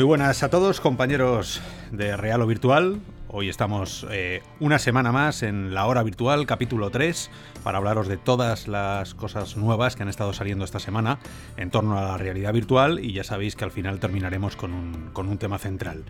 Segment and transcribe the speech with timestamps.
[0.00, 1.60] Muy buenas a todos, compañeros
[1.92, 3.02] de Real o Virtual.
[3.28, 7.30] Hoy estamos eh, una semana más en la hora virtual, capítulo 3,
[7.62, 11.18] para hablaros de todas las cosas nuevas que han estado saliendo esta semana
[11.58, 15.10] en torno a la realidad virtual y ya sabéis que al final terminaremos con un,
[15.12, 16.04] con un tema central.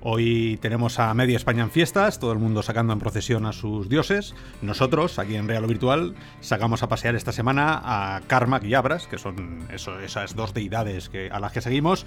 [0.00, 3.90] Hoy tenemos a media España en fiestas, todo el mundo sacando en procesión a sus
[3.90, 4.34] dioses.
[4.62, 9.06] Nosotros, aquí en Real o Virtual, sacamos a pasear esta semana a Karmak y Abras,
[9.06, 12.06] que son esas dos deidades que, a las que seguimos.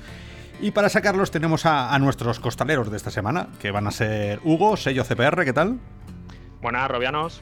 [0.61, 4.75] Y para sacarlos tenemos a, nuestros costaleros de esta semana, que van a ser Hugo,
[4.75, 5.79] sello CPR, ¿qué tal?
[6.61, 7.41] Buenas, Robianos.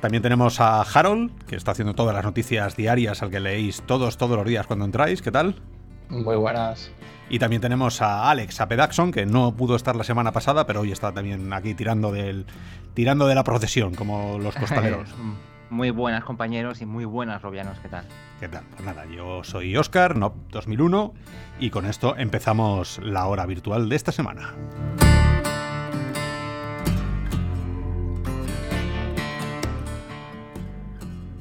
[0.00, 4.16] También tenemos a Harold, que está haciendo todas las noticias diarias al que leéis todos,
[4.16, 5.56] todos los días cuando entráis, ¿qué tal?
[6.08, 6.92] Muy buenas.
[7.28, 10.80] Y también tenemos a Alex, a Pedaxon, que no pudo estar la semana pasada, pero
[10.80, 12.46] hoy está también aquí tirando del
[12.94, 15.08] tirando de la procesión, como los costaleros.
[15.70, 18.04] Muy buenas compañeros y muy buenas robianos, ¿qué tal?
[18.40, 18.64] ¿Qué tal?
[18.70, 21.14] Pues nada, yo soy Oscar, no 2001,
[21.60, 24.52] y con esto empezamos la hora virtual de esta semana.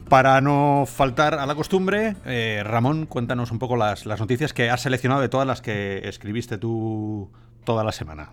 [0.07, 4.69] Para no faltar a la costumbre, eh, Ramón, cuéntanos un poco las, las, noticias que
[4.69, 7.31] has seleccionado de todas las que escribiste tú
[7.63, 8.29] toda la semana.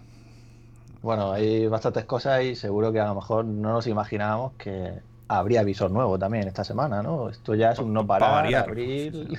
[1.01, 5.63] Bueno, hay bastantes cosas y seguro que a lo mejor no nos imaginábamos que habría
[5.63, 7.29] visor nuevo también esta semana, ¿no?
[7.29, 9.39] Esto ya es un no parar, abril.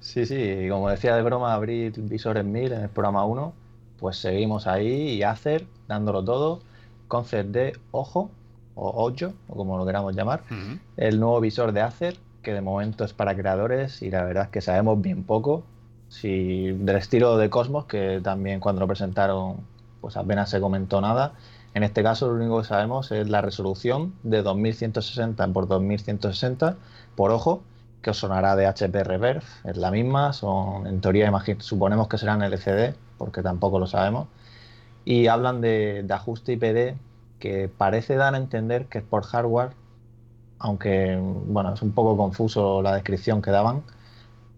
[0.00, 3.52] sí, sí, como decía de broma, abrir visores 1000 en el programa 1,
[3.98, 6.60] pues seguimos ahí y hacer, dándolo todo,
[7.08, 8.30] concept de ojo,
[8.74, 10.42] o ojo, o como lo queramos llamar,
[10.96, 14.50] el nuevo visor de Acer, que de momento es para creadores y la verdad es
[14.50, 15.62] que sabemos bien poco
[16.08, 19.56] si del estilo de Cosmos, que también cuando lo presentaron
[20.00, 21.34] pues apenas se comentó nada,
[21.74, 26.76] en este caso lo único que sabemos es la resolución de 2160 por 2160
[27.14, 27.62] por ojo,
[28.02, 32.42] que os sonará de HP Reverse, es la misma, son en teoría suponemos que serán
[32.42, 34.28] LCD, porque tampoco lo sabemos,
[35.04, 36.96] y hablan de, ajuste IPD
[37.38, 39.70] que parece dar a entender que es por hardware,
[40.58, 43.82] aunque bueno, es un poco confuso la descripción que daban,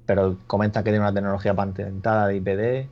[0.06, 2.88] pero comenta que tiene una tecnología patentada de IPD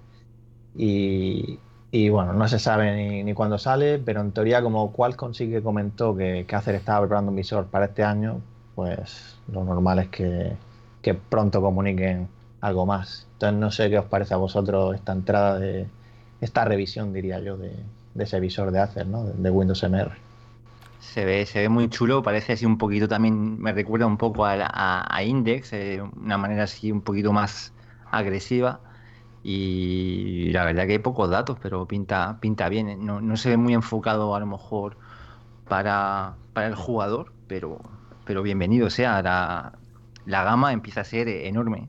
[0.76, 1.58] y,
[1.92, 5.60] y bueno, no se sabe ni, cuándo sale, pero en teoría como Qualcomm sí que
[5.60, 8.40] comentó que, que Acer estaba preparando un visor para este año,
[8.76, 12.28] pues lo normal es que, pronto comuniquen
[12.60, 13.26] algo más.
[13.32, 15.86] Entonces no sé qué os parece a vosotros esta entrada de
[16.40, 17.72] esta revisión, diría yo, de,
[18.16, 19.24] ese visor de Acer, ¿no?
[19.24, 20.12] De, Windows MR.
[21.00, 24.44] Se ve, se ve muy chulo, parece así un poquito también, me recuerda un poco
[24.44, 24.54] a,
[25.08, 27.72] a, Index, eh, una manera así un poquito más
[28.12, 28.80] agresiva
[29.42, 33.04] y la verdad que hay pocos datos, pero pinta, pinta bien.
[33.04, 34.96] No, no se ve muy enfocado a lo mejor
[35.68, 37.78] para, para el jugador, pero,
[38.24, 39.22] pero bienvenido sea.
[39.22, 39.72] La,
[40.26, 41.88] la gama empieza a ser enorme.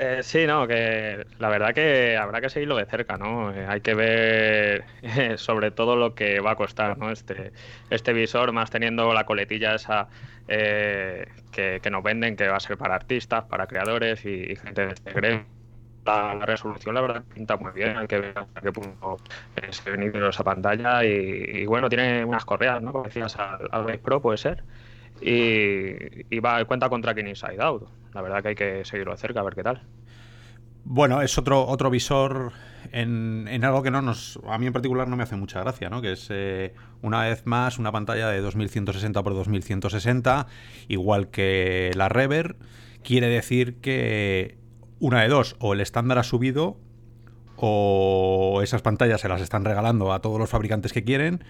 [0.00, 3.52] Eh, sí, no, que la verdad que habrá que seguirlo de cerca, ¿no?
[3.52, 4.84] Eh, hay que ver
[5.38, 7.10] sobre todo lo que va a costar, ¿no?
[7.10, 7.52] Este,
[7.90, 10.08] este visor, más teniendo la coletilla esa
[10.46, 14.86] eh, que, que, nos venden, que va a ser para artistas, para creadores y, gente
[14.86, 15.57] de este gremio
[16.08, 19.16] la, resolución la verdad pinta muy bien, hay que ver hasta qué punto
[19.70, 22.92] se ve esa pantalla y, bueno, tiene unas correas, ¿no?
[22.92, 24.64] Como decías, al, al Pro puede ser.
[25.20, 27.88] Y, va, cuenta con tracking inside out.
[28.14, 29.82] La verdad que hay que seguirlo de cerca a ver qué tal.
[30.84, 32.52] Bueno, es otro, otro visor
[32.92, 34.38] en, en, algo que no nos.
[34.46, 36.00] A mí en particular no me hace mucha gracia, ¿no?
[36.00, 40.46] Que es eh, una vez más una pantalla de 2160 por 2160,
[40.88, 42.56] igual que la Rever.
[43.02, 44.57] Quiere decir que
[45.00, 46.76] una de dos, o el estándar ha subido
[47.60, 51.42] o esas pantallas se las están regalando a todos los fabricantes que quieren,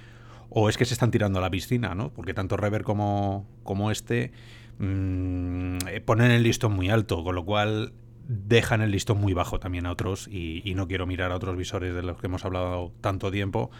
[0.48, 2.10] o es que se están tirando a la piscina, ¿no?
[2.14, 4.32] Porque tanto Rever como, como este
[4.78, 5.76] mmm,
[6.06, 7.92] ponen el listón muy alto, con lo cual
[8.26, 11.56] dejan el listón muy bajo también a otros y, y, no quiero mirar a otros
[11.56, 13.70] visores de los que hemos hablado tanto tiempo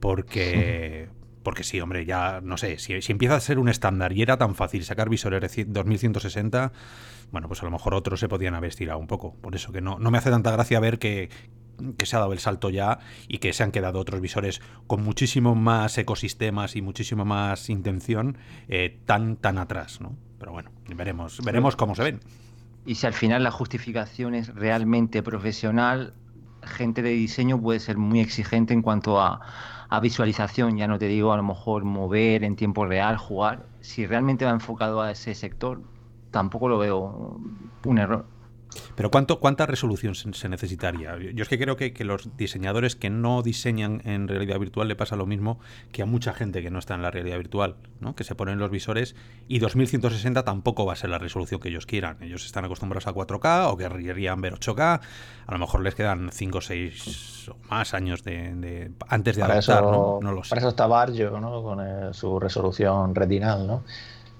[0.00, 1.08] porque...
[1.46, 4.36] Porque sí, hombre, ya no sé, si, si, empieza a ser un estándar y era
[4.36, 6.72] tan fácil sacar visores 2160,
[7.32, 9.34] bueno, pues a lo mejor otros se podían haber estirado un poco.
[9.34, 11.30] Por eso que no, no me hace tanta gracia ver que,
[12.02, 15.54] se ha dado el salto ya y que se han quedado otros visores con muchísimo
[15.54, 18.38] más ecosistemas y muchísima más intención
[18.68, 20.16] eh, tan, tan atrás, ¿no?
[20.38, 22.20] Pero bueno, veremos, veremos cómo se ven.
[22.86, 26.14] Y si al final la justificación es realmente profesional,
[26.62, 29.40] gente de diseño puede ser muy exigente en cuanto a
[29.88, 34.06] a visualización, ya no te digo a lo mejor mover en tiempo real, jugar, si
[34.06, 35.82] realmente va enfocado a ese sector,
[36.36, 37.40] tampoco lo veo
[37.84, 38.26] un error.
[38.94, 41.16] Pero ¿cuánto, ¿cuánta resolución se, necesitaría?
[41.32, 44.96] Yo es que creo que, que, los diseñadores que no diseñan en realidad virtual le
[44.96, 45.58] pasa lo mismo
[45.92, 48.14] que a mucha gente que no está en la realidad virtual, ¿no?
[48.14, 49.16] que se ponen los visores
[49.48, 52.22] y 2160 tampoco va a ser la resolución que ellos quieran.
[52.22, 55.00] Ellos están acostumbrados a 4K o querrían ver 8K.
[55.46, 59.54] A lo mejor les quedan 5 o 6 o más años de, antes de para
[59.54, 60.42] adaptar, eso, ¿no?
[60.48, 61.62] Para eso está Barrio ¿no?
[61.62, 63.84] con su resolución retinal, ¿no?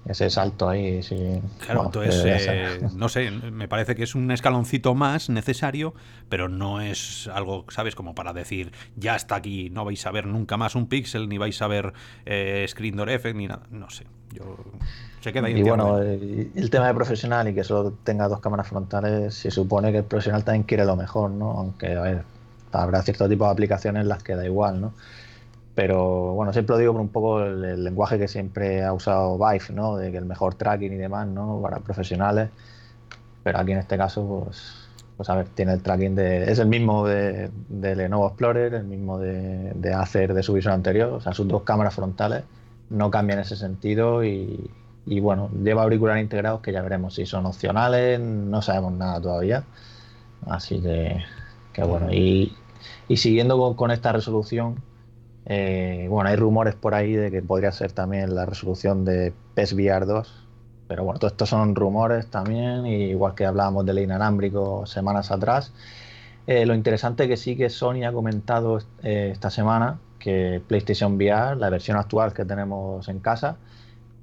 [0.07, 1.03] Ese salto ahí.
[1.03, 1.41] Sí.
[1.65, 5.93] Claro, entonces, eh, no sé, me parece que es un escaloncito más necesario,
[6.29, 7.95] pero no es algo, ¿sabes?
[7.95, 11.37] Como para decir, ya está aquí, no vais a ver nunca más un pixel, ni
[11.37, 11.93] vais a ver
[12.25, 13.63] eh, Screen Door Effect, ni nada.
[13.69, 14.05] No sé.
[14.31, 14.57] Yo,
[15.21, 15.59] se queda ahí.
[15.59, 19.91] Y bueno, el, tema de profesional y que solo tenga dos cámaras frontales, se supone
[19.91, 21.51] que el profesional también quiere lo mejor, ¿no?
[21.51, 22.23] Aunque, a ver,
[22.71, 24.93] habrá cierto tipo de aplicaciones en las que da igual, ¿no?
[25.77, 29.75] Pero bueno, siempre lo digo por un poco el, lenguaje que siempre ha usado Vive,
[29.75, 29.95] ¿no?
[29.95, 31.61] De que el mejor tracking y demás, ¿no?
[31.61, 32.49] Para profesionales.
[33.43, 36.51] Pero aquí en este caso, pues, pues a ver, tiene el tracking de.
[36.51, 41.13] Es el mismo de, Lenovo Explorer, el mismo de, de, Acer de su visor anterior.
[41.13, 42.43] O sea, sus dos cámaras frontales
[42.89, 44.71] no cambian ese sentido y,
[45.05, 49.63] y bueno, lleva auriculares integrados que ya veremos si son opcionales, no sabemos nada todavía.
[50.47, 51.23] Así que,
[51.71, 52.57] que bueno, y,
[53.07, 54.77] y siguiendo con, con esta resolución,
[55.49, 60.05] eh, bueno, hay rumores por ahí de que podría ser también la resolución de PSVR
[60.05, 60.47] 2,
[60.89, 65.71] pero bueno, todo esto son rumores también, igual que hablábamos del inalámbrico semanas atrás.
[66.47, 71.55] Eh, lo interesante que sí que Sony ha comentado eh, esta semana que PlayStation VR,
[71.55, 73.57] la versión actual que tenemos en casa,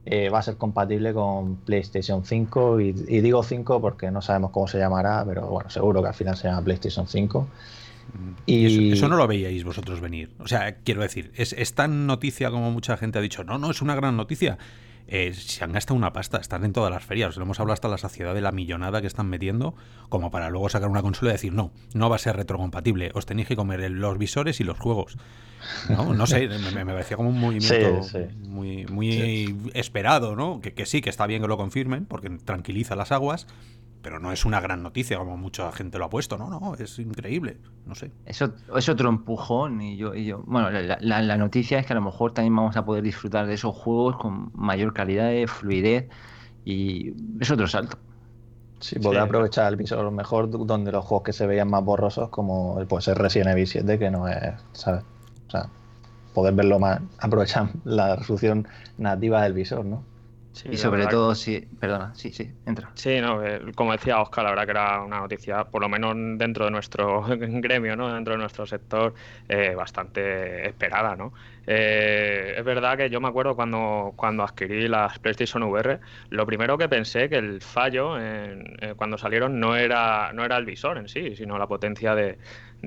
[0.07, 4.69] va a ser compatible con PlayStation 5 y, y, digo 5 porque no sabemos cómo
[4.69, 7.47] se llamará, pero bueno, seguro que al final se llama PlayStation 5.
[8.47, 10.31] Y, eso, no lo veíais vosotros venir.
[10.39, 13.83] O sea, quiero decir, es, tan noticia como mucha gente ha dicho, no, no, es
[13.83, 14.59] una gran noticia.
[15.07, 17.37] Eh, se han gastado una pasta, están en todas las ferias.
[17.37, 19.75] Lo hemos hablado hasta la saciedad de la millonada que están metiendo,
[20.09, 23.11] como para luego sacar una consola y decir, no, no va a ser retrocompatible.
[23.15, 25.17] Os tenéis que comer los visores y los juegos.
[25.89, 28.03] No, sé, me, parecía como un movimiento
[28.43, 30.61] muy, muy esperado, ¿no?
[30.61, 33.47] Que, que sí, que está bien que lo confirmen, porque tranquiliza las aguas,
[34.05, 36.99] pero no es una gran noticia como mucha gente lo ha puesto, no, no, es
[36.99, 37.57] increíble,
[37.87, 38.13] no sé.
[38.27, 42.03] Eso es otro empujón y yo, y yo bueno, la, noticia es que a lo
[42.03, 46.11] mejor también vamos a poder disfrutar de esos juegos con mayor calidad de fluidez
[46.67, 47.97] y es otro salto.
[48.79, 52.79] Sí, poder aprovechar el visor mejor donde los juegos que se veían más borrosos como
[52.87, 55.03] puede ser Resident Evil 7 que no es, ¿sabes?
[55.47, 55.71] O sea,
[56.35, 58.69] poder verlo más, aprovechar la resolución
[58.99, 60.03] nativa del visor, ¿no?
[60.71, 61.61] Y sobre todo, si.
[61.61, 62.91] Perdona, sí, sí, entra.
[62.95, 66.15] Sí, no, eh, como decía Oscar, la verdad que era una noticia, por lo menos
[66.39, 68.13] dentro de nuestro gremio, ¿no?
[68.13, 69.15] dentro de nuestro sector,
[69.49, 71.17] eh, bastante esperada.
[71.17, 71.33] ¿no?
[71.67, 76.79] Eh, es verdad que yo me acuerdo cuando, cuando adquirí las PlayStation VR, lo primero
[76.79, 78.15] que pensé que el fallo
[78.97, 82.39] cuando salieron no era, no era el visor en sí, sino la potencia de,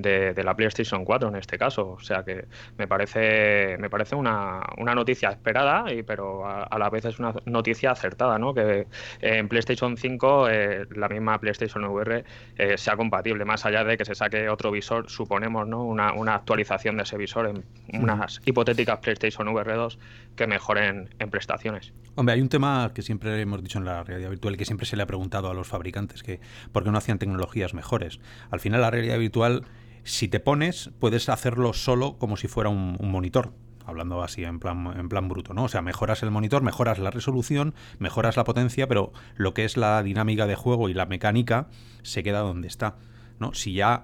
[0.02, 1.90] de, la PlayStation 4 en este caso.
[1.90, 2.46] O sea que
[2.76, 7.34] me parece, me parece una, una noticia esperada, y, pero a, la vez es una
[7.46, 8.54] noticia acertada, ¿no?
[8.54, 8.86] Que
[9.20, 12.24] en PlayStation 5 eh, la misma PlayStation VR
[12.56, 15.84] eh, sea compatible, más allá de que se saque otro visor, suponemos, ¿no?
[15.84, 17.64] Una, una actualización de ese visor en
[18.00, 19.98] unas hipotéticas PlayStation VR 2
[20.36, 21.92] que mejoren en prestaciones.
[22.14, 24.96] Hombre, hay un tema que siempre hemos dicho en la realidad virtual que siempre se
[24.96, 26.40] le ha preguntado a los fabricantes, que
[26.72, 28.20] por qué no hacían tecnologías mejores.
[28.50, 29.64] Al final la realidad virtual
[30.08, 33.52] si te pones, puedes hacerlo solo como si fuera un, monitor
[33.86, 35.64] hablando así en plan, en plan bruto, ¿no?
[35.64, 39.78] O sea, mejoras el monitor, mejoras la resolución, mejoras la potencia, pero lo que es
[39.78, 41.68] la dinámica de juego y la mecánica
[42.02, 42.96] se queda donde está.
[43.38, 43.54] ¿no?
[43.54, 44.02] Si ya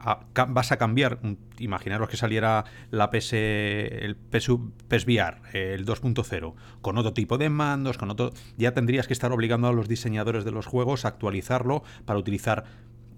[0.49, 1.19] vas a cambiar,
[1.59, 4.52] imaginaros que saliera la PS, el PS,
[4.88, 9.69] PSVR, el 2.0, con otro tipo de mandos, con otro, ya tendrías que estar obligando
[9.69, 12.64] a los diseñadores de los juegos a actualizarlo para utilizar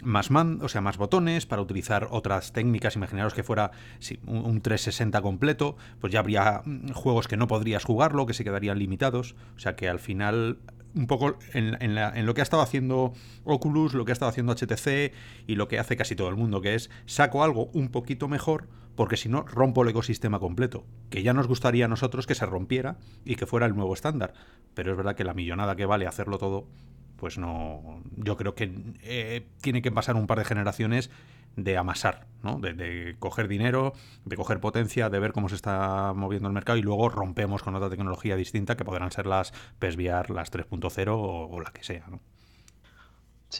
[0.05, 2.97] más man, o sea, más botones, para utilizar otras técnicas.
[2.97, 3.71] Imaginaros que fuera
[4.27, 8.79] un, 360 completo, pues ya habría mm, juegos que no podrías jugarlo, que se quedarían
[8.79, 9.35] limitados.
[9.57, 10.59] O sea que al final,
[10.95, 13.13] un poco en, en, lo que ha estado haciendo
[13.45, 15.13] Oculus, lo que ha estado haciendo HTC
[15.47, 18.69] y lo que hace casi todo el mundo, que es saco algo un poquito mejor,
[18.97, 20.85] porque si no, rompo el ecosistema completo.
[21.11, 24.33] Que ya nos gustaría a nosotros que se rompiera y que fuera el nuevo estándar.
[24.75, 26.67] Pero es verdad que la millonada que vale hacerlo todo
[27.17, 28.03] pues no.
[28.17, 31.11] Yo creo que eh, tiene que pasar un par de generaciones
[31.57, 32.59] de amasar, ¿no?
[32.59, 33.95] De, coger dinero,
[34.25, 37.75] de coger potencia, de ver cómo se está moviendo el mercado y luego rompemos con
[37.75, 42.21] otra tecnología distinta que podrán ser las PSVR, las 3.0 o, la que sea, ¿no?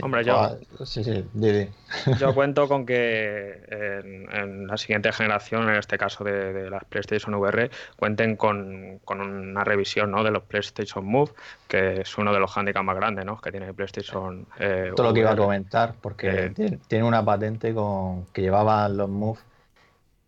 [0.03, 0.59] Hombre, yo,
[2.19, 7.71] yo cuento con que en, la siguiente generación, en este caso de, las PlayStation VR,
[7.97, 10.25] cuenten con, una revisión ¿no?
[10.25, 11.33] de los PlayStation Move,
[11.69, 13.41] que es uno de los handicaps más grandes ¿no?
[13.41, 14.47] que tiene PlayStation.
[14.59, 18.97] Eh, Todo lo que iba a comentar, porque eh, tiene, una patente con que llevaban
[18.97, 19.39] los Move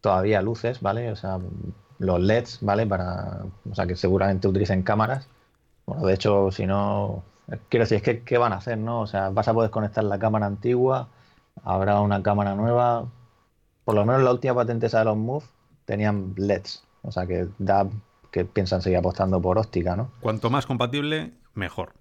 [0.00, 1.10] todavía luces, ¿vale?
[1.10, 1.38] O sea,
[1.98, 2.86] los LEDs, ¿vale?
[2.86, 5.28] Para, o sea, que seguramente utilicen cámaras.
[5.84, 7.24] Bueno, de hecho, si no,
[7.68, 9.00] Quiero decir, es que ¿qué van a hacer, no?
[9.00, 11.08] O sea, vas a poder conectar la cámara antigua,
[11.64, 13.06] habrá una cámara nueva.
[13.84, 15.46] Por lo menos la última patente esa de los Move
[15.86, 16.84] tenían LEDs.
[17.02, 17.88] O sea, que da
[18.30, 20.12] que piensan seguir apostando por óptica, ¿no?
[20.20, 21.94] Cuanto más compatible, mejor.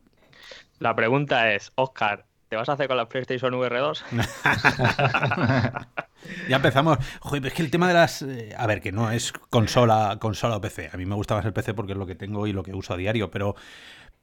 [0.79, 4.05] La pregunta es, Oscar, ¿te vas a hacer con la PlayStation VR 2?
[6.49, 6.97] ya empezamos.
[7.21, 8.21] Joder, es que el tema de las.
[8.21, 10.89] Eh, a ver, que no es consola, consola o PC.
[10.93, 12.73] A mí me gusta más el PC porque es lo que tengo y lo que
[12.73, 13.55] uso a diario, pero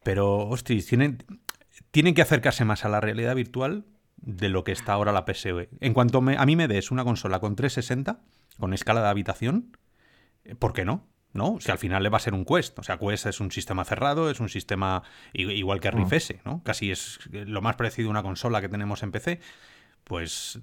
[0.04, 1.24] pero, hostia, tienen,
[1.90, 3.84] tienen que acercarse más a la realidad virtual
[4.16, 5.68] de lo que está ahora la PSV.
[5.80, 8.20] En cuanto a mí me des una consola con 360,
[8.58, 9.76] con escala de habitación,
[10.44, 11.06] eh, ¿por qué no?
[11.34, 11.58] ¿no?
[11.60, 12.78] Si al final le va a ser un Quest.
[12.78, 16.62] O sea, Quest es un sistema cerrado, es un sistema igual que Rift S, ¿no?
[16.62, 19.40] Casi es lo más parecido a una consola que tenemos en PC.
[20.04, 20.60] Pues,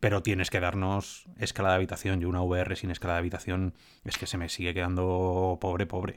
[0.00, 2.22] pero tienes que darnos escala de habitación.
[2.22, 3.74] y una VR sin escala de habitación
[4.04, 6.16] es que se me sigue quedando pobre, pobre.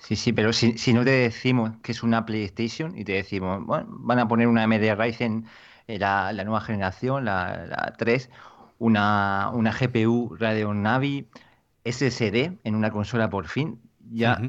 [0.00, 3.86] Sí, sí, pero si, no te decimos que es una PlayStation y te decimos, bueno,
[3.90, 5.46] van a poner una AMD Ryzen,
[5.86, 8.30] eh, la, la nueva generación, la, 3,
[8.78, 11.28] una, una, GPU Radeon Navi,
[11.84, 13.80] SSD en una consola por fin,
[14.10, 14.40] ya...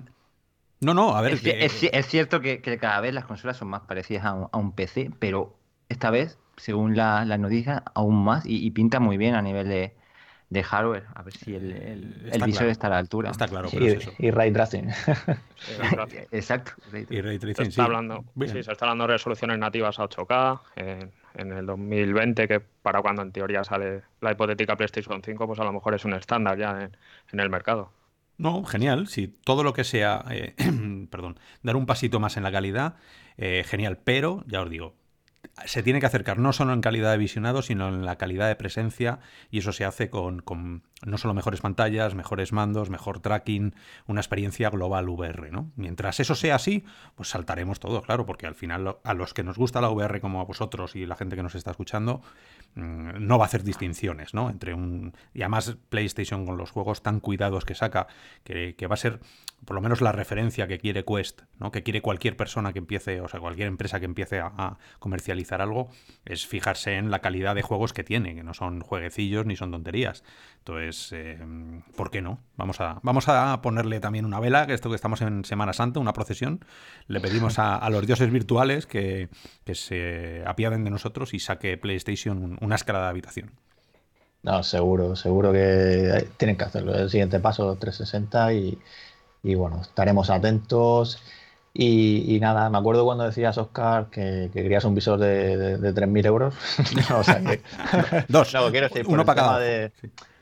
[0.80, 1.34] No, no, a ver...
[1.44, 6.10] Es, cierto que, cada vez las consolas son más parecidas a un, PC, pero esta
[6.10, 9.96] vez, según la, la noticia, aún más y pinta muy bien a nivel de,
[10.52, 11.72] de hardware, a ver si el,
[12.30, 13.32] el, visor está a la altura.
[13.32, 14.90] Está claro, pero y, ray tracing.
[16.32, 16.74] Exacto.
[17.10, 20.60] Y ray tracing, se está hablando, sí, se está hablando de resoluciones nativas a 8K
[21.36, 25.64] en el 2020, que para cuando en teoría sale la hipotética PlayStation 5, pues a
[25.64, 26.90] lo mejor es un estándar ya
[27.32, 27.90] en, el mercado.
[28.38, 29.08] No, genial.
[29.08, 30.54] Si todo lo que sea, eh,
[31.10, 32.96] perdón, dar un pasito más en la calidad,
[33.38, 34.00] eh, genial.
[34.04, 34.96] Pero, ya os digo,
[35.66, 38.56] se tiene que acercar no solo en calidad de visionado, sino en la calidad de
[38.56, 40.44] presencia, y eso se hace con,
[41.06, 43.76] no solo mejores pantallas, mejores mandos, mejor tracking,
[44.08, 45.72] una experiencia global VR, ¿no?
[45.76, 49.58] Mientras eso sea así, pues saltaremos todo, claro, porque al final a los que nos
[49.58, 52.22] gusta la VR como a vosotros y la gente que nos está escuchando,
[52.76, 54.50] no va a hacer distinciones, ¿no?
[54.50, 55.14] Entre un...
[55.34, 58.08] Y además PlayStation con los juegos tan cuidados que saca,
[58.44, 59.20] que, que va a ser
[59.66, 61.72] por lo menos la referencia que quiere Quest, ¿no?
[61.72, 65.90] que quiere cualquier persona que empiece, o sea, cualquier empresa que empiece a, comercializar algo,
[66.26, 69.72] es fijarse en la calidad de juegos que tiene, que no son jueguecillos ni son
[69.72, 70.24] tonterías.
[70.60, 71.40] Entonces, eh,
[71.96, 72.40] ¿por qué no?
[72.56, 76.00] Vamos a, vamos a ponerle también una vela, que esto que estamos en Semana Santa,
[76.00, 76.66] una procesión,
[77.08, 79.30] le pedimos a, los dioses virtuales que,
[79.74, 83.52] se apiaden de nosotros y saque PlayStation una escala de habitación.
[84.44, 86.96] No, seguro, seguro que tienen que hacerlo.
[86.96, 88.80] El siguiente paso, 360 y
[89.44, 91.22] y bueno, estaremos atentos.
[91.74, 96.54] Y, nada, me acuerdo cuando decías, Oscar, que, querías un visor de, de, 3.000 euros.
[97.16, 97.62] o sea que...
[98.28, 99.60] Dos, no, quiero decir, uno para cada.
[99.60, 99.92] De...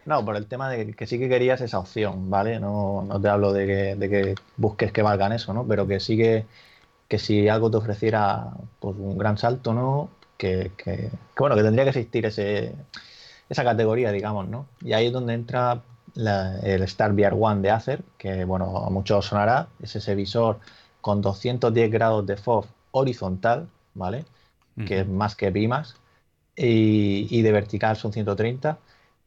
[0.05, 2.59] No, por el tema de que, sí que querías esa opción, ¿vale?
[2.59, 5.67] No, no te hablo de que, de que, busques que valgan eso, ¿no?
[5.67, 6.47] Pero que sí que,
[7.07, 8.47] que si algo te ofreciera
[8.79, 10.09] pues, un gran salto, ¿no?
[10.39, 12.73] Que, que, bueno, que tendría que existir ese,
[13.49, 14.67] esa categoría, digamos, ¿no?
[14.81, 15.81] Y ahí es donde entra
[16.15, 20.59] el Star VR One de Acer, que bueno, a muchos sonará, es ese visor
[21.01, 24.25] con 210 grados de FOV horizontal, ¿vale?
[24.87, 25.97] Que es más que Pimas,
[26.55, 28.77] y, de vertical son 130.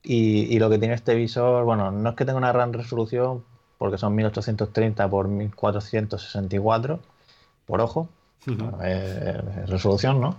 [0.02, 3.44] Y, lo que tiene este visor, bueno, no es que tenga una gran resolución,
[3.78, 7.00] porque son 1830 por 1464
[7.66, 8.08] por ojo,
[8.82, 10.36] es, resolución, ¿no?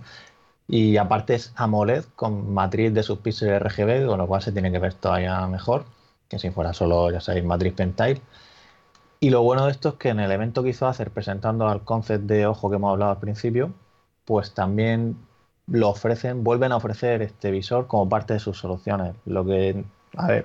[0.68, 4.78] Y aparte es AMOLED con matriz de subpíxeles RGB, con lo cual se tiene que
[4.78, 5.84] ver todavía mejor
[6.28, 8.20] que si fuera solo, ya sabéis, matriz pentile.
[9.20, 11.84] Y lo bueno de esto es que en el evento que hizo hacer presentando al
[11.84, 13.72] concept de ojo que hemos hablado al principio,
[14.24, 15.16] pues también
[15.66, 19.14] lo ofrecen, vuelven a ofrecer este visor como parte de sus soluciones.
[19.24, 19.84] Lo que,
[20.16, 20.44] a ver,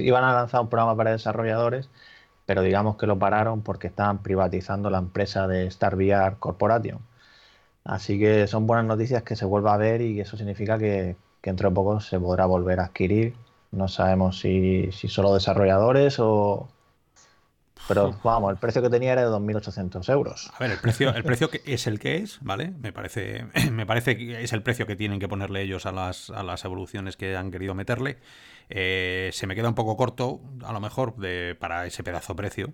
[0.00, 1.88] iban a lanzar un programa para desarrolladores,
[2.46, 6.98] pero digamos que lo pararon porque estaban privatizando la empresa de Star VR Corporation.
[7.84, 11.50] Así que son buenas noticias que se vuelva a ver y eso significa que, que
[11.50, 13.34] entre poco se podrá volver a adquirir
[13.74, 16.68] no sabemos si, si solo desarrolladores o,
[17.88, 20.50] pero vamos, el precio que tenía era de 2.800 euros.
[20.54, 22.72] A ver, el precio, el precio que es el que es, ¿vale?
[22.80, 26.30] Me parece, me parece que es el precio que tienen que ponerle ellos a las,
[26.30, 28.18] a las evoluciones que han querido meterle.
[28.70, 32.36] Eh, se me queda un poco corto, a lo mejor, de, para ese pedazo de
[32.36, 32.72] precio.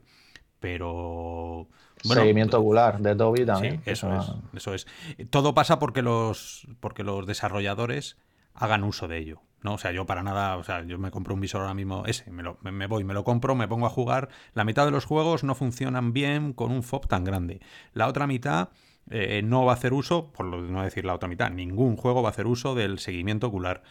[0.60, 1.66] pero...
[2.02, 3.82] Seguimiento ocular de Adobe también.
[3.84, 4.86] eso, es, eso es.
[5.30, 8.16] Todo pasa porque los, porque los desarrolladores
[8.54, 9.42] hagan uso de ello.
[9.62, 9.74] ¿no?
[9.74, 12.30] O sea, yo para nada, o sea, yo me compro un visor ahora mismo ese,
[12.30, 14.28] me, lo, me, voy, me lo compro, me pongo a jugar.
[14.54, 17.60] La mitad de los juegos no funcionan bien con un FOB tan grande.
[17.92, 18.70] La otra mitad
[19.10, 22.22] eh, no va a hacer uso, por lo no decir la otra mitad, ningún juego
[22.22, 23.82] va a hacer uso del seguimiento ocular.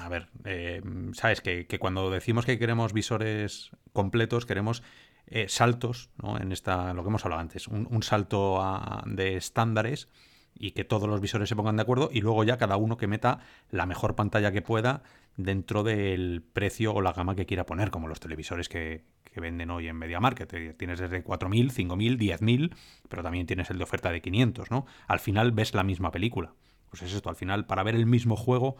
[0.00, 4.82] A ver, eh, sabes que, cuando decimos que queremos visores completos, queremos
[5.26, 6.38] eh, saltos, ¿no?
[6.38, 8.62] En esta, lo que hemos hablado antes, un, salto
[9.06, 10.08] de estándares
[10.54, 13.06] y que todos los visores se pongan de acuerdo y luego ya cada uno que
[13.06, 15.02] meta la mejor pantalla que pueda
[15.36, 19.88] dentro del precio o la gama que quiera poner, como los televisores que, venden hoy
[19.88, 20.76] en Media Market.
[20.76, 22.74] Tienes desde 4.000, 5.000, 10.000,
[23.08, 24.84] pero también tienes el de oferta de 500, ¿no?
[25.08, 26.52] Al final ves la misma película.
[26.90, 28.76] Pues es esto, al final para ver el mismo juego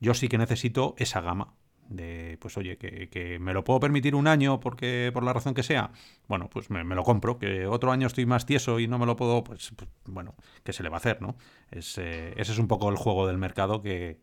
[0.00, 1.54] yo sí que necesito esa gama
[1.88, 5.62] de, pues oye, que, me lo puedo permitir un año porque por la razón que
[5.62, 5.90] sea,
[6.28, 9.16] bueno, pues me, lo compro, que otro año estoy más tieso y no me lo
[9.16, 11.36] puedo, pues, pues bueno, ¿qué se le va a hacer, no?
[11.70, 14.20] Es, eh, ese es un poco el juego del mercado que,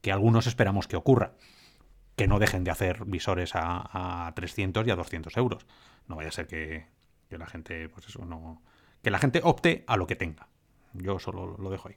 [0.00, 1.34] que, algunos esperamos que ocurra,
[2.16, 5.66] que no dejen de hacer visores a, a 300 y a 200 euros.
[6.06, 6.86] No vaya a ser que,
[7.28, 8.62] que la gente, pues eso, no...
[9.02, 10.48] Que la gente opte a lo que tenga.
[10.94, 11.96] Yo solo lo dejo ahí.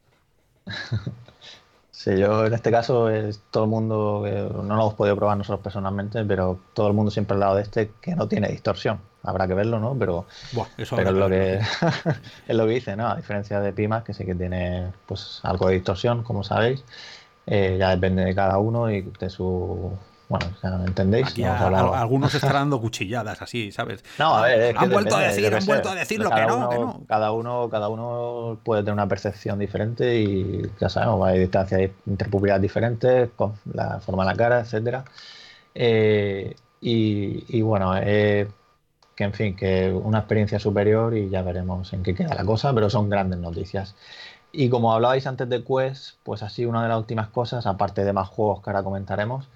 [1.91, 5.62] Sí, yo en este caso es todo el mundo, no lo hemos podido probar nosotros
[5.63, 9.00] personalmente, pero todo el mundo siempre al lado de este que no tiene distorsión.
[9.24, 9.96] Habrá que verlo, ¿no?
[9.98, 10.25] Pero,
[10.96, 11.60] pero es, lo que,
[12.48, 13.10] es lo que dice, ¿no?
[13.10, 16.86] A diferencia de Pimas, que sí que tiene pues algo de distorsión, como sabéis,
[17.48, 19.91] eh, ya depende de cada uno y de su
[20.29, 21.34] bueno, ya entendéis.
[21.46, 24.03] algunos estarán dando cuchilladas así, ¿sabes?
[24.19, 26.75] No, a ver, han vuelto a decir, han vuelto a decir lo que no, que
[26.75, 27.01] no.
[27.07, 32.62] Cada uno, cada uno puede tener una percepción diferente y ya sabemos, hay distancias interpupulares
[32.62, 35.05] diferentes, con la forma de la cara, etcétera.
[35.74, 38.48] Eh, y, bueno, eh,
[39.15, 42.74] que en fin, que una experiencia superior y ya veremos en qué queda la cosa,
[42.74, 43.96] pero son grandes noticias.
[44.51, 48.13] Y como hablabais antes de Quest, pues así una de las últimas cosas, aparte de
[48.13, 49.48] más juegos que ahora comentaremos,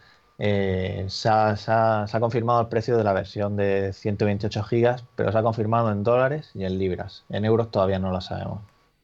[0.44, 5.44] eh, se, ha, confirmado el precio de la versión de 128 gigas, pero se ha
[5.44, 7.26] confirmado en dólares y en libras.
[7.30, 8.64] En euros todavía no lo sabemos.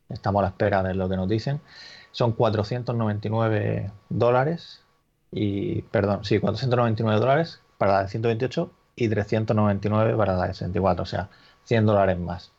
[0.10, 1.62] Estamos a la espera de lo que nos dicen.
[2.10, 4.82] Son 499 dólares
[5.32, 11.04] y, perdón, sí, 499 dólares para la de 128 y 399 para la de 64,
[11.04, 11.30] o sea,
[11.66, 12.52] 100 dólares más.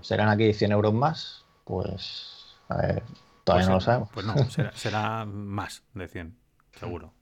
[0.00, 1.44] ¿Serán aquí 100 euros más?
[1.64, 3.02] Pues, a ver,
[3.44, 4.08] todavía pues no lo sabemos.
[4.14, 4.34] Pues no,
[4.72, 6.34] será más de 100,
[6.80, 7.17] seguro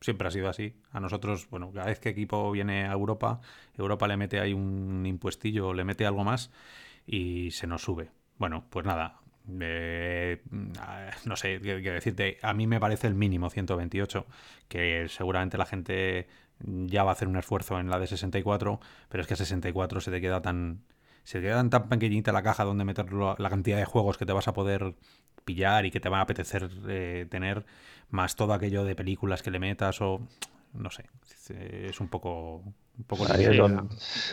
[0.00, 0.74] siempre ha sido así.
[0.92, 3.40] A nosotros, bueno, cada vez que equipo viene a Europa,
[3.76, 6.50] Europa le mete ahí un impuestillo, le mete algo más
[7.06, 8.10] y se nos sube.
[8.38, 9.20] Bueno, pues nada,
[9.60, 10.42] eh,
[11.24, 12.38] no sé qué, decirte.
[12.42, 14.26] A mí me parece el mínimo 128,
[14.68, 16.28] que seguramente la gente
[16.60, 20.10] ya va a hacer un esfuerzo en la de 64, pero es que 64 se
[20.10, 20.80] te queda tan
[21.26, 24.32] se te queda tan pequeñita la caja donde meter la cantidad de juegos que te
[24.32, 24.94] vas a poder
[25.44, 27.66] pillar y que te van a apetecer eh, tener
[28.10, 30.20] más todo aquello de películas que le metas o
[30.72, 31.06] no sé,
[31.48, 32.62] es un poco
[32.96, 33.36] un poco la,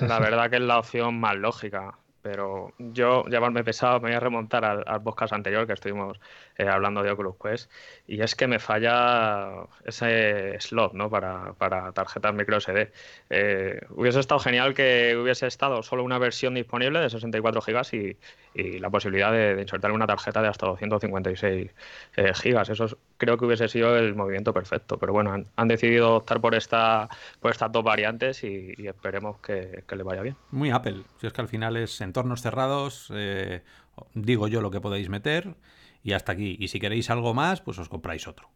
[0.02, 4.20] la verdad que es la opción más lógica pero yo, llamarme pesado, me voy a
[4.22, 6.18] remontar al, al podcast anterior que estuvimos
[6.58, 7.70] eh, hablando de Oculus Quest,
[8.06, 11.10] y es que me falla ese slot ¿no?
[11.10, 12.92] para, para tarjetas micro SD.
[13.30, 18.18] Eh, hubiese estado genial que hubiese estado solo una versión disponible de 64 GB y,
[18.62, 21.72] y, la posibilidad de, insertar una tarjeta de hasta 256
[22.18, 22.72] eh, GB.
[22.72, 27.08] Eso creo que hubiese sido el movimiento perfecto, pero bueno, han, decidido optar por, esta,
[27.40, 30.36] por estas dos variantes y, esperemos que, que le vaya bien.
[30.52, 33.62] Muy Apple, si es que al final es entornos cerrados, eh,
[34.14, 35.56] digo yo lo que podéis meter
[36.04, 36.58] y hasta aquí.
[36.60, 38.50] Y si queréis algo más, pues os compráis otro.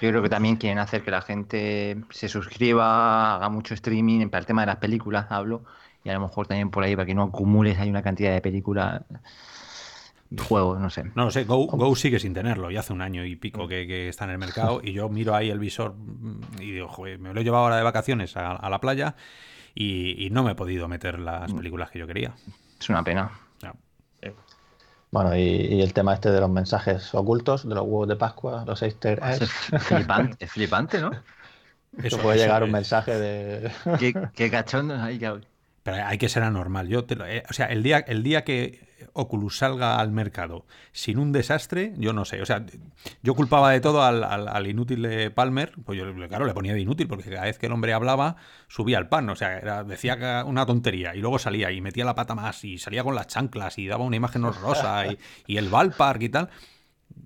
[0.00, 4.40] Yo creo que también quieren hacer que la gente se suscriba, haga mucho streaming, para
[4.40, 5.64] el tema de las películas hablo,
[6.04, 8.40] y a lo mejor también por ahí para que no acumules hay una cantidad de
[8.40, 9.02] películas
[10.48, 11.04] juegos, no sé.
[11.14, 14.24] No lo sé, Go, sigue sin tenerlo, y hace un año y pico que, está
[14.24, 15.94] en el mercado, y yo miro ahí el visor
[16.58, 19.14] y digo, joder, me lo he llevado ahora de vacaciones a la playa
[19.74, 21.56] y, no me he podido meter las mm.
[21.56, 22.34] películas que yo quería.
[22.78, 23.30] Es una pena.
[25.12, 28.82] Bueno, y, el tema este de los mensajes ocultos, de los huevos de Pascua, los
[28.82, 29.42] Easter eggs.
[29.72, 31.10] Es flipante, flipante, ¿no?
[32.02, 33.70] Eso, puede llegar un mensaje de.
[33.98, 35.40] Qué, qué cachondo hay que
[35.82, 36.88] pero hay que ser anormal.
[36.88, 38.80] Yo te eh, o sea, el día, el día que
[39.12, 42.42] Oculus salga al mercado sin un desastre, yo no sé.
[42.42, 42.64] O sea,
[43.22, 47.08] yo culpaba de todo al, inútil de Palmer, pues yo, claro, le ponía de inútil,
[47.08, 48.36] porque cada vez que el hombre hablaba,
[48.68, 49.28] subía el pan.
[49.30, 53.04] O sea, decía una tontería y luego salía y metía la pata más y salía
[53.04, 55.04] con las chanclas y daba una imagen horrorosa
[55.46, 56.50] y, el ballpark y tal.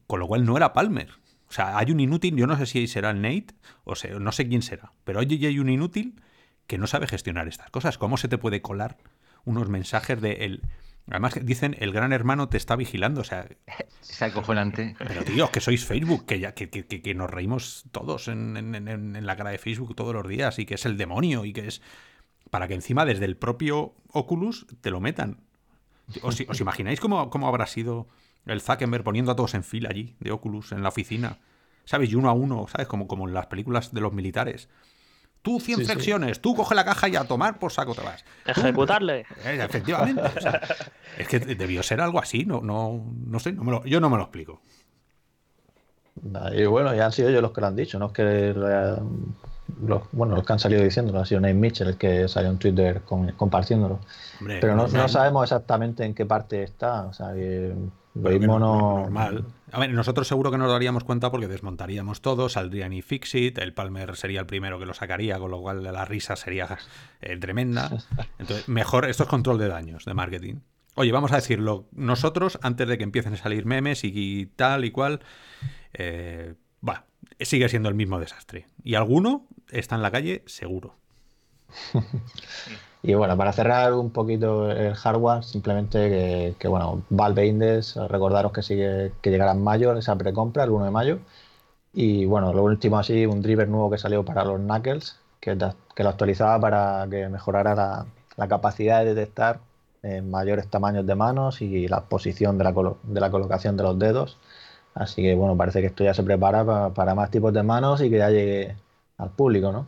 [0.07, 1.11] Con lo cual no era Palmer.
[1.49, 4.49] O sea, hay un inútil, yo no sé si será Nate, o sea, no sé
[4.49, 6.21] quién será, pero hoy hay un inútil
[6.67, 7.99] que no sabe gestionar estas cosas.
[7.99, 8.97] ¿Cómo se te puede colar
[9.45, 10.63] unos mensajes de el...
[11.09, 13.47] Además dicen el gran hermano te está vigilando, o sea...
[14.09, 14.97] Es acojonante.
[14.99, 18.89] Pero tío, que sois Facebook, que, ya, que, que, que nos reímos todos en, en,
[18.89, 21.67] en, la cara de Facebook todos los días y que es el demonio y que
[21.69, 21.83] es...
[22.51, 25.41] Para que encima desde el propio Oculus te lo metan.
[26.23, 28.09] ¿Os, os imagináis cómo, cómo habrá sido
[28.47, 31.39] el Zuckerberg poniendo a todos en fila allí, de Oculus, en la oficina?
[31.85, 32.11] ¿Sabes?
[32.11, 32.87] Y uno a uno, ¿sabes?
[32.87, 34.69] Como, como en las películas de los militares.
[35.47, 36.43] Tú 100 sí, flexiones, sí.
[36.43, 38.25] tú coge la caja y a tomar por saco te vas.
[38.45, 39.21] Ejecutarle.
[39.45, 40.21] Eh, efectivamente.
[40.21, 40.61] O sea,
[41.19, 44.11] es que debió ser algo así, no, no, no sé, no me lo, yo no
[44.11, 44.61] me lo explico.
[46.53, 48.55] Y bueno, ya han sido ellos los que lo han dicho, no es que
[49.83, 52.59] los, bueno, los que han salido diciéndolo, ha sido Nate Mitchell el que salió en
[52.59, 54.01] Twitter con, compartiéndolo.
[54.41, 57.73] Hombre, Pero no, no, sabemos exactamente en qué parte está, o sea, que
[58.15, 58.99] lo mismo no...
[59.03, 59.45] Normal.
[59.73, 63.75] A ver, nosotros seguro que nos daríamos cuenta porque desmontaríamos todo, saldría ni Fixit, el
[63.75, 66.79] Palmer sería el primero que lo sacaría, con lo cual la risa sería
[67.21, 67.91] eh, tremenda.
[68.39, 70.57] Entonces, mejor, esto es control de daños de marketing.
[70.95, 74.91] Oye, vamos a decirlo, nosotros, antes de que empiecen a salir memes y tal y
[74.91, 75.21] cual,
[75.93, 76.55] eh,
[77.41, 78.67] sigue siendo el mismo desastre.
[78.83, 80.97] Y alguno está en la calle, seguro.
[83.07, 88.63] Y bueno, para cerrar un poquito el hardware, simplemente que, bueno, Valve Index, recordaros que
[88.63, 91.19] sigue que llegará en mayo, esa precompra, el 1 de mayo.
[91.93, 95.57] Y bueno, lo último así, un driver nuevo que salió para los Knuckles, que,
[95.95, 97.75] que lo actualizaba para que mejorara
[98.37, 99.61] la, capacidad de detectar
[100.03, 103.99] en mayores tamaños de manos y la posición de la, de la colocación de los
[103.99, 104.39] dedos.
[104.95, 108.01] Así que bueno, parece que esto ya se prepara para, para más tipos de manos
[108.03, 108.77] y que ya llegue
[109.19, 109.87] al público, ¿no?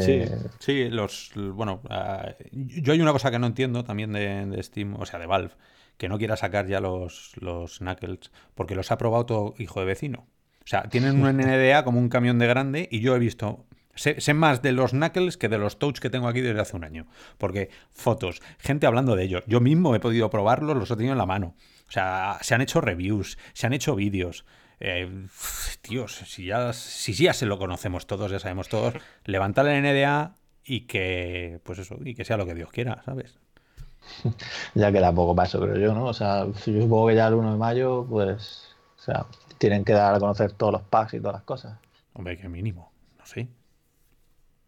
[0.00, 0.22] Sí,
[0.58, 1.30] sí, los.
[1.34, 5.26] Bueno, uh, yo hay una cosa que no entiendo también de, Steam, o sea, de
[5.26, 5.52] Valve,
[5.96, 9.86] que no quiera sacar ya los, los Knuckles, porque los ha probado todo hijo de
[9.86, 10.26] vecino.
[10.64, 13.64] O sea, tienen un NDA como un camión de grande y yo he visto.
[13.94, 16.84] Sé, más de los Knuckles que de los Touch que tengo aquí desde hace un
[16.84, 17.06] año.
[17.36, 19.42] Porque fotos, gente hablando de ellos.
[19.46, 21.56] Yo mismo he podido probarlos, los he tenido en la mano.
[21.88, 24.44] O sea, se han hecho reviews, se han hecho vídeos.
[24.80, 25.26] Eh,
[25.80, 30.36] tíos, si ya, si ya se lo conocemos todos, ya sabemos todos, levantar el NDA
[30.64, 33.38] y que, pues eso, y que sea lo que Dios quiera, ¿sabes?
[34.74, 36.06] Ya queda poco para eso, creo yo, ¿no?
[36.06, 39.26] O sea, yo supongo que ya el 1 de mayo, pues, o sea,
[39.58, 41.78] tienen que dar a conocer todos los packs y todas las cosas.
[42.14, 43.48] Hombre, que mínimo, no sé.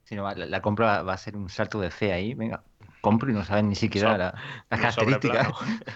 [0.05, 2.63] Si no, la, la compra va a ser un salto de fe ahí, venga
[3.01, 4.35] compro y no saben ni siquiera so, la,
[4.71, 5.49] las características.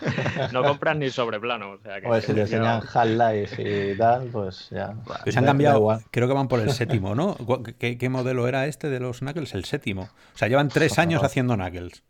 [0.53, 1.73] no compran ni sobre plano.
[1.73, 4.95] O sea que pues si le enseñan Half-Life y tal, pues ya.
[5.23, 7.37] Pues han cambiado, creo que van por el séptimo, ¿no?
[7.79, 9.55] ¿Qué, ¿Qué, modelo era este de los Knuckles?
[9.55, 10.03] El séptimo.
[10.35, 12.03] O sea, llevan tres años haciendo Knuckles.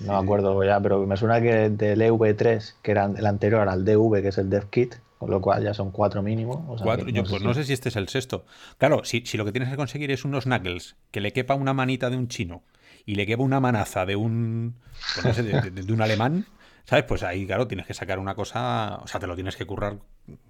[0.00, 3.84] No me acuerdo ya, pero me suena que del EV3, que era el anterior al
[3.84, 6.66] DV, que es el DevKit, con lo cual ya son cuatro mínimo.
[6.68, 8.44] O sea, cuatro, no yo, pues si- no sé si este es el sexto.
[8.78, 11.72] Claro, si, si lo que tienes que conseguir es unos Knuckles, que le quepa una
[11.72, 12.62] manita de un chino
[13.06, 14.76] y le quepa una manaza de un,
[15.12, 16.46] pues no sé, de, de- de un alemán,
[16.84, 17.04] ¿sabes?
[17.06, 20.00] Pues ahí, claro, tienes que sacar una cosa, o sea, te lo tienes que currar,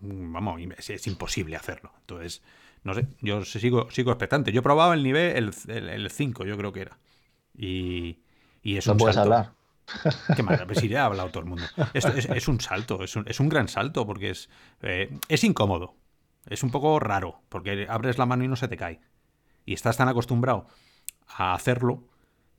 [0.00, 1.92] vamos, es, es imposible hacerlo.
[2.00, 2.42] Entonces,
[2.84, 4.52] no sé, yo sigo, sigo expectante.
[4.52, 6.98] Yo he probado el nivel, el 5, yo creo que era.
[7.56, 8.20] Y,
[8.62, 9.18] y es no un puedes salto.
[9.18, 9.52] hablar.
[10.34, 11.72] Qué mal, pues sí, ya ha hablado todo el mundo.
[11.92, 14.50] Esto es, es un salto, es un, es un gran salto porque es,
[14.82, 15.96] eh, es incómodo.
[16.46, 19.00] Es un poco raro porque abres la mano y no se te cae.
[19.66, 20.66] Y estás tan acostumbrado
[21.28, 22.04] a hacerlo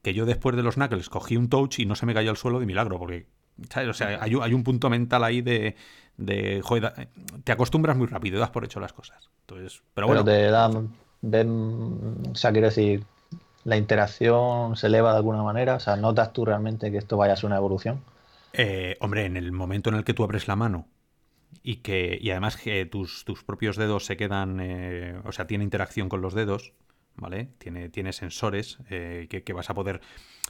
[0.07, 2.37] que yo después de los knuckles cogí un touch y no se me cayó al
[2.37, 3.27] suelo de milagro porque,
[3.69, 3.89] ¿sabes?
[3.89, 5.75] O sea, hay, un- hay un punto mental ahí de,
[6.17, 7.09] de joder,
[7.43, 9.29] te acostumbras muy rápido, das por hecho las cosas.
[9.41, 10.89] Entonces, pero Pero bueno, te dan,
[11.21, 13.03] ven, o sea, quiero decir,
[13.65, 17.33] la interacción se eleva de alguna manera, o sea, notas tú realmente que esto vaya
[17.33, 18.01] a ser una evolución.
[18.53, 20.87] Eh, hombre, en el momento en el que tú abres la mano
[21.63, 25.63] y que y además que tus, tus propios dedos se quedan, eh, o sea, tiene
[25.65, 26.73] interacción con los dedos,
[27.17, 27.49] ¿vale?
[27.57, 30.01] Tiene, tiene sensores eh, que, que vas a poder,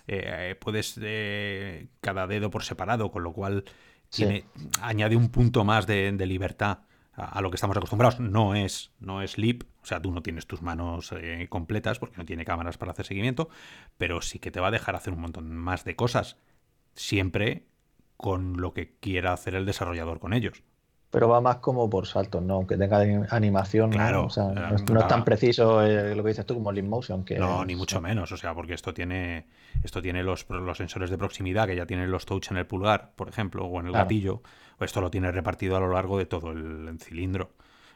[0.07, 3.63] eh, puedes eh, cada dedo por separado, con lo cual
[4.09, 4.23] Sí.
[4.23, 4.45] tiene,
[4.81, 6.79] añade un punto más de, de libertad
[7.13, 8.21] a, a lo que estamos acostumbrados.
[8.21, 12.15] No es, no es lip, o sea, tú no tienes tus manos eh, completas porque
[12.15, 13.49] no tiene cámaras para hacer seguimiento,
[13.97, 16.37] pero sí que te va a dejar hacer un montón más de cosas,
[16.93, 17.67] siempre
[18.15, 20.63] con lo que quiera hacer el desarrollador con ellos.
[21.09, 22.55] Pero va más como por saltos, ¿no?
[22.55, 23.95] Aunque tenga animación, ¿no?
[23.95, 26.85] Claro, O sea, claro, no, es- tan preciso eh, lo que dices tú como Leap
[26.85, 27.23] Motion.
[27.23, 29.47] Que No, es- ni mucho menos, o sea, porque esto tiene
[29.83, 33.11] esto tiene los, los sensores de proximidad que ya tienen los touch en el pulgar,
[33.15, 34.05] por ejemplo, o en el Claro.
[34.05, 34.41] gatillo,
[34.79, 37.51] o esto lo tiene repartido a lo largo de todo el, el cilindro.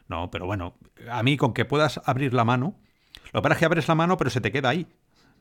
[0.08, 0.74] No, pero bueno,
[1.10, 2.74] a mí con que puedas abrir la mano,
[3.32, 4.86] lo que pasa es que abres la mano, pero se te queda ahí.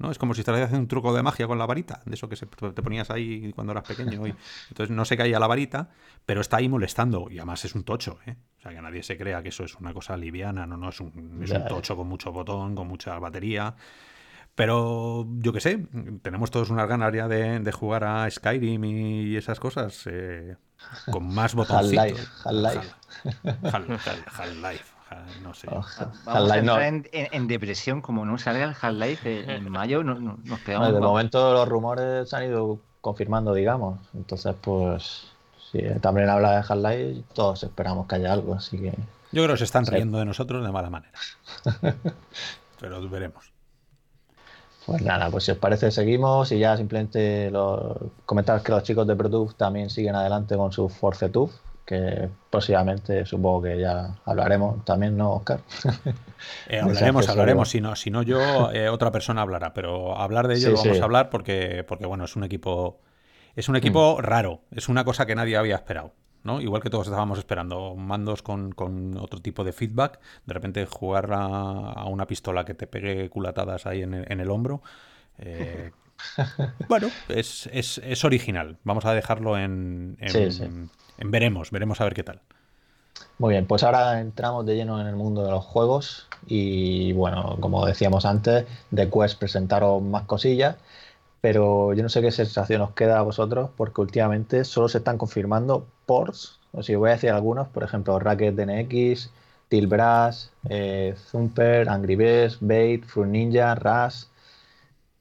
[0.01, 0.11] ¿No?
[0.11, 2.35] Es como si estuvieras haciendo un truco de magia con la varita, de eso que
[2.35, 4.25] se- te ponías ahí cuando eras pequeño.
[4.27, 4.33] Y,
[4.69, 5.89] entonces no se caía la varita,
[6.25, 7.27] pero está ahí molestando.
[7.29, 8.35] Y además es un tocho, ¿eh?
[8.57, 10.99] O sea, que nadie se crea que eso es una cosa liviana, no, no, es
[10.99, 13.75] un, es un tocho con mucho botón, con mucha batería.
[14.55, 15.87] Pero yo qué sé,
[16.21, 20.57] tenemos todos unas ganas ya de, jugar a Skyrim y esas cosas eh,
[21.09, 22.29] con más botoncitos.
[22.43, 22.91] Half-Life.
[24.35, 25.00] Half-Life.
[25.43, 25.67] No sé.
[27.11, 30.93] en, depresión, como no salga el Half-Life en mayo, no, nos pegamos.
[30.93, 33.99] de momento los rumores se han ido confirmando, digamos.
[34.13, 35.31] Entonces, pues,
[35.71, 38.93] si también habla de Half-Life, todos esperamos que haya algo, así que...
[39.33, 41.17] Yo creo que se están riendo de nosotros de mala manera.
[42.79, 43.51] Pero veremos.
[44.85, 47.51] Pues nada, pues si os parece seguimos y ya simplemente
[48.25, 51.51] comentar que los chicos de ProTube también siguen adelante con su ForceTube,
[51.85, 55.61] que próximamente supongo que ya hablaremos también, ¿no, Oscar?
[56.69, 60.55] Eh, hablaremos, hablaremos, si no, si no yo, eh, otra persona hablará, pero hablar de
[60.55, 62.99] ello vamos a hablar porque, porque bueno, es un equipo,
[63.55, 64.21] es un equipo mm.
[64.23, 66.13] raro, es una cosa que nadie había esperado.
[66.43, 66.59] ¿no?
[66.59, 68.73] Igual que todos estábamos esperando mandos con,
[69.19, 74.01] otro tipo de feedback, de repente jugar a, una pistola que te pegue culatadas ahí
[74.01, 74.81] en el, hombro.
[75.37, 75.91] Eh,
[76.87, 78.77] bueno, es, es, original.
[78.83, 82.41] Vamos a dejarlo en, en, veremos, veremos a ver qué tal.
[83.37, 87.57] Muy bien, pues ahora entramos de lleno en el mundo de los juegos y bueno,
[87.59, 90.77] como decíamos antes, de Quest presentaron más cosillas
[91.41, 95.17] pero yo no sé qué sensación os queda a vosotros, porque últimamente solo se están
[95.17, 99.31] confirmando ports, o si voy a decir algunos, por ejemplo, Racket DNX,
[99.67, 104.29] Tilbras, eh, Zumper, Angry Birds, Bait, Fruit Ninja, Ras,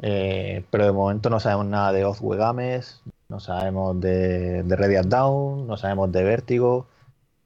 [0.03, 5.09] eh, pero de momento no sabemos nada de Ozwe Games, no sabemos de, de Radiant
[5.09, 6.87] Down, no sabemos de Vértigo.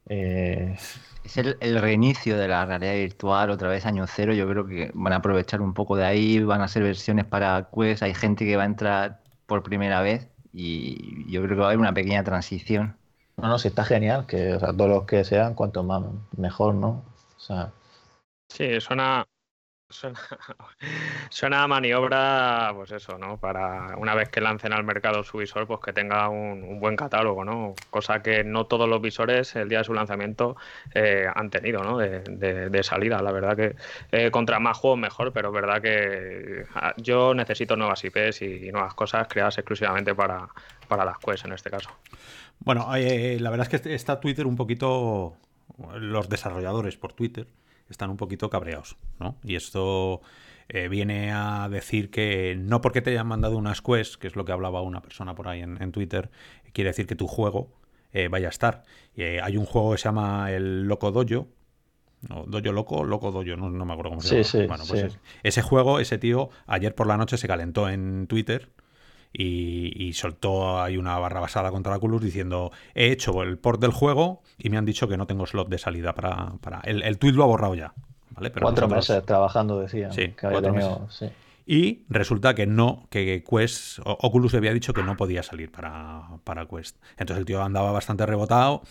[0.07, 0.77] Eh,
[1.23, 4.33] es el, reinicio de la realidad virtual, otra vez año cero.
[4.33, 7.69] Yo creo que van a aprovechar un poco de ahí, van a hacer versiones para
[7.73, 8.03] Quest.
[8.03, 11.67] Hay gente que va a entrar por primera vez y yo creo que va a
[11.69, 12.95] haber una pequeña transición.
[13.37, 16.03] No, no, sí, está genial, que o sea, todos los que sean, cuanto más
[16.37, 17.03] mejor, ¿no?
[17.35, 17.71] O sea...
[18.47, 19.25] Sí, suena,
[21.29, 23.37] Suena, a maniobra, pues eso, ¿no?
[23.37, 27.45] Para una vez que lancen al mercado su visor, pues que tenga un, buen catálogo,
[27.45, 27.75] ¿no?
[27.91, 30.55] Cosa que no todos los visores el día de su lanzamiento
[30.93, 31.97] eh, han tenido, ¿no?
[31.99, 33.21] De, salida.
[33.21, 33.75] La verdad que
[34.11, 38.71] eh, contra más juegos mejor, pero es verdad que ah, yo necesito nuevas IPs y,
[38.71, 40.47] nuevas cosas creadas exclusivamente para,
[40.87, 41.89] para las Quest en este caso.
[42.59, 45.37] Bueno, eh, la verdad es que está Twitter un poquito,
[45.95, 47.47] los desarrolladores por Twitter
[47.89, 49.37] están un poquito cabreados, ¿no?
[49.43, 50.21] Y esto
[50.67, 54.45] eh, viene a decir que no porque te hayan mandado unas quests, que es lo
[54.45, 56.29] que hablaba una persona por ahí en, Twitter,
[56.73, 57.69] quiere decir que tu juego
[58.13, 58.83] eh, vaya a estar.
[59.15, 61.47] Eh, hay un juego que se llama el Loco Dojo,
[62.27, 64.67] no, Dojo Loco, Loco Dojo, no, me acuerdo cómo se llama.
[64.67, 68.69] bueno, pues ese juego, ese tío, ayer por la noche se calentó en Twitter
[69.37, 73.91] y, soltó ahí una barra basada contra la Culus diciendo he hecho el port del
[73.91, 76.53] juego y me han dicho que no tengo slot de salida para...
[76.61, 76.79] para...
[76.81, 77.93] El, el tweet lo ha borrado ya.
[78.31, 78.51] ¿vale?
[78.51, 80.11] cuatro meses trabajando, decía.
[80.11, 81.31] Sí, cuatro meses.
[81.67, 86.21] Y resulta que no, que Quest, Oculus le había dicho que no podía salir para,
[86.43, 86.97] para Quest.
[87.17, 88.83] Entonces el tío andaba bastante rebotado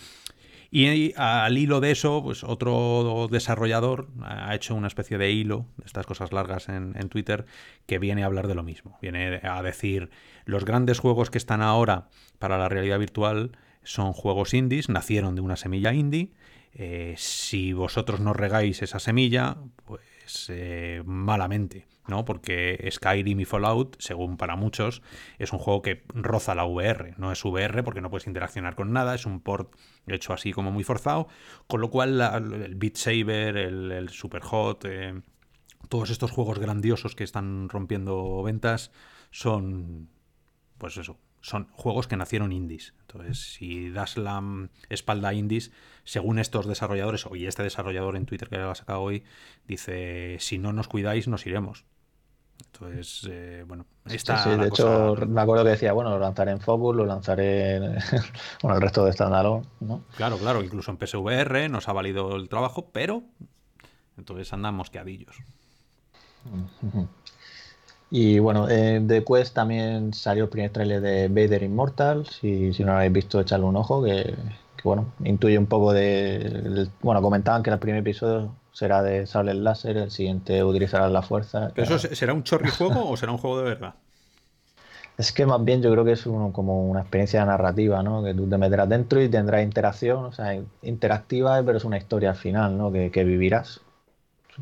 [0.71, 5.85] y al hilo de eso, pues otro desarrollador ha hecho una especie de hilo, de
[5.85, 7.45] estas cosas largas en, Twitter,
[7.85, 8.97] que viene a hablar de lo mismo.
[9.01, 10.09] Viene a decir,
[10.45, 15.41] los grandes juegos que están ahora para la realidad virtual son juegos indies, nacieron de
[15.41, 16.31] una semilla indie.
[16.73, 21.87] Eh, si vosotros no regáis esa semilla, pues eh, malamente.
[22.07, 22.25] ¿no?
[22.25, 25.01] Porque Skyrim y Fallout, según para muchos,
[25.39, 27.15] es un juego que roza la VR.
[27.17, 29.73] No es VR porque no puedes interaccionar con nada, es un port
[30.07, 31.27] hecho así como muy forzado.
[31.67, 35.21] Con lo cual el Beat Saber, el, Super Hot, eh,
[35.89, 38.91] todos estos juegos grandiosos que están rompiendo ventas
[39.31, 40.09] son,
[40.77, 42.93] pues eso, son juegos que nacieron indies.
[43.01, 44.41] Entonces, si das la
[44.89, 45.71] espalda a indies,
[46.03, 49.23] según estos desarrolladores, y este desarrollador en Twitter que lo ha sacado hoy,
[49.67, 51.85] dice, si no nos cuidáis, nos iremos.
[52.73, 54.37] Entonces, eh, bueno, está.
[54.37, 57.83] Sí, de hecho, me acuerdo que decía, bueno, lo lanzaré en Focus, lo lanzaré en
[58.61, 60.03] bueno, el resto de Standalone, ¿no?
[60.15, 63.23] Claro, claro, incluso en PSVR nos ha valido el trabajo, pero
[64.17, 65.35] entonces andamos queadillos.
[68.11, 72.27] Y bueno, eh, de Quest también salió el primer trailer de Vader Immortal.
[72.27, 74.35] Si, si no lo habéis visto, echarle un ojo, que,
[74.83, 76.87] bueno, intuye un poco de.
[77.01, 81.71] Bueno, comentaban que el primer episodio será de sable láser, el siguiente utilizará la fuerza.
[81.75, 83.95] eso será un chorri juego o será un juego de verdad?
[85.17, 88.21] Es que más bien yo creo que es como una experiencia narrativa, ¿no?
[88.21, 92.31] Que tú te meterás dentro y tendrás interacción, o sea, interactiva, pero es una historia
[92.31, 92.91] al final, ¿no?
[92.91, 93.79] Que, vivirás.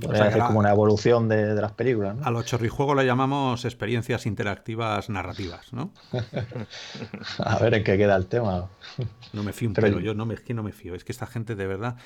[0.01, 2.17] Es como una evolución de, las películas.
[2.23, 5.91] A los chorrijuegos le llamamos experiencias interactivas narrativas, ¿no?
[7.37, 8.69] a ver en qué queda el tema.
[9.33, 10.95] No me fío un pero yo no me, es que no me fío.
[10.95, 11.97] Es que esta gente de verdad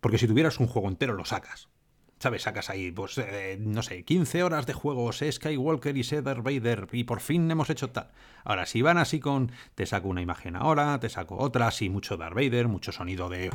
[0.00, 1.68] porque si tuvieras un juego entero lo sacas.
[2.18, 2.42] ¿Sabes?
[2.42, 7.04] Sacas ahí, pues, eh, no sé, 15 horas de juegos, Skywalker y Cedar Vader, y
[7.04, 8.10] por fin hemos hecho tal.
[8.44, 12.18] Ahora, si van así con, te saco una imagen ahora, te saco otra, así mucho
[12.18, 13.50] Darth Vader, mucho sonido de...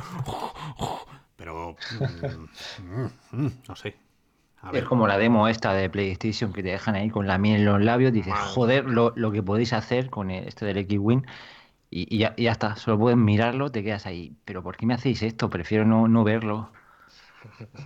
[1.36, 1.76] Pero...
[2.80, 3.96] Mm, mm, no sé.
[4.72, 7.66] Es como la demo esta de PlayStation que te dejan ahí con la miel en
[7.66, 11.22] los labios, dices, joder, lo, que podéis hacer con este del X-Wing.
[11.88, 14.34] Y, ya, está, solo puedes mirarlo, te quedas ahí.
[14.44, 15.50] Pero ¿por qué me hacéis esto?
[15.50, 16.72] Prefiero no, no verlo.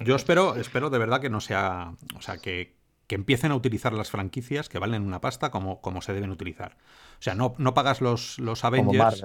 [0.04, 1.92] Yo espero, espero de verdad que no sea.
[2.16, 6.12] O sea, que, empiecen a utilizar las franquicias que valen una pasta como, como se
[6.12, 6.76] deben utilizar.
[7.18, 9.24] O sea, no, no pagas los, los Avengers.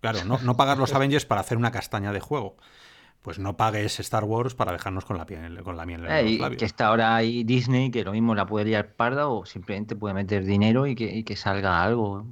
[0.00, 2.56] Claro, no, no pagas los Avengers para hacer una castaña de juego.
[3.26, 6.56] Pues no pagues Star Wars para dejarnos con la piel, con la miel en los
[6.56, 10.14] Que está ahora ahí Disney, que lo mismo la puede liar parda o simplemente puede
[10.14, 12.24] meter dinero y que, salga algo.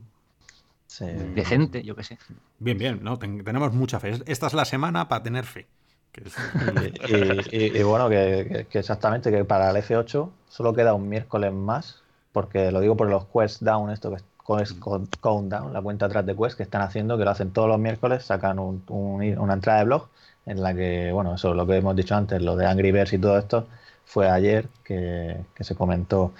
[1.34, 2.18] decente, yo qué sé.
[2.60, 3.18] Bien, bien, ¿no?
[3.18, 4.20] tenemos mucha fe.
[4.26, 5.66] Esta es la semana para tener fe.
[7.50, 12.78] y, bueno, que, exactamente, que para el F8 solo queda un miércoles más, porque lo
[12.78, 14.18] digo por los Quest Down, esto que
[14.62, 14.74] es
[15.20, 18.22] Countdown, la cuenta atrás de Quest que están haciendo, que lo hacen todos los miércoles,
[18.22, 20.08] sacan una entrada de blog
[20.46, 23.12] en la que, bueno, eso es lo que hemos dicho antes, lo de Angry Birds
[23.12, 23.66] y todo esto,
[24.04, 26.32] fue ayer que, que se comentó.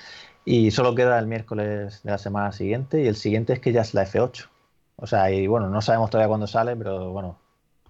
[0.45, 3.81] Y solo queda el miércoles de la semana siguiente y el siguiente es que ya
[3.81, 4.49] es la F8.
[4.97, 7.39] O sea, y bueno, no sabemos todavía cuándo sale, pero bueno,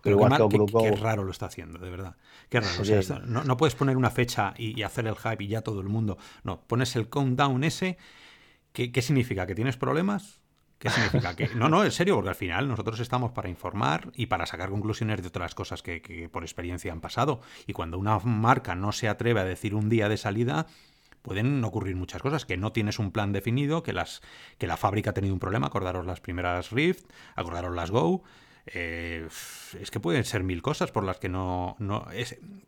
[0.03, 2.17] qué, raro lo está haciendo, de verdad.
[2.49, 3.27] Qué raro.
[3.27, 6.19] no, puedes poner una fecha y, hacer el hype y ya todo el mundo.
[6.43, 7.99] No, pones el countdown ese.
[8.73, 9.47] ¿Qué, significa?
[9.47, 10.41] ¿Que tienes problemas?
[10.85, 11.35] ¿Qué significa?
[11.35, 14.69] Que, no, no, en serio, porque al final nosotros estamos para informar y para sacar
[14.69, 17.41] conclusiones de otras cosas que, por experiencia han pasado.
[17.67, 20.67] Y cuando una marca no se atreve a decir un día de salida,
[21.23, 24.21] pueden ocurrir muchas cosas, que no tienes un plan definido, que, las,
[24.59, 28.23] que la fábrica ha tenido un problema, acordaros las primeras Rift, acordaros las Go,
[28.67, 29.27] eh,
[29.81, 31.79] es que pueden ser mil cosas por las que no...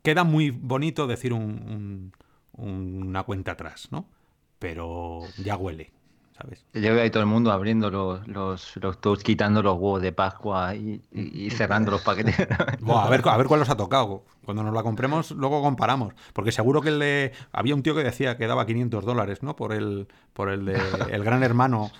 [0.01, 2.13] queda muy bonito decir un,
[2.53, 4.09] una cuenta atrás, ¿no?
[4.57, 5.91] Pero ya huele.
[6.37, 6.65] ¿Sabes?
[6.73, 10.75] Yo veo ahí todo el mundo abriendo los, los, los quitando los huevos de Pascua
[10.75, 12.35] y, cerrando los paquetes.
[12.87, 14.23] a, ver, a ver cuál nos ha tocado.
[14.45, 16.13] Cuando nos la compremos, luego comparamos.
[16.33, 19.55] Porque seguro que el había un tío que decía que daba 500 dólares, ¿no?
[19.55, 20.79] Por el, por el de
[21.11, 21.91] el gran hermano.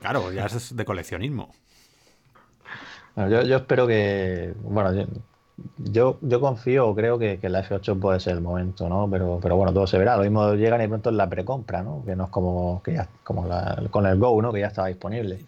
[0.00, 1.52] Claro, ya es de coleccionismo
[3.26, 5.06] yo, espero que, bueno, yo,
[5.78, 9.08] yo, confío o creo que, que, la F8 puede ser el momento, ¿no?
[9.10, 10.16] Pero, pero bueno, todo se verá.
[10.16, 12.02] Lo mismo llegan y pronto en la precompra, ¿no?
[12.04, 14.52] Que no es como que ya, como la, con el Go, ¿no?
[14.52, 15.40] Que ya estaba disponible.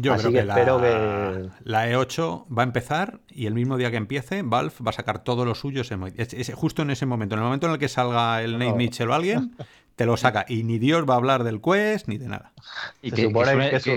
[0.00, 3.90] Yo creo que, espero la, que la E8 va a empezar y el mismo día
[3.90, 5.82] que empiece, Valve va a sacar todo lo suyo
[6.54, 7.34] justo en ese momento.
[7.34, 9.54] En el momento en el que salga el Nate Mitchell o alguien,
[10.00, 10.46] te lo saca.
[10.48, 12.52] Y ni Dios va a hablar del Quest ni de nada.
[13.02, 13.30] Y que,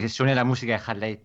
[0.10, 1.22] suene, la música de Harley.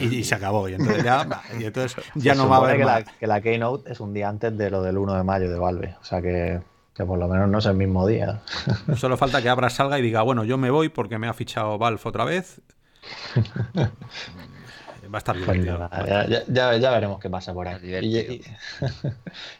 [0.00, 0.68] Y, se acabó.
[0.68, 1.26] Y entonces ya,
[2.14, 2.76] ya no va a haber.
[2.76, 5.50] Que la, que la Keynote es un día antes de lo del 1 de mayo
[5.50, 5.96] de Valve.
[6.00, 6.60] O sea que,
[6.94, 8.40] que por lo menos no es el mismo día.
[8.96, 11.76] Solo falta que Abra salga y diga, bueno, yo me voy porque me ha fichado
[11.76, 12.60] Valve otra vez.
[15.12, 15.90] Va a estar pues divertido.
[16.46, 17.80] ya, ya, veremos qué pasa por ahí.
[17.82, 18.42] Y,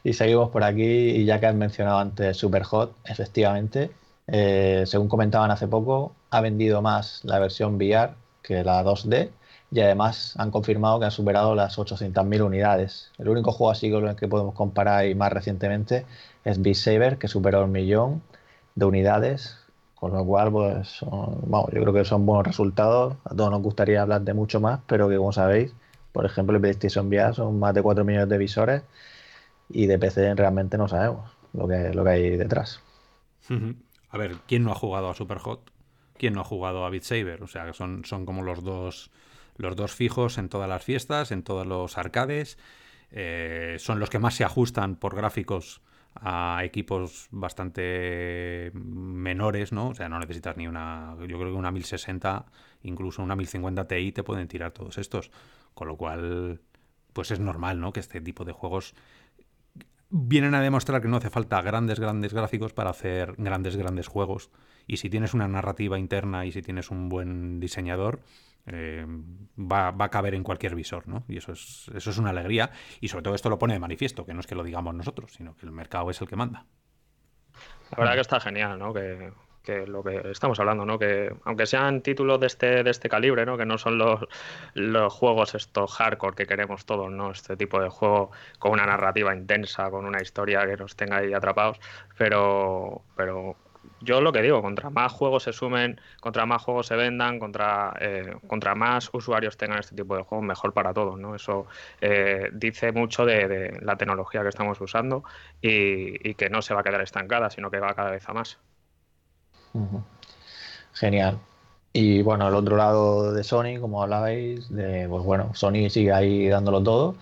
[0.08, 3.90] y, seguimos por aquí, y ya que has mencionado antes Superhot, efectivamente,
[4.26, 9.30] eh, según comentaban hace poco, ha vendido más la versión VR que la 2D
[9.70, 13.10] y además han confirmado que han superado las 800.000 unidades.
[13.18, 16.04] El único juego así con el que podemos comparar y más recientemente
[16.44, 18.22] es Beat Saber, que superó el millón
[18.74, 19.56] de unidades,
[19.94, 23.16] con lo cual, pues, vamos, yo creo que son buenos resultados.
[23.24, 25.74] A todos nos gustaría hablar de mucho más, pero que como sabéis,
[26.12, 28.82] por ejemplo, el PlayStation VR son más de 4 millones de visores
[29.70, 32.80] y de PC realmente no sabemos lo que, lo que hay detrás.
[34.12, 35.72] A ver, ¿quién no ha jugado a Superhot?
[36.18, 37.42] ¿Quién no ha jugado a Beat Saber?
[37.42, 39.10] O sea, son, son como los dos,
[39.56, 42.58] los dos fijos en todas las fiestas, en todos los arcades.
[43.10, 45.80] Eh, son los que más se ajustan por gráficos
[46.14, 49.88] a equipos bastante menores, ¿no?
[49.88, 51.16] O sea, no necesitas ni una.
[51.20, 52.44] Yo creo que una 1060,
[52.82, 55.30] incluso una 1050 Ti te pueden tirar todos estos.
[55.72, 56.60] Con lo cual,
[57.14, 57.94] pues es normal, ¿no?
[57.94, 58.94] Que este tipo de juegos
[60.12, 64.50] vienen a demostrar que no hace falta grandes, grandes gráficos para hacer grandes, grandes juegos.
[64.86, 68.20] Y si tienes una narrativa interna y si tienes un buen diseñador,
[68.66, 69.06] eh,
[69.58, 71.24] va, a caber en cualquier visor, ¿no?
[71.28, 72.70] Y eso es, eso es una alegría.
[73.00, 75.32] Y sobre todo esto lo pone de manifiesto, que no es que lo digamos nosotros,
[75.32, 76.66] sino que el mercado es el que manda.
[77.90, 78.92] La verdad que está genial, ¿no?
[78.92, 80.98] Que que lo que estamos hablando, ¿no?
[80.98, 83.56] Que aunque sean títulos de este, de este calibre, ¿no?
[83.56, 84.20] Que no son los,
[84.74, 87.30] los juegos estos hardcore que queremos todos, ¿no?
[87.30, 91.32] Este tipo de juego con una narrativa intensa, con una historia que nos tenga ahí
[91.32, 91.78] atrapados,
[92.16, 93.56] pero, pero
[94.00, 97.94] yo lo que digo, contra más juegos se sumen, contra más juegos se vendan, contra,
[98.00, 101.34] eh, contra más usuarios tengan este tipo de juegos, mejor para todos, ¿no?
[101.34, 101.66] Eso
[102.00, 105.24] eh, dice mucho de, la tecnología que estamos usando
[105.60, 108.58] y, que no se va a quedar estancada, sino que va cada vez a más.
[110.94, 111.38] Genial.
[111.92, 116.48] Y bueno, el otro lado de Sony, como hablabais, de, pues bueno, Sony sigue ahí
[116.48, 117.16] dándolo todo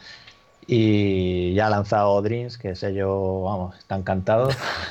[0.67, 4.51] y ya ha lanzado Dreams, que sé yo, vamos, está encantado.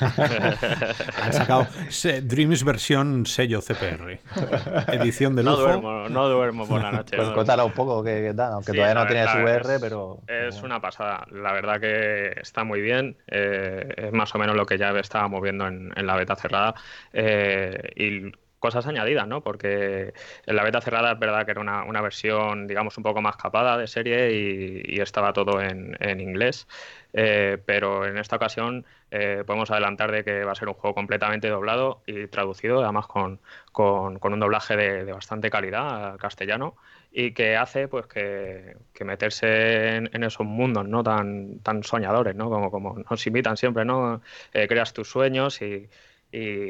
[1.22, 1.66] Han sacado
[2.22, 4.20] Dreams versión sello CPR.
[4.92, 5.56] Edición de lujo.
[5.56, 7.16] No duermo, no duermo por la noche.
[7.16, 10.18] Pues cuéntalo un poco qué, tal, aunque todavía no tiene su R, pero...
[10.26, 11.26] Es una pasada.
[11.30, 13.16] La verdad que está muy bien.
[13.28, 16.74] Eh, es más o menos lo que ya estaba moviendo en, en la beta cerrada.
[17.12, 19.42] Eh, y cosas añadidas, ¿no?
[19.42, 20.12] Porque
[20.46, 23.76] en la beta cerrada es verdad que era una, versión, digamos, un poco más capada
[23.76, 26.68] de serie y, estaba todo en, inglés.
[27.12, 30.94] Eh, pero en esta ocasión eh, podemos adelantar de que va a ser un juego
[30.94, 33.40] completamente doblado y traducido, además con,
[33.74, 36.76] un doblaje de, bastante calidad al castellano
[37.10, 42.50] y que hace pues que, meterse en, esos mundos no tan, tan soñadores, ¿no?
[42.50, 44.20] Como, como nos invitan siempre, ¿no?
[44.52, 45.88] Eh, creas tus sueños y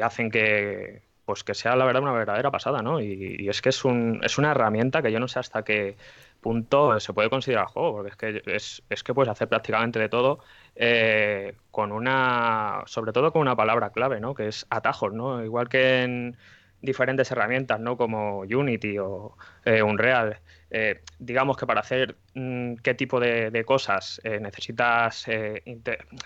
[0.01, 3.01] hacen que, pues que sea la verdad una verdadera pasada, ¿no?
[3.01, 5.97] Y, es que es, un, es una herramienta que yo no sé hasta qué
[6.41, 10.41] punto se puede considerar juego, porque es que, es, que puedes hacer prácticamente de todo
[10.75, 14.35] eh, con una, sobre todo con una palabra clave, ¿no?
[14.35, 15.45] Que es atajos, ¿no?
[15.45, 16.37] Igual que en
[16.83, 17.97] diferentes herramientas, ¿no?
[17.97, 20.41] Como Unity o eh, Unreal.
[20.73, 25.63] Eh, digamos que para hacer qué tipo de, cosas eh, necesitas, eh,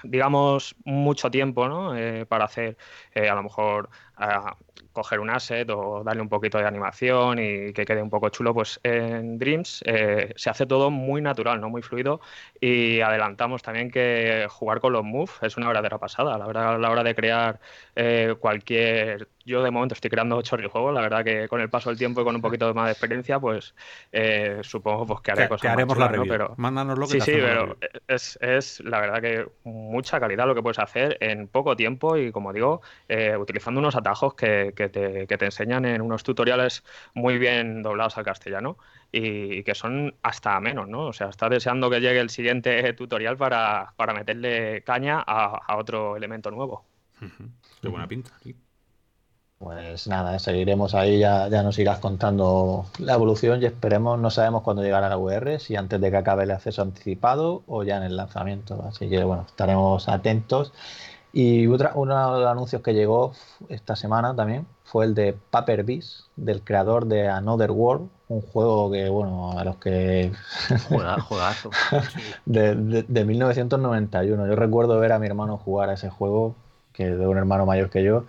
[0.03, 1.95] digamos, mucho tiempo ¿no?
[2.29, 2.77] para hacer
[3.15, 3.89] a lo mejor
[4.93, 8.55] coger un asset o darle un poquito de animación y que quede un poco chulo,
[8.55, 9.83] pues en Dreams
[10.37, 12.21] se hace todo muy natural, no muy fluido
[12.61, 16.39] y adelantamos también que jugar con los moves es una verdadera pasada.
[16.39, 17.59] La verdad, a la hora de crear
[18.39, 19.29] cualquier...
[19.47, 22.23] Yo de momento estoy creando ocho juegos, la verdad que con el paso del tiempo
[22.23, 23.75] y con un poquito más de experiencia, pues
[24.63, 26.29] supongo pues, que haré cosas haremos la review.
[26.29, 26.55] Pero...
[26.57, 27.77] Mándanos lo que Sí, sí, pero
[28.09, 32.33] es, es, la verdad que mucha calidad lo que puedes hacer en poco tiempo y,
[32.33, 36.85] como digo, eh, utilizando unos atajos que, que, te, que, te, enseñan en unos tutoriales
[37.15, 38.79] muy bien doblados al castellano
[39.13, 41.07] y que son hasta menos, ¿no?
[41.07, 45.77] O sea, estás deseando que llegue el siguiente tutorial para, para meterle caña a, a
[45.77, 46.85] otro elemento nuevo.
[47.81, 48.33] Qué buena pinta,
[49.65, 54.63] pues nada, seguiremos ahí, ya, ya nos irás contando la evolución y esperemos, no sabemos
[54.63, 58.03] cuándo llegará la VR, si antes de que acabe el acceso anticipado o ya en
[58.03, 58.85] el lanzamiento.
[58.87, 60.75] Así que bueno, estaremos atentos.
[61.33, 63.33] Y otra, uno de los anuncios que llegó
[63.71, 68.91] esta semana también fue el de Paper Beast, del creador de Another World, un juego
[68.93, 70.31] que, bueno, a los que...
[70.89, 71.71] Juegazo.
[72.45, 74.47] de, de, de 1991.
[74.47, 76.55] Yo recuerdo ver a mi hermano jugar a ese juego,
[76.93, 78.27] que es de un hermano mayor que yo,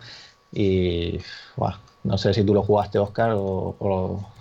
[0.51, 1.19] y
[2.05, 4.31] no sé si tú lo jugaste, Oscar, o.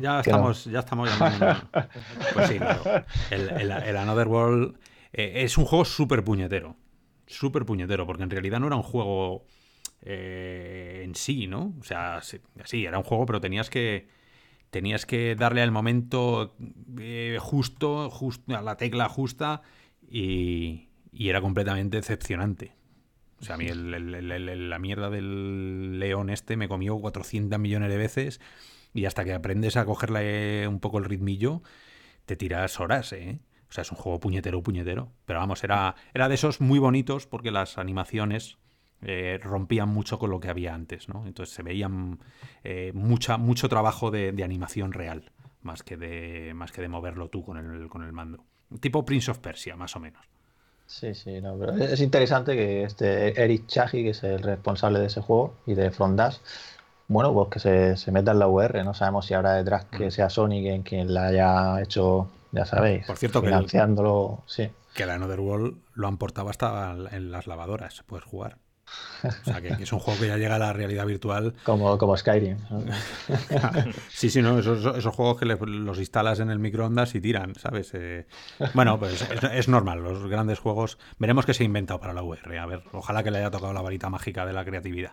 [0.00, 1.68] Ya, estamos, ya estamos llamando.
[2.32, 3.04] Pues sí, claro.
[3.30, 4.76] El, Another World
[5.12, 6.74] eh, es un juego súper puñetero.
[7.26, 9.44] Súper puñetero, porque en realidad no era un juego
[10.00, 11.74] eh, en sí, ¿no?
[11.78, 14.08] O sea, sí, era un juego, pero tenías que.
[14.70, 16.56] Tenías que darle al momento
[16.98, 19.60] eh, justo, justo, a la tecla justa,
[20.08, 22.72] y, y era completamente decepcionante.
[23.42, 28.40] O sea, a mí la mierda del león este me comió 400 millones de veces
[28.94, 31.60] y hasta que aprendes a cogerle un poco el ritmillo,
[32.24, 33.40] te tiras horas, ¿eh?
[33.68, 35.10] O sea, es un juego puñetero, puñetero.
[35.24, 38.58] Pero vamos, era, era de esos muy bonitos porque las animaciones
[39.00, 41.26] eh, rompían mucho con lo que había antes, ¿no?
[41.26, 42.20] Entonces se veían
[42.62, 45.32] eh, mucha, mucho trabajo de, de, animación real,
[45.62, 48.44] más que de, más que de moverlo tú con el, con el mando.
[48.78, 50.24] Tipo Prince of Persia, más o menos.
[50.92, 55.06] Sí, sí, no, pero es interesante que este Eric Chahi, que es el responsable de
[55.06, 56.36] ese juego y de Front Dash,
[57.08, 58.84] bueno, pues que se, se meta en la UR.
[58.84, 60.10] No sabemos si habrá detrás que mm.
[60.10, 64.42] sea Sony quien, quien la haya hecho, ya sabéis, Por cierto, financiándolo.
[64.46, 64.70] Que, sí.
[64.94, 68.58] que la Another World lo han portado hasta en las lavadoras, puedes jugar.
[69.24, 71.54] O sea, que, es un juego que ya llega a la realidad virtual.
[71.64, 72.58] Como, como Skyrim.
[74.10, 77.92] sí, sí, no, esos, esos juegos que los instalas en el microondas y tiran, ¿sabes?
[77.94, 78.26] Eh,
[78.74, 80.98] bueno, pues es, normal, los grandes juegos.
[81.18, 82.58] Veremos qué se ha inventado para la VR.
[82.58, 85.12] A ver, ojalá que le haya tocado la varita mágica de la creatividad.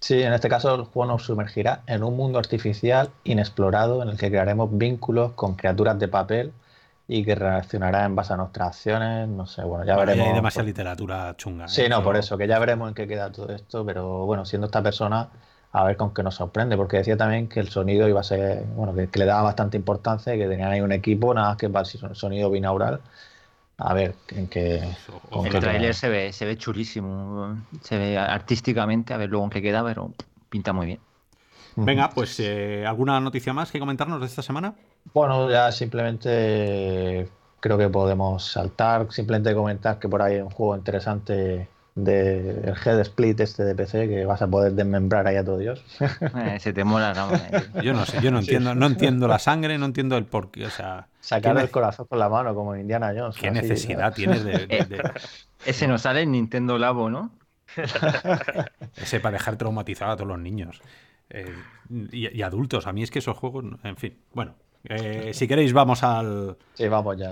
[0.00, 4.16] Sí, en este caso el juego nos sumergirá en un mundo artificial inexplorado en el
[4.16, 6.52] que crearemos vínculos con criaturas de papel
[7.10, 9.26] y que reaccionará en base a nuestras acciones.
[9.28, 10.26] No sé, bueno, ya veremos.
[10.26, 11.66] Hay demasiada literatura chunga.
[11.66, 11.88] Sí, ¿eh?
[11.88, 14.82] no, por eso, que ya veremos en qué queda todo esto, pero bueno, siendo esta
[14.82, 15.30] persona,
[15.72, 18.62] a ver con qué nos sorprende, porque decía también que el sonido iba a ser,
[18.76, 21.70] bueno, que, le daba bastante importancia y que tenían ahí un equipo, nada más que
[21.70, 23.00] para el sonido binaural.
[23.78, 24.82] a ver en qué.
[25.44, 27.56] el trailer se ve, se ve chulísimo.
[27.80, 30.12] Se ve artísticamente, a ver luego en qué queda, pero
[30.50, 31.00] pinta muy bien.
[31.74, 34.74] Venga, pues eh, ¿alguna noticia más que comentarnos de esta semana?
[35.12, 37.28] Bueno, ya simplemente
[37.60, 42.74] creo que podemos saltar, simplemente comentar que por ahí hay un juego interesante del de
[42.84, 45.84] head split este de PC que vas a poder desmembrar ahí a todo Dios.
[46.38, 49.76] Eh, se te mola la Yo no sé, yo no entiendo, no entiendo la sangre,
[49.78, 51.08] no entiendo el porqué, o sea...
[51.20, 53.36] Sacar el corazón con la mano como Indiana Jones.
[53.36, 55.02] ¿Qué necesidad tienes de, eh,
[55.66, 57.32] Ese no sale en Nintendo Labo, ¿no?
[58.96, 60.80] Ese para dejar traumatizado a todos los niños.
[61.30, 61.54] Eh,
[62.12, 62.86] y, adultos.
[62.86, 64.16] A mí es que esos juegos, en fin.
[64.32, 64.54] Bueno,
[65.32, 66.56] si queréis vamos al...
[66.74, 67.30] Sí, vamos ya.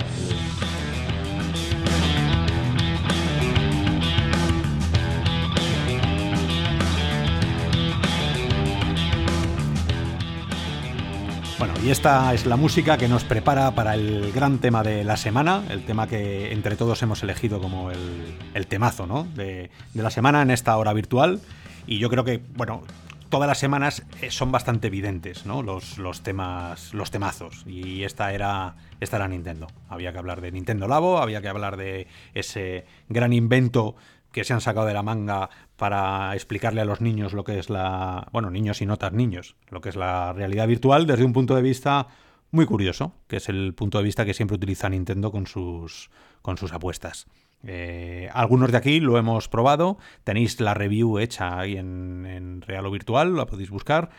[11.58, 15.16] Bueno, y esta es la música que nos prepara para el gran tema de la
[15.16, 19.26] semana, el tema que entre todos hemos elegido como el, temazo ¿no?
[19.34, 21.40] de, la semana en esta hora virtual.
[21.86, 22.82] Y yo creo que, bueno,
[23.28, 25.62] todas las semanas eh, son bastante evidentes, ¿no?
[25.62, 27.64] Los, los temas, los temazos.
[27.66, 29.66] Y esta era, esta era Nintendo.
[29.88, 33.96] Había que hablar de Nintendo Labo, había que hablar de ese gran invento
[34.32, 37.70] que se han sacado de la manga para explicarle a los niños lo que es
[37.70, 41.54] la, bueno, niños y notas niños, lo que es la realidad virtual desde un punto
[41.54, 42.08] de vista
[42.50, 46.10] muy curioso, que es el punto de vista que siempre utiliza Nintendo con sus,
[46.42, 47.26] con sus apuestas.
[47.68, 52.90] Eh, algunos de aquí lo hemos probado, tenéis la review hecha ahí en, Real o
[52.90, 54.10] Virtual, la podéis buscar,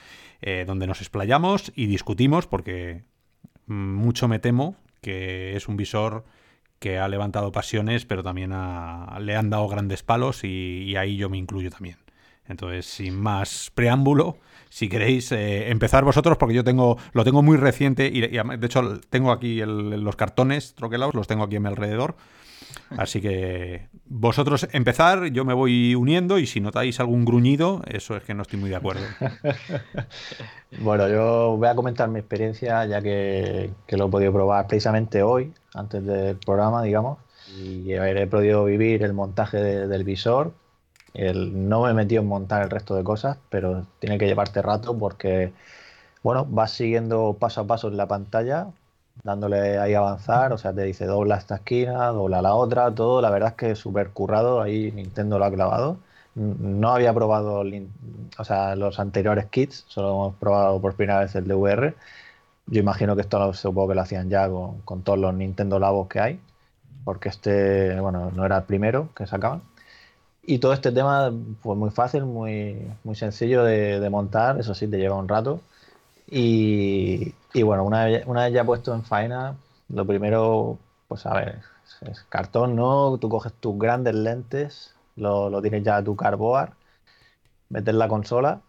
[0.41, 3.03] eh, donde nos explayamos y discutimos, porque
[3.65, 6.25] mucho me temo que es un visor
[6.79, 11.37] que ha levantado pasiones, pero también le han dado grandes palos y, ahí yo me
[11.37, 11.97] incluyo también.
[12.47, 14.37] Entonces, sin más preámbulo,
[14.69, 18.99] si queréis eh, empezar vosotros, porque yo tengo lo tengo muy reciente y, de hecho
[19.09, 22.15] tengo aquí los cartones troquelados, los tengo aquí a mi alrededor.
[22.95, 28.23] Así que vosotros empezar, yo me voy uniendo y si notáis algún gruñido, eso es
[28.23, 29.01] que no estoy muy de acuerdo.
[30.79, 35.53] bueno, yo voy a comentar mi experiencia ya que, lo he podido probar precisamente hoy,
[35.73, 37.17] antes del programa, digamos,
[37.57, 40.53] y he podido vivir el montaje del visor.
[41.13, 44.61] El, no me he metido en montar el resto de cosas, pero tiene que llevarte
[44.61, 45.51] rato porque,
[46.23, 48.67] bueno, vas siguiendo paso a paso en la pantalla
[49.23, 53.29] dándole ahí avanzar, o sea, te dice dobla esta esquina, dobla la otra, todo, la
[53.29, 55.97] verdad es que súper currado, ahí Nintendo lo ha clavado.
[56.35, 57.63] No había probado
[58.37, 61.95] o sea, los anteriores kits, solo hemos probado por primera vez el DVR.
[62.67, 66.19] Yo imagino que esto supongo que lo hacían ya con, todos los Nintendo Labos que
[66.19, 66.39] hay,
[67.05, 69.61] porque este, bueno, no era el primero que sacaban.
[70.43, 74.87] Y todo este tema fue muy fácil, muy, muy sencillo de, de montar, eso sí,
[74.87, 75.61] te lleva un rato.
[76.29, 77.33] Y,
[77.63, 79.55] bueno, una vez, ya puesto en faena,
[79.89, 80.77] lo primero,
[81.07, 81.61] pues a ver,
[82.01, 83.17] es cartón, ¿no?
[83.17, 86.71] Tú coges tus grandes lentes, lo, tienes ya a tu carboard,
[87.69, 88.61] metes la consola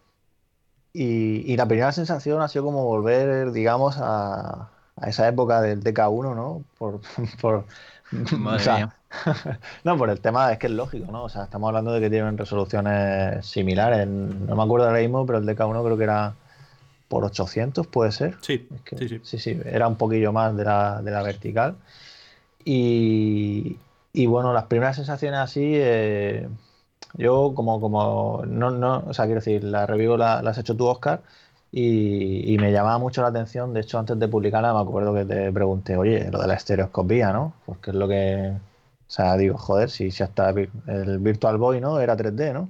[0.93, 4.69] y, la primera sensación ha sido como volver, digamos, a,
[5.05, 6.63] esa época del DK1, ¿no?
[6.77, 7.01] Por,
[7.41, 7.65] por
[9.83, 11.23] no, por el tema es que es lógico, ¿no?
[11.23, 14.07] O sea, estamos hablando de que tienen resoluciones similares.
[14.07, 16.33] No me acuerdo ahora mismo, pero el DK1 creo que era
[17.09, 18.37] por 800, puede ser.
[18.41, 18.69] Sí,
[19.23, 21.75] sí, sí, era un poquillo más de la, de la vertical.
[22.63, 23.77] Y,
[24.13, 26.47] y, bueno, las primeras sensaciones así, eh,
[27.15, 30.85] yo como, como, no, no, o sea, quiero decir, la review la, has hecho tú,
[30.85, 31.23] Oscar,
[31.71, 33.73] y, me llamaba mucho la atención.
[33.73, 37.33] De hecho, antes de publicarla, me acuerdo que te pregunté, oye, lo de la estereoscopía,
[37.33, 37.53] ¿no?
[37.65, 38.53] Porque es lo que.
[39.07, 41.99] O sea, digo, joder, si, si hasta el Virtual Boy, ¿no?
[41.99, 42.69] Era 3D, ¿no?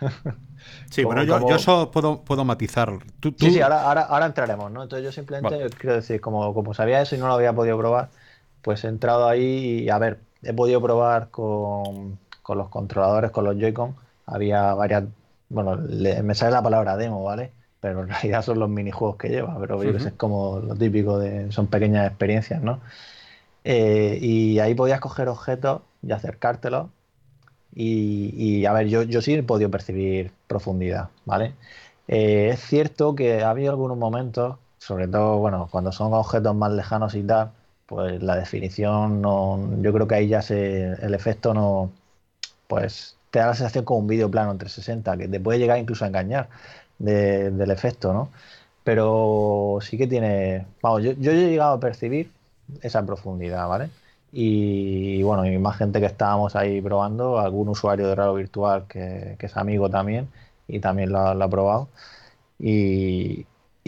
[0.90, 2.92] Sí, bueno, yo, yo eso puedo, puedo matizar.
[3.22, 4.82] Sí, sí, ahora, ahora, ahora, entraremos, ¿no?
[4.82, 8.10] Entonces yo simplemente, quiero decir, como, como sabía eso y no lo había podido probar,
[8.62, 13.44] pues he entrado ahí y, a ver, he podido probar con, con los controladores, con
[13.44, 13.94] los Joy-Con.
[14.26, 15.04] Había varias,
[15.48, 17.52] bueno, me sale la palabra demo, ¿vale?
[17.80, 21.66] Pero en realidad son los minijuegos que lleva, pero es como lo típico de, son
[21.66, 22.80] pequeñas experiencias, ¿no?
[23.64, 26.86] Eh, y ahí podías coger objetos y acercártelos
[27.74, 31.54] y, a ver, yo, yo sí he podido percibir profundidad, ¿vale?
[32.08, 36.72] Eh, es cierto que ha habido algunos momentos, sobre todo, bueno, cuando son objetos más
[36.72, 37.52] lejanos y tal,
[37.86, 41.90] pues la definición no, yo creo que ahí ya se, el efecto no,
[42.68, 45.78] pues te da la sensación como un vídeo plano en 360, que te puede llegar
[45.78, 46.48] incluso a engañar
[46.98, 48.30] del efecto, ¿no?
[48.84, 52.32] Pero sí que tiene, vamos, yo, yo he llegado a percibir
[52.82, 53.90] esa profundidad, ¿vale?
[54.32, 59.36] Y, bueno, y más gente que estábamos ahí probando, algún usuario de Raro Virtual que,
[59.38, 60.28] es amigo también
[60.66, 61.88] y también lo, ha probado.
[62.58, 63.46] Y,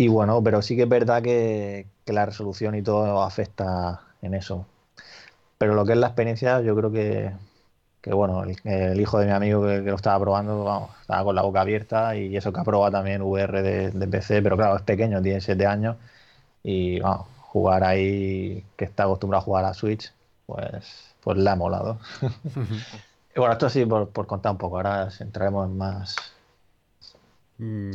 [0.09, 4.67] bueno, pero sí que es verdad que, la resolución y todo afecta en eso.
[5.59, 7.33] pero lo que es la experiencia, yo creo que,
[8.01, 11.61] que bueno, el, hijo de mi amigo que, lo estaba probando, estaba con la boca
[11.63, 15.41] abierta y eso que ha probado también VR de, PC, pero claro, es pequeño, tiene
[15.41, 15.97] 7 años
[16.63, 20.13] y vamos, jugar ahí, que está acostumbrado a jugar a Switch,
[20.55, 21.99] pues, pues le ha molado.
[22.23, 26.17] y bueno, esto sí por, contar un poco, ahora entraremos en más...
[27.59, 27.91] Mm,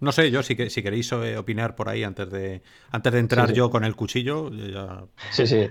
[0.00, 3.52] no sé, yo si, si queréis eh, opinar por ahí antes de antes de entrar
[3.52, 4.50] yo con el cuchillo.
[4.50, 5.04] Ya...
[5.30, 5.68] Sí, sí.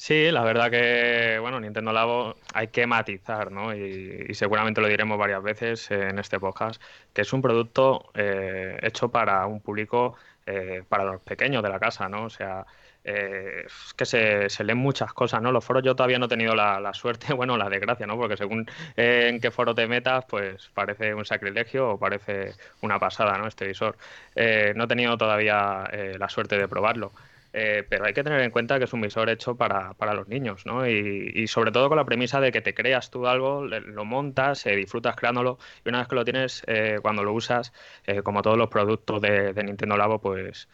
[0.00, 3.76] Sí, la verdad que, bueno, Nintendo Labo hay que matizar, ¿no?
[3.76, 6.80] Y, seguramente lo diremos varias veces en este podcast,
[7.12, 11.78] que es un producto eh, hecho para un público, eh, para los pequeños de la
[11.78, 12.24] casa, ¿no?
[12.24, 12.64] O sea,
[13.04, 15.52] eh, es que se, leen muchas cosas, ¿no?
[15.52, 18.16] Los foros yo todavía no he tenido la, suerte, bueno, la desgracia, ¿no?
[18.16, 23.38] Porque según en qué foro te metas, pues parece un sacrilegio o parece una pasada,
[23.38, 23.46] ¿no?
[23.46, 23.96] Este visor.
[24.36, 25.88] no he tenido todavía
[26.18, 27.12] la suerte de probarlo.
[27.52, 30.66] Eh, pero hay que tener en cuenta que es un visor hecho para, los niños,
[30.66, 30.86] ¿no?
[30.88, 34.76] Y, sobre todo con la premisa de que te creas tú algo, lo montas, eh,
[34.76, 37.72] disfrutas creándolo y una vez que lo tienes, eh, cuando lo usas,
[38.24, 40.68] como todos los productos de, Nintendo Labo, pues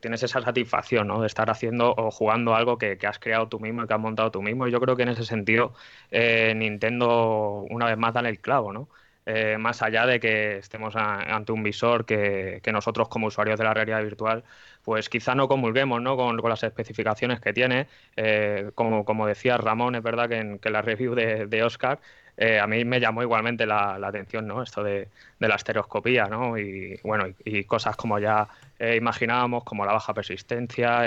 [0.00, 1.20] tienes esa satisfacción, ¿no?
[1.20, 4.30] De estar haciendo o jugando algo que, has creado tú mismo y que has montado
[4.30, 4.66] tú mismo.
[4.66, 5.74] Y yo creo que en ese sentido
[6.12, 8.88] Nintendo una vez más da el clavo, ¿no?
[9.28, 13.74] Eh, más allá de que estemos ante un visor que, nosotros como usuarios de la
[13.74, 14.44] realidad virtual,
[14.84, 16.16] pues quizá no comulguemos ¿no?
[16.16, 17.88] Con, las especificaciones que tiene.
[18.16, 22.00] Eh, como, como decía Ramón, es verdad que en, la review de, Oscar
[22.36, 24.62] eh, a mí me llamó igualmente la, atención ¿no?
[24.62, 25.08] esto de,
[25.38, 26.58] la estereoscopía ¿no?
[26.58, 31.06] y, bueno, y, cosas como ya imaginábamos, como la baja persistencia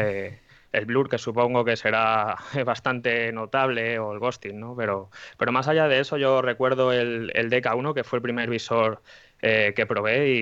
[0.72, 4.76] el blur que supongo que será bastante notable o el ghosting, ¿no?
[4.76, 8.50] Pero, pero más allá de eso yo recuerdo el, el DK1 que fue el primer
[8.50, 9.02] visor
[9.42, 10.34] eh, que probé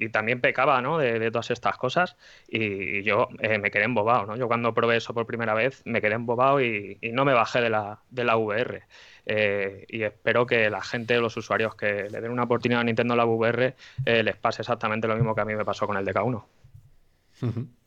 [0.00, 0.96] y, también pecaba ¿no?
[0.96, 2.16] de, todas estas cosas
[2.48, 4.26] y, yo eh, me quedé embobado.
[4.26, 4.36] ¿no?
[4.36, 7.60] Yo cuando probé eso por primera vez me quedé embobado y, y no me bajé
[7.60, 8.82] de la, de la VR.
[9.30, 13.14] Eh, y espero que la gente, los usuarios que le den una oportunidad a Nintendo
[13.14, 13.74] la VR
[14.06, 16.42] les pase exactamente lo mismo que a mí me pasó con el DK1.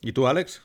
[0.00, 0.62] ¿Y tú, Alex?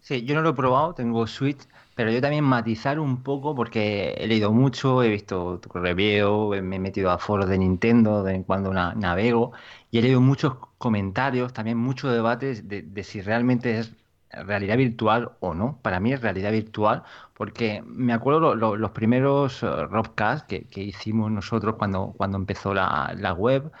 [0.00, 1.60] Sí, yo no lo he probado, tengo Switch,
[1.94, 6.76] pero yo también matizar un poco porque he leído mucho, he visto tu review, me
[6.76, 9.52] he metido a foros de Nintendo de en cuando navego
[9.90, 13.92] y he leído muchos comentarios, también muchos debates de, si realmente es
[14.30, 15.78] realidad virtual o no.
[15.82, 17.02] Para mí es realidad virtual
[17.34, 23.14] porque me acuerdo los primeros uh, Robcast que, que, hicimos nosotros cuando, cuando empezó la,
[23.16, 23.72] la web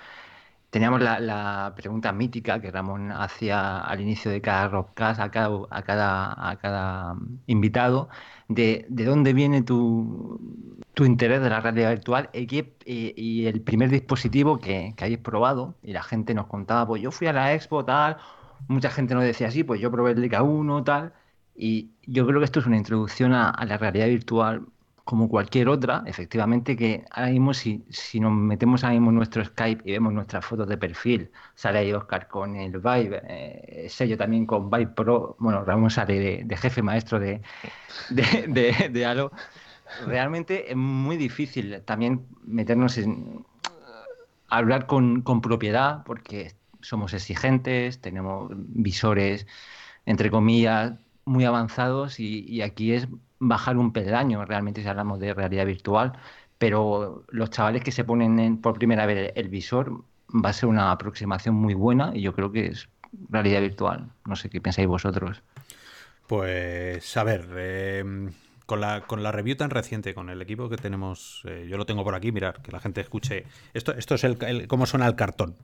[0.70, 5.82] teníamos la, pregunta mítica que Ramón hacía al inicio de cada rockcast a cada, a
[5.82, 8.08] cada, a cada invitado,
[8.48, 10.40] de, de dónde viene tu,
[10.94, 12.46] tu, interés de la realidad virtual y,
[12.84, 15.74] y, el primer dispositivo que, que hayas probado.
[15.82, 18.18] Y la gente nos contaba, pues yo fui a la expo, tal,
[18.66, 21.12] mucha gente nos decía así, pues yo probé el DK1, tal.
[21.54, 24.66] Y yo creo que esto es una introducción a, la realidad virtual
[25.04, 27.82] como cualquier otra, efectivamente que ahora mismo si,
[28.20, 31.92] nos metemos ahora mismo en nuestro Skype y vemos nuestras fotos de perfil, sale ahí
[31.94, 36.82] Oscar con el Vibe, eh, sello también con Vibe Pro, bueno, Ramón sale de, jefe
[36.82, 37.40] maestro de,
[38.10, 39.32] de, de, Halo,
[40.06, 43.46] realmente es muy difícil también meternos en
[44.48, 49.46] hablar con, con propiedad porque somos exigentes, tenemos visores,
[50.06, 53.08] entre comillas, muy avanzados y, aquí es
[53.38, 56.12] bajar un peldaño realmente si hablamos de realidad virtual,
[56.58, 60.02] pero los chavales que se ponen por primera vez el visor
[60.34, 62.88] va a ser una aproximación muy buena y yo creo que es
[63.30, 64.10] realidad virtual.
[64.26, 65.42] No sé qué pensáis vosotros.
[66.26, 68.32] Pues a ver, em,
[68.66, 71.86] con, la, con la review tan reciente, con el equipo que tenemos, eh, yo lo
[71.86, 73.44] tengo por aquí, mirar, que la gente escuche.
[73.72, 75.54] Esto, esto es el, cómo suena el cartón.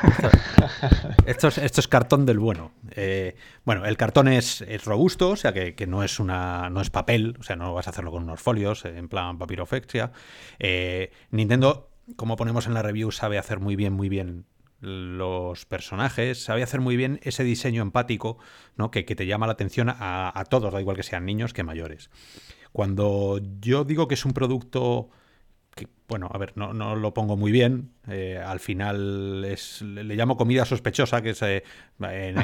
[1.26, 2.72] Esto es, cartón del bueno.
[2.92, 7.36] Eh, bueno, el cartón es, robusto, o sea que, no es una no es papel,
[7.38, 10.12] o sea, no vas a hacerlo con unos folios en plan papirofexia.
[10.58, 14.46] Eh, Nintendo, como ponemos en la review, sabe hacer muy bien, muy bien
[14.80, 18.38] los personajes, sabe hacer muy bien ese diseño empático
[18.76, 18.90] ¿no?
[18.90, 22.10] que, te llama la atención a, a todos, da igual que sean niños que mayores.
[22.72, 25.10] Cuando yo digo que es un producto
[26.08, 27.92] bueno, a ver, no, no, lo pongo muy bien.
[28.08, 31.62] Eh, al final es, le, llamo comida sospechosa, que es eh,
[32.00, 32.36] en,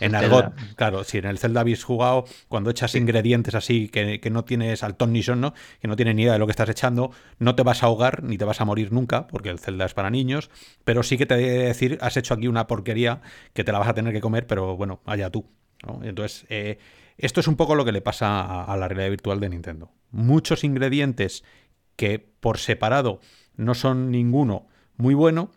[0.00, 0.54] en, argot.
[0.76, 4.96] Claro, si en el Zelda habéis jugado, cuando echas ingredientes así que, no tienes al
[4.96, 5.54] ton ni son, ¿no?
[5.80, 8.22] que no tienes ni idea de lo que estás echando, no te vas a ahogar
[8.22, 10.50] ni te vas a morir nunca, porque el Zelda es para niños.
[10.84, 13.20] Pero sí que te debe decir, has hecho aquí una porquería
[13.52, 15.46] que te la vas a tener que comer, pero bueno, allá tú.
[16.02, 16.78] Entonces, eh,
[17.18, 19.92] esto es un poco lo que le pasa a la realidad virtual de Nintendo.
[20.10, 21.44] Muchos ingredientes
[21.96, 23.20] que por separado
[23.56, 24.66] no son ninguno
[24.96, 25.50] muy bueno,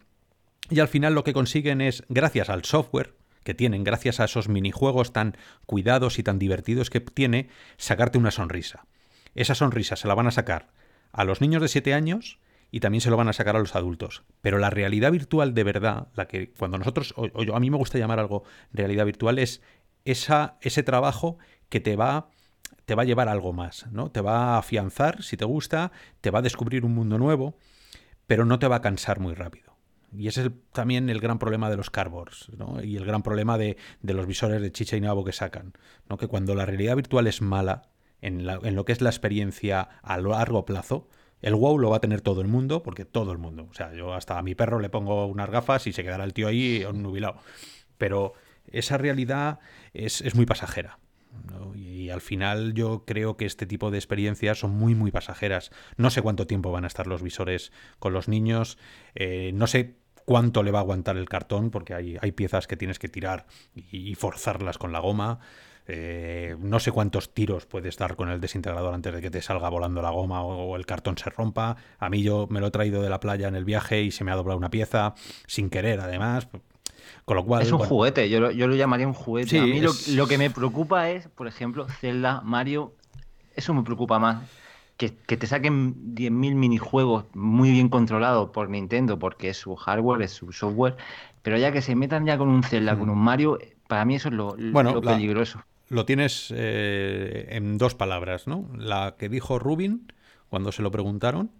[0.69, 4.49] y al final lo que consiguen es, gracias al software, que tienen, gracias a esos
[4.49, 8.85] minijuegos tan cuidados y tan divertidos que tiene, sacarte una sonrisa.
[9.35, 10.73] Esa sonrisa se la van a sacar
[11.13, 12.39] a los niños de 7 años
[12.71, 14.23] y también se lo van a sacar a los adultos.
[14.41, 17.97] Pero la realidad virtual de verdad, la que cuando nosotros, o, a mí me gusta
[17.97, 19.61] llamar algo realidad virtual, es
[20.03, 21.37] esa, ese trabajo
[21.69, 22.29] que te va
[22.85, 24.11] te va a llevar algo más, ¿no?
[24.11, 25.91] Te va a afianzar, si te gusta,
[26.21, 27.57] te va a descubrir un mundo nuevo,
[28.27, 29.75] pero no te va a cansar muy rápido.
[30.15, 32.81] Y ese es también el gran problema de los cardboards, ¿no?
[32.81, 35.73] Y el gran problema de, los visores de chicha y nabo que sacan,
[36.09, 36.17] ¿no?
[36.17, 37.89] Que cuando la realidad virtual es mala,
[38.21, 41.09] en, en, lo que es la experiencia a largo plazo,
[41.41, 43.67] el wow lo va a tener todo el mundo, porque todo el mundo.
[43.69, 46.33] O sea, yo hasta a mi perro le pongo unas gafas y se quedará el
[46.33, 47.35] tío ahí nubilado.
[47.97, 48.33] Pero
[48.71, 49.59] esa realidad
[49.93, 50.99] es, es muy pasajera.
[51.75, 55.71] Y, al final yo creo que este tipo de experiencias son muy, muy pasajeras.
[55.97, 58.77] No sé cuánto tiempo van a estar los visores con los niños,
[59.15, 62.77] eh, no sé cuánto le va a aguantar el cartón, porque hay, hay piezas que
[62.77, 65.39] tienes que tirar y, forzarlas con la goma.
[65.89, 69.69] Eh, no sé cuántos tiros puedes dar con el desintegrador antes de que te salga
[69.69, 71.77] volando la goma o, el cartón se rompa.
[71.97, 74.25] A mí yo me lo he traído de la playa en el viaje y se
[74.25, 75.15] me ha doblado una pieza
[75.45, 76.49] sin querer, además
[77.25, 79.59] cual, es un juguete, yo lo, yo lo, llamaría un juguete.
[79.59, 82.93] a mí lo, que me preocupa es, por ejemplo, Zelda, Mario,
[83.55, 84.49] eso me preocupa más.
[84.95, 90.31] Que, te saquen 10.000 minijuegos muy bien controlados por Nintendo, porque es su hardware, es
[90.31, 90.95] su software,
[91.43, 93.11] pero ya que se metan ya con un Zelda, con mm.
[93.11, 94.55] un Mario, para mí eso es lo,
[95.01, 95.63] peligroso.
[95.89, 98.69] Lo tienes eh, en dos palabras, ¿no?
[98.75, 100.11] La que dijo Rubin
[100.49, 101.51] cuando se lo preguntaron,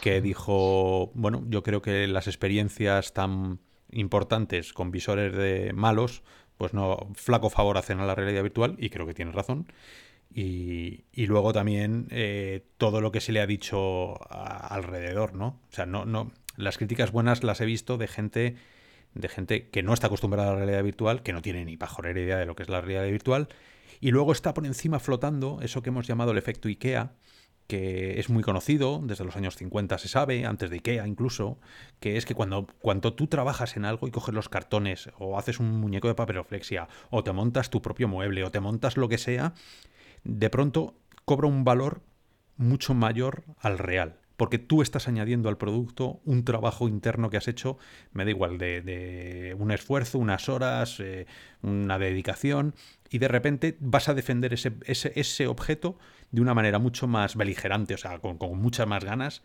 [0.00, 3.60] que dijo, bueno, yo creo que las experiencias tan
[3.90, 6.22] importantes con visores de malos,
[6.56, 9.66] pues no, flaco favor hacen a la realidad virtual, y creo que tienes razón.
[10.34, 15.60] Y, luego también eh, todo lo que se le ha dicho alrededor, ¿no?
[15.70, 18.56] O sea, no, no, las críticas buenas las he visto de gente,
[19.14, 22.20] de gente que no está acostumbrada a la realidad virtual, que no tiene ni pajorera
[22.20, 23.48] idea de lo que es la realidad virtual,
[24.00, 27.12] y luego está por encima flotando eso que hemos llamado el efecto IKEA,
[27.66, 31.58] que es muy conocido, desde los años 50 se sabe, antes de Ikea incluso,
[32.00, 35.58] que es que cuando, cuando tú trabajas en algo y coges los cartones, o haces
[35.58, 39.18] un muñeco de papiroflexia, o te montas tu propio mueble, o te montas lo que
[39.18, 39.54] sea,
[40.24, 40.94] de pronto
[41.24, 42.02] cobra un valor
[42.56, 44.20] mucho mayor al real.
[44.36, 47.78] Porque tú estás añadiendo al producto un trabajo interno que has hecho,
[48.12, 51.26] me da igual, de, un esfuerzo, unas horas, eh,
[51.62, 52.74] una dedicación,
[53.08, 55.98] y de repente vas a defender ese, ese, ese objeto
[56.30, 59.42] de una manera mucho más beligerante, o sea, con, muchas más ganas,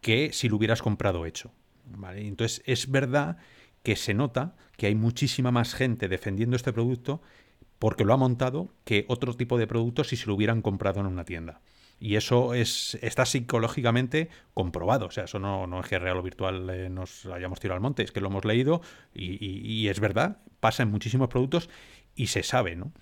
[0.00, 1.52] que si lo hubieras comprado hecho.
[1.86, 2.26] ¿vale?
[2.26, 3.38] Entonces es verdad
[3.82, 7.20] que se nota que hay muchísima más gente defendiendo este producto
[7.78, 11.06] porque lo ha montado que otro tipo de producto si se lo hubieran comprado en
[11.06, 11.60] una tienda.
[12.00, 15.06] Y eso es, está psicológicamente comprobado.
[15.06, 17.82] O sea, eso no, no es que real o virtual eh, nos hayamos tirado al
[17.82, 18.80] monte, es que lo hemos leído
[19.14, 21.70] y, y, es verdad, pasa en muchísimos productos
[22.14, 22.92] y se sabe, ¿no?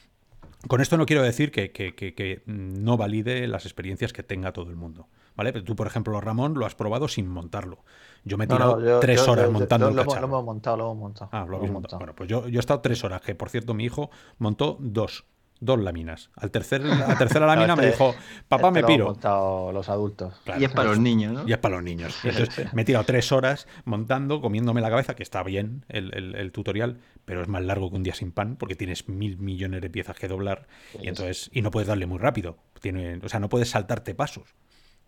[0.69, 5.09] Con esto no quiero decir que, no valide las experiencias que tenga todo el mundo.
[5.35, 5.53] ¿Vale?
[5.53, 7.79] Pero tú, por ejemplo, Ramón, lo has probado sin montarlo.
[8.23, 11.31] Yo me he tirado tres horas montando lo, lo, hemos montado, lo hemos montado.
[11.33, 11.99] Ah, lo, hemos montado.
[11.99, 15.25] Bueno, pues yo, yo he estado tres horas, que por cierto mi hijo montó dos
[15.63, 16.31] dos láminas.
[16.37, 18.15] Al tercer, la tercera lámina me dijo,
[18.49, 19.07] papá, me piro.
[19.07, 20.35] montado los adultos.
[20.59, 21.49] y es para los niños, ¿no?
[21.49, 22.19] Y es para los niños.
[22.25, 26.99] Entonces me he tirado tres horas montando, comiéndome la cabeza, que está bien el, tutorial,
[27.25, 30.19] pero es más largo que un día sin pan, porque tienes mil millones de piezas
[30.19, 30.67] que doblar
[31.01, 32.59] y entonces y no puedes darle muy rápido.
[32.81, 34.55] Tiene, o sea, no puedes saltarte pasos.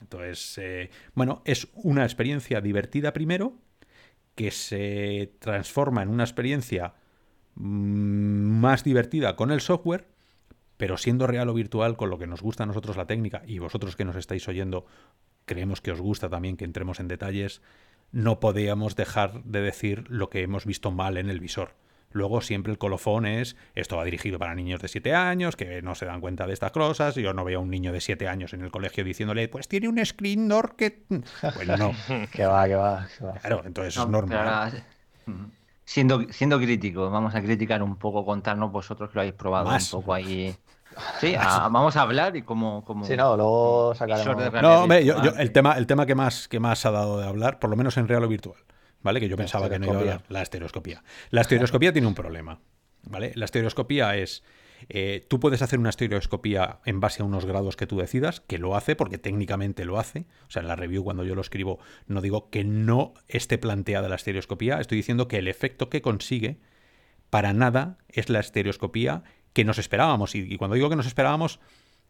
[0.01, 3.55] Entonces, eh, bueno, es una experiencia divertida primero,
[4.37, 6.95] que se transforma en una experiencia
[7.57, 10.14] mm, más divertida con el software
[10.77, 13.59] pero siendo real o virtual, con lo que nos gusta a nosotros la técnica, y
[13.59, 14.87] vosotros que nos estáis oyendo,
[15.45, 17.63] creemos que os gusta también que entremos en detalles,
[18.13, 21.75] no podíamos dejar de decir lo que hemos visto mal en el visor.
[22.15, 25.97] Luego siempre el colofón es, esto va dirigido para niños de 7 años, que no
[25.97, 28.53] se dan cuenta de estas cosas, yo no veo a un niño de 7 años
[28.53, 31.03] en el colegio diciéndole, pues tiene un screen door que...
[31.57, 31.93] Bueno, no.
[32.33, 33.09] que va, que va,
[33.41, 34.85] Claro, entonces es normal.
[35.85, 39.91] Siendo, siendo crítico, vamos a criticar un poco, contarnos vosotros que lo habéis probado un
[39.91, 40.55] poco ahí.
[41.21, 42.85] Sí, vamos a hablar y como...
[42.85, 44.63] como sí, no, luego sacaremos...
[44.63, 47.59] No, hombre, yo, el, tema, el tema que más, que más ha dado de hablar,
[47.59, 48.59] por lo menos en real o virtual,
[49.03, 49.21] ¿vale?
[49.21, 51.03] Que yo pensaba que no iba a hablar, la estereoscopía.
[51.31, 52.61] La estereoscopía tiene un problema,
[53.03, 53.33] ¿vale?
[53.35, 54.43] La estereoscopía es
[54.89, 58.59] eh, tú puedes hacer una estereoscopía en base a unos grados que tú decidas, que
[58.59, 60.27] lo hace porque técnicamente lo hace.
[60.47, 64.09] O sea, en la review cuando yo lo escribo no digo que no esté planteada
[64.09, 66.59] la estereoscopía, estoy diciendo que el efecto que consigue
[67.31, 69.25] para nada es la estereoscopía
[69.55, 70.35] que nos esperábamos.
[70.35, 71.61] Y, cuando digo que nos esperábamos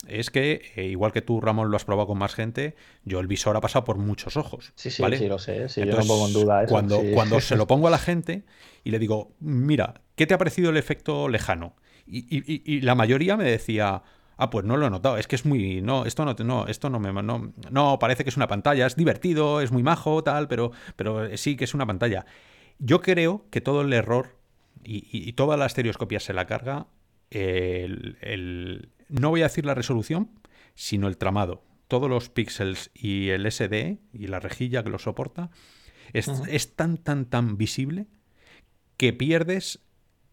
[0.09, 2.75] es que, eh, igual que tú, Ramón, lo has probado con más gente,
[3.05, 4.73] yo el visor ha pasado por muchos ojos.
[4.75, 5.69] Sí, sí, sí, lo sé.
[5.69, 6.73] yo no pongo en duda eso.
[6.73, 8.43] Cuando, cuando se lo pongo a la gente
[8.83, 11.77] y le digo, mira, ¿qué te ha parecido el efecto lejano?
[12.07, 14.03] Y, la mayoría me decía,
[14.37, 16.91] ah, pues no lo he notado, es que es muy, no, esto no, no esto
[16.91, 20.49] no me, no, no, parece que es una pantalla, es divertido, es muy majo, tal,
[20.49, 22.27] pero, pero sí que es una pantalla.
[22.79, 24.37] Yo creo que todo el error
[24.85, 26.87] y, toda la estereoscopia se la carga
[27.31, 30.31] el, no voy a decir la resolución,
[30.75, 31.63] sino el tramado.
[31.89, 35.51] Todos los píxeles y el SD y la rejilla que lo soporta
[36.13, 38.07] es, es tan, tan, tan visible
[38.97, 39.81] que pierdes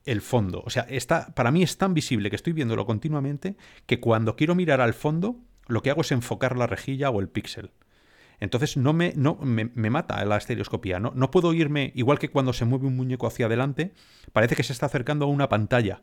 [0.05, 0.63] el fondo.
[0.65, 4.55] O sea, está, para mí es tan visible que estoy viéndolo continuamente que cuando quiero
[4.55, 5.37] mirar al fondo,
[5.67, 7.71] lo que hago es enfocar la rejilla o el píxel.
[8.39, 10.99] Entonces no me, no, me, mata la estereoscopía.
[10.99, 13.93] No, no puedo irme, igual que cuando se mueve un muñeco hacia adelante,
[14.33, 16.01] parece que se está acercando a una pantalla.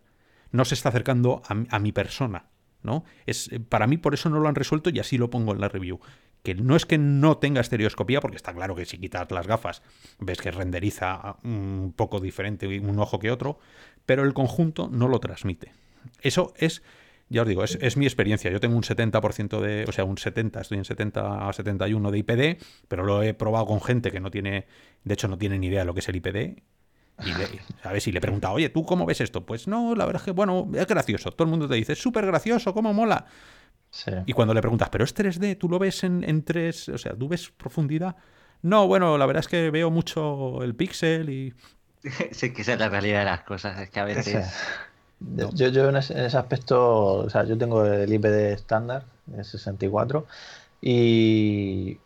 [0.51, 2.47] No se está acercando a, mi persona.
[2.83, 3.05] ¿no?
[3.27, 5.69] Es, para mí por eso no lo han resuelto y así lo pongo en la
[5.69, 6.01] review.
[6.43, 9.83] Que no es que no tenga estereoscopía, porque está claro que si quitas las gafas
[10.19, 13.59] ves que renderiza un poco diferente un ojo que otro,
[14.07, 15.73] pero el conjunto no lo transmite.
[16.23, 16.83] Eso es
[17.31, 18.51] ya os digo, es, mi experiencia.
[18.51, 22.19] Yo tengo un 70% de, o sea, un 70, estoy en 70 a 71 de
[22.19, 24.67] IPD, pero lo he probado con gente que no tiene,
[25.05, 26.63] de hecho no tiene ni idea de lo que es el IPD.
[27.25, 27.49] Y le,
[27.83, 28.07] ¿sabes?
[28.07, 29.45] Y le pregunta, oye, ¿tú cómo ves esto?
[29.45, 31.33] Pues no, la verdad es que, bueno, es gracioso.
[31.33, 33.27] Todo el mundo te dice, es súper gracioso, ¿cómo mola?
[34.27, 35.59] Y cuando le preguntas, ¿pero es 3D?
[35.59, 36.91] ¿Tú lo ves en, en 3?
[36.91, 38.17] O sea, ¿tú ves profundidad?
[38.63, 41.55] No, bueno, la verdad es que veo mucho el píxel y...
[42.33, 43.81] Sí, que esa es la realidad de las cosas.
[43.81, 44.47] Es que a veces...
[45.21, 50.27] Yo, yo en, ese, aspecto, o sea, yo tengo el IPD estándar, de 64,
[50.81, 51.99] y,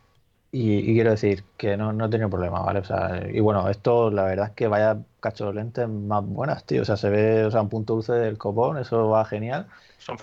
[0.55, 2.77] y, quiero decir que no, no he tenido problema, ¿vale?
[2.77, 6.63] O sea, y bueno, esto la verdad es que vaya cacho de lentes más buenas,
[6.63, 6.83] tío.
[6.83, 9.65] O sea, se ve, o sea, un punto dulce del copón, eso va genial.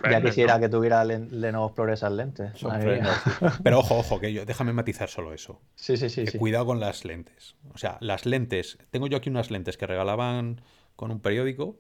[0.09, 2.53] ya quisiera que tuviera Lenovo Explorer esas lentes.
[3.65, 5.61] Pero ojo, ojo, que yo, déjame matizar solo eso.
[5.75, 6.39] Sí, sí, sí, sí.
[6.39, 7.57] Cuidado con las lentes.
[7.75, 10.61] O sea, las lentes, tengo yo aquí unas lentes que regalaban
[10.95, 11.77] con un periódico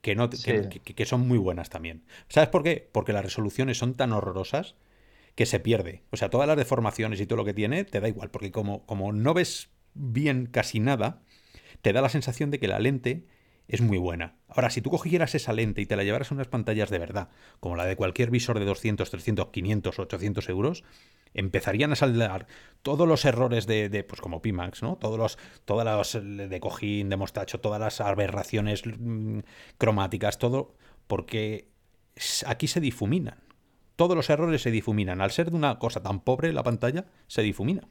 [0.00, 2.04] que, no, que, son muy buenas también.
[2.30, 2.88] ¿Sabes por qué?
[2.90, 4.76] Porque las resoluciones son tan horrorosas
[5.36, 6.02] que se pierde.
[6.10, 8.84] O sea, todas las deformaciones y todo lo que tiene te da igual, porque como,
[8.86, 11.22] como no ves bien casi nada,
[11.82, 13.26] te da la sensación de que la lente
[13.68, 14.36] es muy buena.
[14.48, 17.28] Ahora, si tú cogieras esa lente y te la llevaras a unas pantallas de verdad,
[17.60, 20.84] como la de cualquier visor de 200, 300, 500, 800 euros,
[21.34, 22.46] empezarían a salir
[22.82, 24.96] todos los errores de, pues como Pimax, ¿no?
[24.96, 29.40] Todos los, todas las de cojín, de mostacho, todas las aberraciones mm,
[29.76, 30.74] cromáticas, todo,
[31.06, 31.68] porque
[32.46, 33.45] aquí se difuminan.
[33.96, 35.20] Todos los errores se difuminan.
[35.20, 37.88] Al ser de una cosa tan pobre la pantalla, se difumina.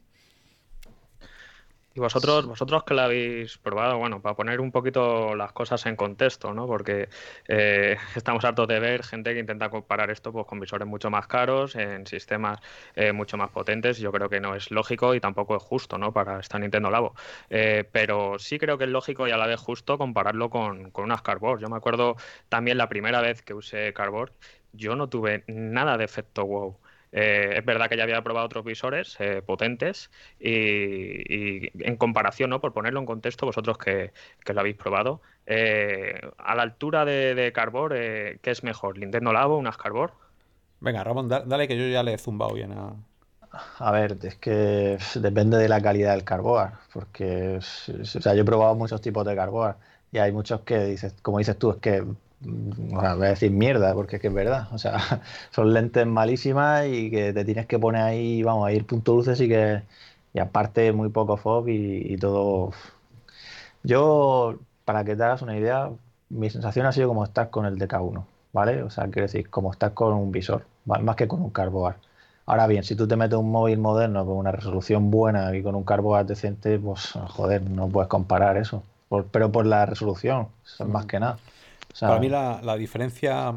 [1.96, 5.96] Y vosotros, vosotros que la habéis probado, bueno, para poner un poquito las cosas en
[5.96, 6.66] contexto, ¿no?
[6.66, 7.08] Porque
[7.48, 11.26] eh, estamos hartos de ver gente que intenta comparar esto pues, con visores mucho más
[11.26, 12.60] caros, en sistemas
[12.96, 13.96] eh, mucho más potentes.
[13.98, 16.12] Yo creo que no es lógico y tampoco es justo, ¿no?
[16.12, 17.14] Para esta Nintendo Labo.
[17.48, 21.04] Eh, pero sí creo que es lógico y a la vez justo compararlo con, con
[21.04, 21.60] unas Cardboard.
[21.60, 22.16] Yo me acuerdo
[22.50, 24.32] también la primera vez que usé Cardboard,
[24.72, 26.78] yo no tuve nada de efecto wow.
[27.12, 32.60] Eh, es verdad que ya había probado otros visores eh, potentes y, en comparación, ¿no?
[32.60, 34.12] por ponerlo en contexto, vosotros que,
[34.52, 38.98] lo habéis probado, eh, a la altura de, de Carbor, ¿qué es mejor?
[38.98, 40.12] ¿Nintendo Labo, unas Carbor?
[40.80, 42.92] Venga, Ramón, dale que yo ya le he zumbado bien a...
[43.78, 48.44] A ver, es que depende de la calidad del carboard, porque o sea, yo he
[48.44, 49.76] probado muchos tipos de carboard
[50.12, 52.04] y hay muchos que dices, como dices tú, es que
[52.40, 54.68] voy a decir mierda, porque es que es verdad.
[54.72, 54.98] O sea,
[55.50, 59.40] son lentes malísimas y que te tienes que poner ahí, vamos, a ir punto dulces
[59.40, 59.82] y que.
[60.34, 62.72] Y aparte, muy poco fog y, todo.
[63.82, 65.90] Yo, para que te hagas una idea,
[66.28, 68.82] mi sensación ha sido como estar con el DK1, ¿vale?
[68.82, 71.96] O sea, quiero decir, como estar con un visor, más que con un carboard.
[72.46, 75.74] Ahora bien, si tú te metes un móvil moderno con una resolución buena y con
[75.74, 78.82] un carboard decente, pues joder, no puedes comparar eso.
[79.32, 80.48] pero por la resolución,
[80.86, 81.38] más que nada.
[82.00, 83.54] Para mí la, diferencia,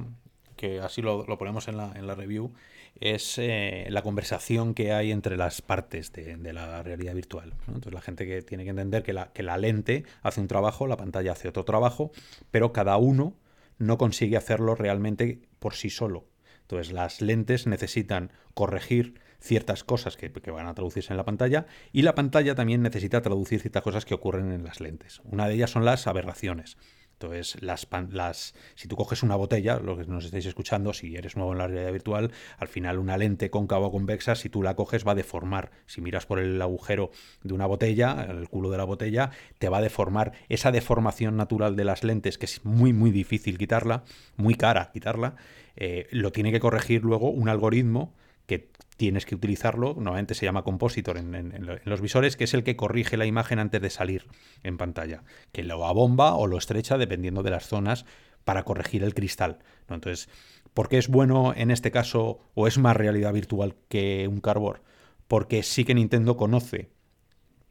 [0.55, 2.53] que así lo, ponemos en la, en la, review,
[2.99, 7.53] es eh, la conversación que hay entre las partes de, la realidad virtual.
[7.67, 9.13] Entonces la gente que tiene que entender que
[9.43, 12.11] la, lente hace un trabajo, la pantalla hace otro trabajo,
[12.51, 13.35] pero cada uno
[13.77, 16.25] no consigue hacerlo realmente por sí solo.
[16.61, 22.01] Entonces las lentes necesitan corregir ciertas cosas que, van a traducirse en la pantalla y
[22.01, 25.21] la pantalla también necesita traducir ciertas cosas que ocurren en las lentes.
[25.23, 26.77] Una de ellas son las aberraciones.
[27.21, 31.35] Entonces, las, las, si tú coges una botella, lo que nos estáis escuchando, si eres
[31.35, 34.77] nuevo en la realidad virtual, al final una lente cóncava o convexa, si tú la
[34.77, 35.71] coges, va a deformar.
[35.85, 37.11] Si miras por el agujero
[37.43, 40.31] de una botella, el culo de la botella, te va a deformar.
[40.47, 44.05] Esa deformación natural de las lentes, que es muy, muy difícil quitarla,
[44.37, 45.35] muy cara quitarla,
[45.75, 48.13] eh, lo tiene que corregir luego un algoritmo
[48.45, 48.69] que
[48.99, 53.15] tienes que utilizarlo, normalmente se llama compositor en, los visores, que es el que corrige
[53.15, 54.27] la imagen antes de salir
[54.61, 55.23] en pantalla,
[55.53, 58.05] que lo abomba o lo estrecha dependiendo de las zonas
[58.43, 59.59] para corregir el cristal.
[59.87, 60.27] Entonces,
[60.73, 64.81] ¿por qué es bueno en este caso o es más realidad virtual que un cardboard?
[65.29, 66.89] Porque sí que Nintendo conoce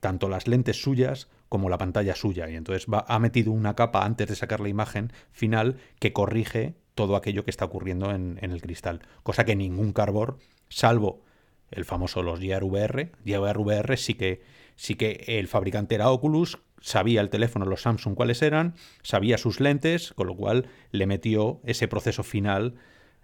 [0.00, 4.06] tanto las lentes suyas como la pantalla suya y entonces va, ha metido una capa
[4.06, 8.60] antes de sacar la imagen final que corrige todo aquello que está ocurriendo en, el
[8.60, 11.22] cristal, cosa que ningún cardboard, salvo
[11.70, 14.42] el famoso los VR, VR sí que
[14.76, 19.60] sí que el fabricante era Oculus, sabía el teléfono, los Samsung cuáles eran, sabía sus
[19.60, 22.76] lentes, con lo cual le metió ese proceso final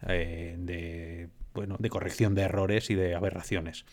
[0.09, 3.87] eh, de, bueno, de corrección de errores y de aberraciones.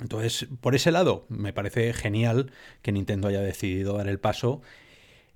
[0.00, 2.50] Entonces, por ese lado, me parece genial
[2.82, 4.62] que Nintendo haya decidido dar el paso.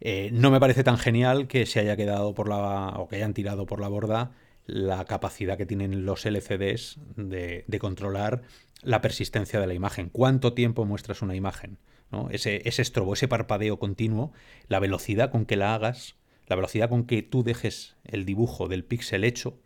[0.01, 2.95] Eh, no me parece tan genial que se haya quedado por la.
[2.97, 4.33] o que hayan tirado por la borda
[4.67, 8.43] la capacidad que tienen los LCDs de, controlar
[8.83, 10.09] la persistencia de la imagen.
[10.09, 11.79] ¿Cuánto tiempo muestras una imagen?
[12.11, 12.29] ¿no?
[12.31, 14.33] Ese, ese estrobo, ese parpadeo continuo,
[14.69, 18.85] la velocidad con que la hagas, la velocidad con que tú dejes el dibujo del
[18.85, 19.59] píxel hecho,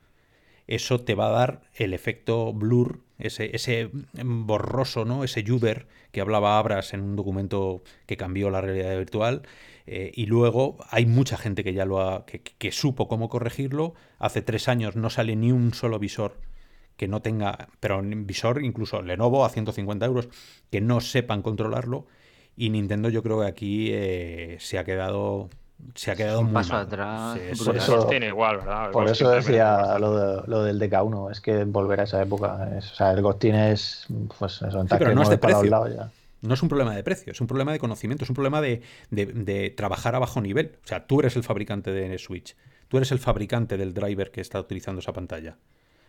[0.66, 3.90] eso te va a dar el efecto blur, ese, ese
[4.24, 5.22] borroso, ¿no?
[5.22, 9.42] Ese Uber que hablaba Abras en un documento que cambió la realidad virtual.
[9.86, 13.94] Eh, y luego hay mucha gente que ya lo ha, que, supo cómo corregirlo.
[14.18, 16.40] Hace tres años no sale ni un solo visor
[16.96, 20.28] que no tenga, pero visor incluso Lenovo a 150 euros,
[20.70, 22.06] que no sepan controlarlo.
[22.56, 25.50] Y Nintendo yo creo que aquí eh, se ha quedado
[25.94, 27.38] se ha quedado un paso atrás.
[27.64, 28.90] por eso, tiene igual, ¿verdad?
[28.90, 32.68] por eso decía lo, lo, del DK1, es que volver a esa época.
[32.76, 34.06] o sea, el Ghostin es.
[34.38, 36.10] Pues eso, pero no es de precio.
[36.42, 38.82] No es un problema de precio, es un problema de conocimiento, es un problema de,
[39.10, 40.78] de, trabajar a bajo nivel.
[40.84, 42.56] O sea, tú eres el fabricante de Switch,
[42.88, 45.58] tú eres el fabricante del driver que está utilizando esa pantalla.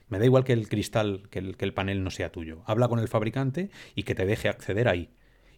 [0.09, 2.61] Me da igual que el cristal, que el, que el panel no sea tuyo.
[2.65, 5.09] Habla con el fabricante y que te deje acceder ahí.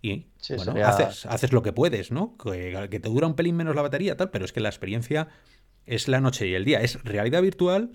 [0.02, 2.38] Y bueno, haces, haces, lo que puedes, ¿no?
[2.38, 5.28] Que, te dura un pelín menos la batería, tal, pero es que la experiencia
[5.86, 6.82] es la noche y el día.
[6.82, 7.92] Es realidad virtual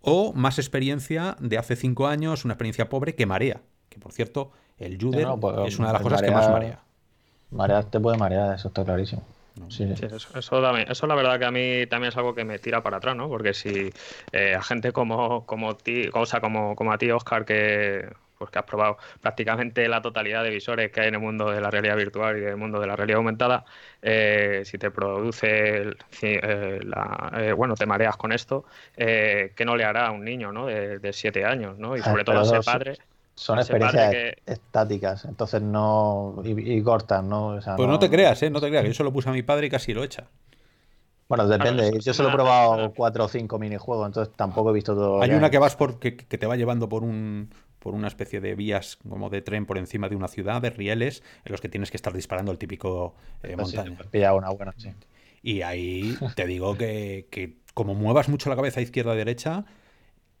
[0.00, 3.62] o más experiencia de hace cinco años, una experiencia pobre que marea.
[3.88, 6.80] Que por cierto, el Juder pues, es una de las cosas que más marea.
[7.50, 9.22] Marea te puede marear, eso está clarísimo.
[9.68, 9.84] Sí.
[9.84, 12.98] eso, eso, eso, la verdad que a mí también es algo que me tira para
[12.98, 13.28] atrás, ¿no?
[13.28, 13.90] Porque si
[14.32, 18.06] eh, a gente como, como, ti, o como, como a ti, Oscar, que
[18.38, 21.70] pues has probado prácticamente la totalidad de visores que hay en el mundo de la
[21.70, 23.64] realidad virtual y en el mundo de la realidad aumentada,
[24.02, 25.90] eh, si te produce,
[26.22, 28.64] eh, la, eh, bueno, te mareas con esto,
[28.94, 30.66] ¿qué no le hará a un niño ¿no?
[30.66, 31.78] de, siete años?
[31.78, 31.96] ¿no?
[31.96, 32.98] Y sobre todo a ese padre.
[33.36, 34.14] Son experiencias
[34.46, 36.42] estáticas, entonces no.
[36.42, 37.58] y, cortas, ¿no?
[37.76, 37.98] pues no...
[37.98, 38.48] te creas, ¿eh?
[38.48, 40.24] No te creas, yo se lo puse a mi padre y casi lo echa.
[41.28, 41.98] Bueno, depende.
[42.00, 45.20] Yo solo he probado cuatro o cinco minijuegos, entonces tampoco he visto todo.
[45.20, 48.54] Hay una que vas por que, te va llevando por un por una especie de
[48.54, 51.90] vías como de tren por encima de una ciudad, de rieles, en los que tienes
[51.90, 54.34] que estar disparando el típico eh, montaña.
[54.34, 54.92] una buena, sí.
[55.42, 59.66] Y ahí te digo que, que como muevas mucho la cabeza izquierda derecha,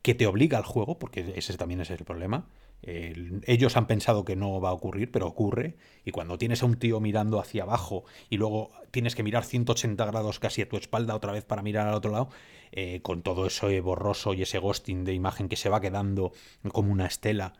[0.06, 2.46] que te obliga al juego, porque ese también es el problema,
[2.80, 5.74] ellos han pensado que no va a ocurrir, pero ocurre.
[6.04, 10.04] Y cuando tienes a un tío mirando hacia abajo y luego tienes que mirar 180
[10.04, 12.28] grados casi a tu espalda otra vez para mirar al otro lado,
[12.70, 16.30] eh, con todo eso borroso y ese ghosting de imagen que se va quedando
[16.70, 17.54] como una estela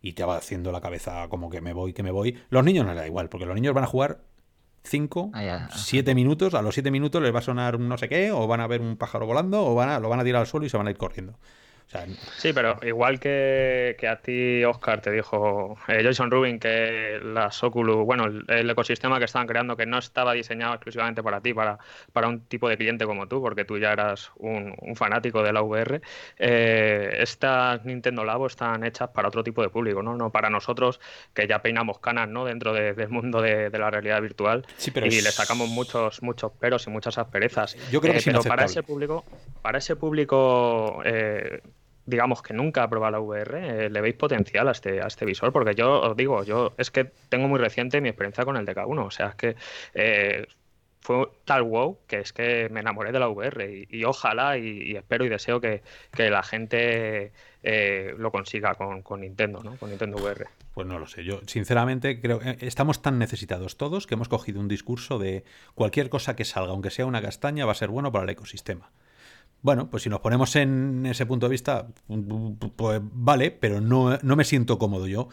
[0.00, 2.36] y te va haciendo la cabeza como que me voy, que me voy.
[2.50, 4.24] Los niños no les da igual, porque los niños van a jugar
[4.82, 5.30] 5,
[5.72, 8.48] 7 minutos, a los 7 minutos les va a sonar un no sé qué, o
[8.48, 10.66] van a ver un pájaro volando, o van a, lo van a tirar al suelo
[10.66, 11.38] y se van a ir corriendo
[12.36, 18.04] sí, pero igual que, a ti, Oscar, te dijo eh, Jason Rubin que las Oculus,
[18.04, 21.78] bueno, el, ecosistema que estaban creando que no estaba diseñado exclusivamente para ti, para,
[22.12, 25.62] para un tipo de cliente como tú, porque tú ya eras un, fanático de la
[25.62, 26.00] VR,
[26.38, 30.16] eh, estas Nintendo Labo están hechas para otro tipo de público, ¿no?
[30.16, 31.00] No para nosotros
[31.34, 32.44] que ya peinamos canas, ¿no?
[32.44, 37.18] Dentro del mundo de, la realidad virtual y le sacamos muchos, muchos peros y muchas
[37.18, 37.76] asperezas.
[37.90, 39.24] Yo creo que eh, pero para ese público,
[39.62, 41.02] para ese público
[42.06, 45.24] digamos que nunca ha probado la VR, eh, le veis potencial a este, a este
[45.24, 48.66] visor, porque yo os digo, yo es que tengo muy reciente mi experiencia con el
[48.66, 49.56] DK1, o sea, es que
[49.94, 50.46] eh,
[51.00, 55.24] fue tal wow que es que me enamoré de la VR y, ojalá y, espero
[55.24, 55.82] y deseo que,
[56.16, 57.32] la gente
[57.62, 59.76] eh, lo consiga con, con, Nintendo, ¿no?
[59.76, 60.46] Con Nintendo VR.
[60.74, 64.60] Pues no lo sé, yo sinceramente creo que estamos tan necesitados todos que hemos cogido
[64.60, 65.44] un discurso de
[65.74, 68.90] cualquier cosa que salga, aunque sea una castaña, va a ser bueno para el ecosistema.
[69.62, 71.88] Bueno, pues si nos ponemos en ese punto de vista,
[72.76, 75.28] pues vale, pero no, me siento cómodo yo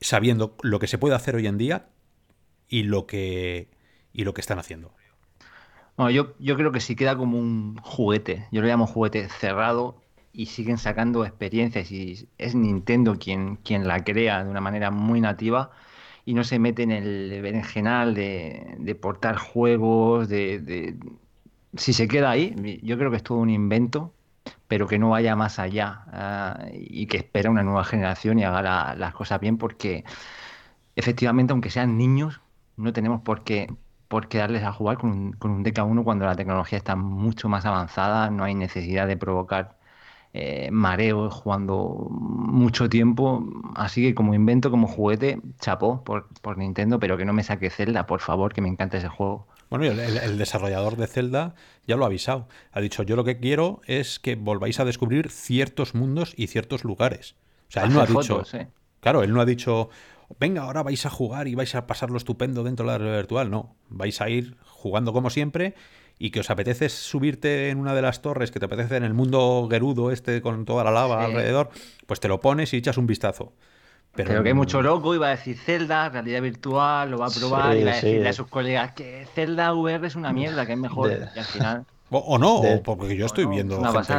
[0.00, 1.88] sabiendo lo que se puede hacer hoy en día
[2.68, 3.68] y lo que,
[4.12, 4.92] y lo que están haciendo.
[6.10, 10.00] yo, yo creo que si queda como un juguete, yo lo llamo juguete cerrado,
[10.34, 15.20] y siguen sacando experiencias y es Nintendo quien, quien la crea de una manera muy
[15.20, 15.70] nativa
[16.26, 20.96] y no se mete en el berenjenal de, de portar juegos, de,
[21.76, 24.14] Si se queda ahí, yo creo que es todo un invento,
[24.68, 28.94] pero que no vaya más allá ah, y que espera una nueva generación y haga
[28.94, 30.04] las cosas bien porque
[30.96, 32.40] efectivamente, aunque sean niños,
[32.76, 33.72] no tenemos por qué,
[34.08, 37.48] por qué darles a jugar con un, con un DK1 cuando la tecnología está mucho
[37.48, 39.76] más avanzada, no hay necesidad de provocar
[40.34, 43.44] eh, mareos jugando mucho tiempo.
[43.76, 47.70] Así que como invento, como juguete, chapó por, por Nintendo, pero que no me saque
[47.70, 49.46] Zelda, por favor, que me encanta ese juego.
[49.76, 52.46] Bueno, el, el, desarrollador de Zelda ya lo ha avisado.
[52.70, 56.84] Ha dicho, yo lo que quiero es que volváis a descubrir ciertos mundos y ciertos
[56.84, 57.34] lugares.
[57.68, 58.44] O sea, él no ha dicho...
[59.00, 59.90] Claro, él no ha dicho,
[60.38, 63.50] venga, ahora vais a jugar y vais a pasarlo estupendo dentro de la realidad virtual.
[63.50, 65.74] No, vais a ir jugando como siempre
[66.20, 69.12] y que os apetece subirte en una de las torres, que te apetece en el
[69.12, 71.70] mundo gerudo este con toda la lava alrededor,
[72.06, 73.54] pues te lo pones y echas un vistazo.
[74.14, 77.76] Pero, que hay mucho loco, iba a decir Zelda, realidad virtual, lo va a probar
[77.76, 80.78] y va a decirle a sus colegas que Zelda VR es una mierda, que es
[80.78, 81.10] mejor.
[81.10, 81.86] Y al final.
[82.10, 84.14] O, no, porque yo estoy viendo gente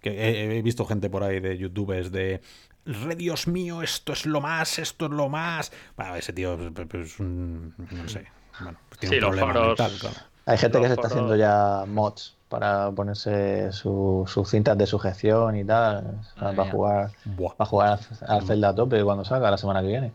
[0.00, 2.42] que, he, visto gente por ahí de youtubers de
[2.84, 5.72] re Dios mío, esto es lo más, esto es lo más.
[5.96, 6.58] Bueno, ese tío
[6.92, 7.74] es un.
[7.78, 8.26] No sé.
[8.60, 10.16] Bueno, tiene un problema mental, claro.
[10.44, 15.64] Hay gente que se está haciendo ya mods para ponerse sus cintas de sujeción y
[15.64, 16.20] tal.
[16.38, 17.10] para jugar,
[17.56, 20.12] para jugar al Zelda a tope cuando salga la semana que viene.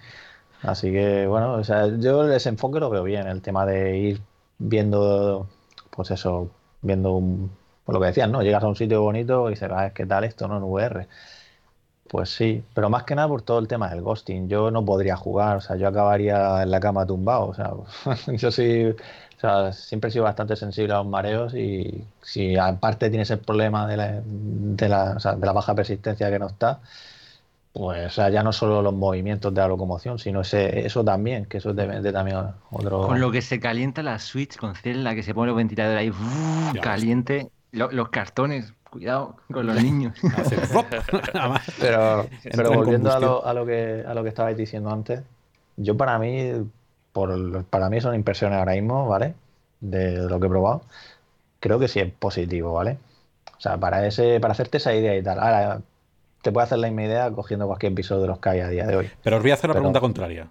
[0.63, 4.21] Así que bueno, o sea, yo ese enfoque lo veo bien, el tema de ir
[4.57, 5.47] viendo,
[5.91, 6.49] pues eso,
[6.81, 7.51] viendo un,
[7.85, 8.41] pues lo que decían, ¿no?
[8.41, 10.57] Llegas a un sitio bonito y dices, ah, ¿qué tal esto, no?
[10.57, 11.07] En VR.
[12.09, 14.47] Pues sí, pero más que nada por todo el tema del ghosting.
[14.47, 17.47] Yo no podría jugar, o sea, yo acabaría en la cama tumbado.
[17.47, 17.73] O sea,
[18.37, 18.93] yo sí
[19.47, 23.87] sea, siempre he sido bastante sensible a los mareos y si aparte tienes el problema
[23.87, 26.79] de la, de la, o sea, de la baja persistencia que no está,
[27.73, 31.45] pues o sea, ya no solo los movimientos de la locomoción, sino ese, eso también,
[31.45, 32.37] que eso es de, también
[32.71, 33.07] otro...
[33.07, 36.79] Con lo que se calienta la Switch con Zelda, que se pone los ventiladores ahí
[36.79, 40.15] caliente, los cartones, cuidado con los niños.
[41.79, 45.21] pero pero volviendo a lo, a, lo que, a lo que estabais diciendo antes,
[45.75, 46.51] yo para mí
[47.13, 49.35] por, para mí son impresiones ahora mismo, ¿vale?
[49.79, 50.81] De lo que he probado.
[51.59, 52.97] Creo que sí es positivo, ¿vale?
[53.57, 55.39] O sea, para, ese, para hacerte esa idea y tal.
[55.39, 55.81] Ahora,
[56.41, 58.85] te puede hacer la misma idea cogiendo cualquier episodio de los que hay a día
[58.85, 59.09] de hoy.
[59.23, 60.49] Pero os voy a hacer la pregunta contraria.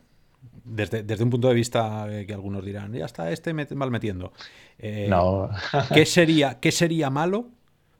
[0.64, 4.32] Desde, desde, un punto de vista que algunos dirán, ya está este mal metiendo.
[4.78, 5.50] Eh, no.
[5.92, 7.46] ¿qué, sería, ¿Qué sería malo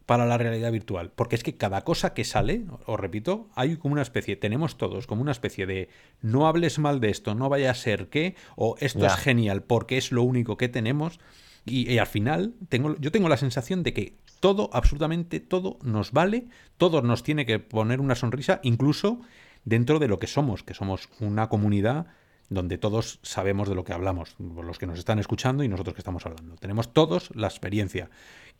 [0.06, 1.12] para la realidad virtual.
[1.14, 5.06] Porque es que cada cosa que sale, os repito, hay como una especie, tenemos todos
[5.06, 5.88] como una especie de
[6.20, 9.98] no hables mal de esto, no vaya a ser que, o esto es genial porque
[9.98, 11.20] es lo único que tenemos.
[11.64, 16.48] Y, al final tengo, yo tengo la sensación de que todo, absolutamente todo, nos vale,
[16.76, 19.20] todo nos tiene que poner una sonrisa, incluso
[19.64, 22.06] dentro de lo que somos, que somos una comunidad
[22.48, 26.00] donde todos sabemos de lo que hablamos, los que nos están escuchando y nosotros que
[26.00, 26.56] estamos hablando.
[26.56, 28.10] Tenemos todos la experiencia.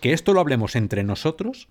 [0.03, 1.69] Que esto lo hablemos entre nosotros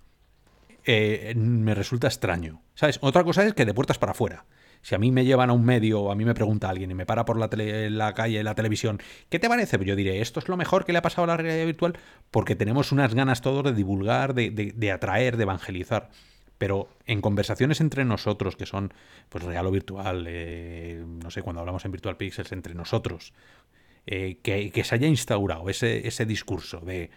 [0.85, 2.61] eh, me resulta extraño.
[2.73, 2.97] ¿Sabes?
[3.01, 4.45] Otra cosa es que de puertas para afuera.
[4.81, 6.95] Si a mí me llevan a un medio o a mí me pregunta alguien y
[6.95, 9.77] me para por la, tele, la calle, la televisión, ¿qué te parece?
[9.77, 11.97] Pues yo diré, esto es lo mejor que le ha pasado a la realidad virtual
[12.31, 16.09] porque tenemos unas ganas todos de divulgar, de, de atraer, de evangelizar
[16.57, 18.93] pero en conversaciones entre nosotros, que son
[19.29, 23.33] pues real o virtual, eh, no sé, cuando hablamos en Virtual Pixels entre nosotros,
[24.05, 27.09] eh, que, se haya instaurado ese, ese discurso de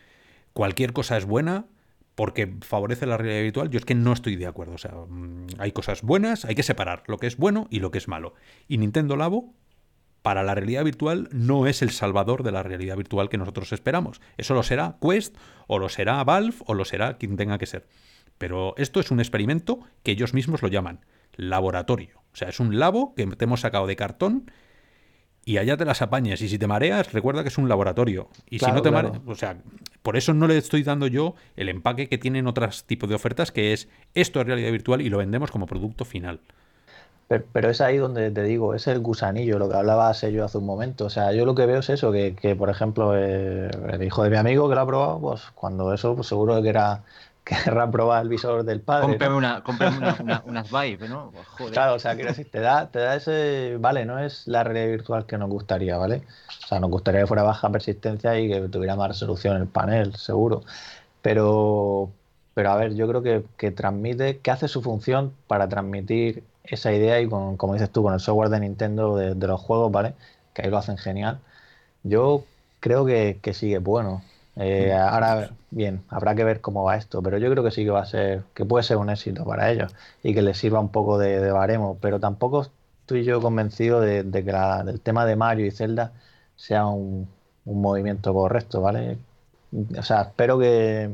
[0.54, 1.66] cualquier cosa es buena
[2.14, 4.74] porque favorece la realidad virtual, yo es que no estoy de acuerdo.
[4.74, 7.90] O sea, mm, hay cosas buenas, hay que separar lo que es bueno y lo
[7.90, 8.34] que es malo.
[8.68, 9.52] Y Nintendo Labo,
[10.22, 14.20] para la realidad virtual, no es el salvador de la realidad virtual que nosotros esperamos.
[14.38, 15.36] Eso lo será Quest,
[15.66, 17.86] o lo será Valve, o lo será quien tenga que ser.
[18.38, 21.04] Pero esto es un experimento que ellos mismos lo llaman
[21.36, 22.22] laboratorio.
[22.32, 24.50] O sea, es un labo que te hemos sacado de cartón
[25.44, 26.40] y allá te las apañas.
[26.40, 28.28] Y si te mareas, recuerda que es un laboratorio.
[28.48, 29.56] Y si no te mareas, o sea,
[30.02, 33.52] por eso no le estoy dando yo el empaque que tienen otros tipos de ofertas,
[33.52, 36.40] que es esto es realidad virtual y lo vendemos como producto final.
[37.26, 40.66] Pero, es ahí donde te digo, es el gusanillo, lo que hablaba yo hace un
[40.66, 41.06] momento.
[41.06, 44.30] O sea, yo lo que veo es eso, que, por ejemplo, eh, el hijo de
[44.30, 47.02] mi amigo que lo ha probado, pues cuando eso, pues seguro que era
[47.64, 49.06] querrá probar el visor del padre.
[49.06, 49.62] Cómprame, una,
[50.20, 51.32] una, unas Vive, ¿no?
[51.58, 53.76] Pues, claro, o sea, quiero decir, te da, te da ese.
[53.78, 56.22] Vale, no es la realidad virtual que nos gustaría, ¿vale?
[56.64, 60.14] O sea, nos gustaría que fuera baja persistencia y que tuviera más resolución el panel,
[60.16, 60.62] seguro.
[61.22, 62.10] Pero,
[62.54, 66.92] pero a ver, yo creo que, que transmite, que hace su función para transmitir esa
[66.92, 70.14] idea y con, como dices tú, con el software de Nintendo de, los juegos, ¿vale?
[70.54, 71.40] Que ahí lo hacen genial.
[72.02, 72.44] Yo
[72.80, 74.22] creo que, que sí es bueno.
[74.56, 77.90] Eh, ahora, bien, habrá que ver cómo va esto, pero yo creo que sí que
[77.90, 80.90] va a ser, que puede ser un éxito para ellos y que les sirva un
[80.90, 82.68] poco de, baremo, pero tampoco
[83.00, 86.12] estoy yo convencido de, que la, el tema de Mario y Zelda
[86.56, 87.28] sea un,
[87.64, 89.18] un movimiento correcto, ¿vale?
[89.98, 91.10] O sea, espero que,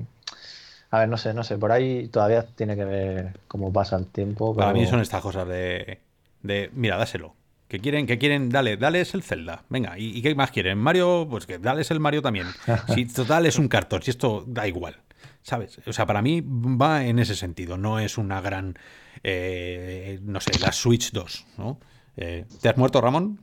[0.91, 4.07] a ver, no sé, no sé, por ahí todavía tiene que ver cómo pasa el
[4.07, 4.55] tiempo.
[4.55, 5.99] Para mí son estas cosas de,
[6.43, 7.35] de mira, dáselo.
[7.71, 9.63] Que quieren, que quieren, dale, dale es el Zelda.
[9.69, 10.77] Venga, ¿y, qué más quieren?
[10.77, 12.49] Mario, pues que dale es el Mario también.
[12.93, 14.97] Si total es un cartón, si esto da igual.
[15.43, 15.81] ¿Sabes?
[15.87, 17.79] O sea, para mí va en ese sentido.
[17.79, 18.77] No es una gran,
[19.23, 21.79] eh, no sé, la Switch 2, ¿no?
[22.17, 23.39] Eh, ¿Te has muerto, Ramón?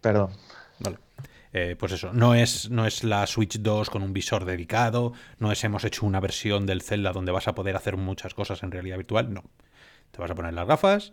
[0.00, 0.30] Perdón.
[0.78, 0.96] Vale.
[1.52, 5.52] Eh, pues eso, no es, no es la Switch 2 con un visor dedicado, no
[5.52, 8.70] es hemos hecho una versión del Zelda donde vas a poder hacer muchas cosas en
[8.70, 9.44] realidad virtual, no.
[10.10, 11.12] Te vas a poner las gafas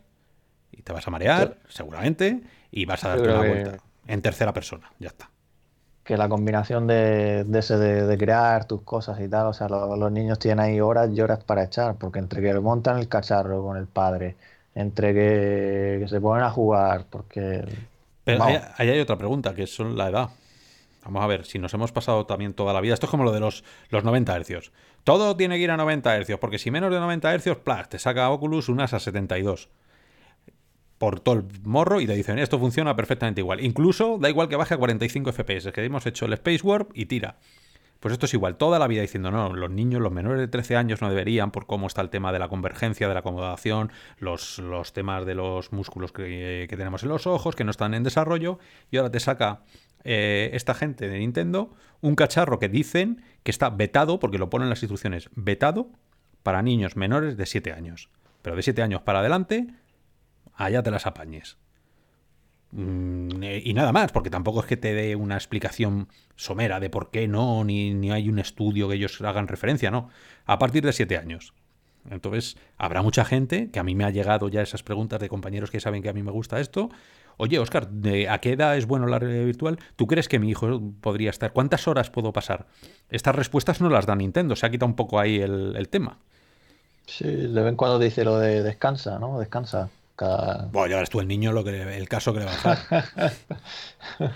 [0.77, 2.41] y te vas a marear, seguramente,
[2.71, 3.77] y vas a darte una vuelta
[4.07, 5.29] en tercera persona, ya está.
[6.03, 10.37] Que la combinación de, ese de, crear tus cosas y tal, o sea, los, niños
[10.37, 13.87] tienen ahí horas y horas para echar, porque entre que montan el cacharro con el
[13.87, 14.35] padre,
[14.75, 17.65] entre que, que se ponen a jugar, porque
[18.25, 20.29] pero ahí, hay otra pregunta, que es la edad.
[21.05, 22.95] Vamos a ver, si nos hemos pasado también toda la vida.
[22.95, 24.71] Esto es como lo de los, los 90 hercios.
[25.03, 27.87] Todo tiene que ir a 90 hercios, porque si menos de 90 hercios, ¡plas!
[27.87, 29.69] te saca Oculus unas a 72.
[31.05, 33.63] Por todo el morro y te dicen, esto funciona perfectamente igual.
[33.63, 37.05] Incluso da igual que baje a 45 FPS, que hemos hecho el Space Warp y
[37.05, 37.37] tira.
[37.99, 40.77] Pues esto es igual, toda la vida diciendo, no, los niños, los menores de 13
[40.77, 44.57] años no deberían, por cómo está el tema de la convergencia, de la acomodación, los,
[44.57, 48.57] los temas de los músculos que, tenemos en los ojos, que no están en desarrollo,
[48.89, 49.61] y ahora te saca
[50.05, 51.69] eh, esta gente de Nintendo
[52.01, 55.91] un cacharro que dicen que está vetado, porque lo ponen en las instrucciones, vetado
[56.41, 58.09] para niños menores de 7 años.
[58.41, 59.67] Pero de 7 años para adelante,
[60.55, 61.57] allá te las apañes.
[62.71, 67.09] Mm, y nada más, porque tampoco es que te dé una explicación somera de por
[67.09, 70.09] qué no, ni, ni hay un estudio que ellos hagan referencia, no.
[70.45, 71.53] A partir de siete años.
[72.09, 75.71] Entonces, habrá mucha gente, que a mí me ha llegado ya esas preguntas de compañeros
[75.71, 76.89] que saben que a mí me gusta esto.
[77.37, 77.89] Oye, Oscar,
[78.29, 79.79] ¿a qué edad es bueno la realidad virtual?
[79.95, 81.51] ¿Tú crees que mi hijo podría estar?
[81.51, 82.67] ¿Cuántas horas puedo pasar?
[83.09, 86.19] Estas respuestas no las da Nintendo, se ha quitado un poco ahí el, el tema.
[87.07, 89.39] Sí, de vez en cuando dice lo de descansa, ¿no?
[89.39, 89.89] Descansa.
[90.17, 93.33] Bueno, ya ves tú el niño lo que el caso que le va a hacer.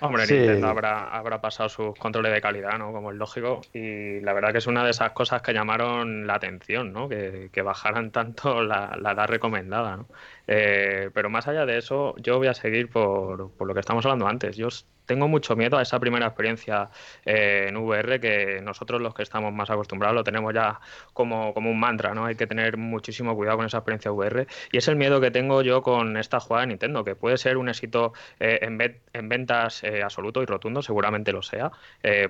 [0.00, 2.92] Hombre, Nintendo habrá, habrá pasado sus controles de calidad, ¿no?
[2.92, 3.62] Como es lógico.
[3.72, 7.08] Y la verdad que es una de esas cosas que llamaron la atención, ¿no?
[7.08, 10.06] Que, bajaran tanto la, la edad recomendada, ¿no?
[10.46, 14.04] Eh, pero más allá de eso, yo voy a seguir por, por, lo que estamos
[14.04, 14.56] hablando antes.
[14.56, 14.68] Yo
[15.06, 16.90] tengo mucho miedo a esa primera experiencia
[17.24, 20.80] eh, en VR que nosotros los que estamos más acostumbrados lo tenemos ya
[21.12, 22.26] como, como, un mantra, ¿no?
[22.26, 25.62] Hay que tener muchísimo cuidado con esa experiencia VR y es el miedo que tengo
[25.62, 28.80] yo con esta jugada de Nintendo, que puede ser un éxito eh, en,
[29.12, 31.70] en, ventas eh, absoluto y rotundo, seguramente lo sea,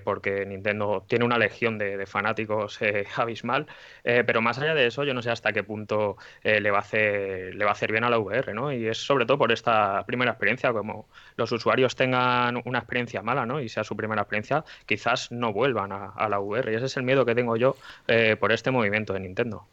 [0.04, 2.78] porque Nintendo tiene una legión de, fanáticos
[3.16, 3.66] abismal,
[4.02, 7.54] pero más allá de eso yo no sé hasta qué punto le, va a hacer,
[7.54, 8.72] le va a hacer bien a la VR, ¿no?
[8.72, 13.46] Y es sobre todo por esta primera experiencia, como los usuarios tengan una experiencia mala,
[13.46, 13.60] ¿no?
[13.60, 16.72] Y sea su primera experiencia, quizás no vuelvan a, la VR.
[16.72, 17.76] Y ese es el miedo que tengo yo
[18.08, 19.66] eh, por este movimiento de Nintendo.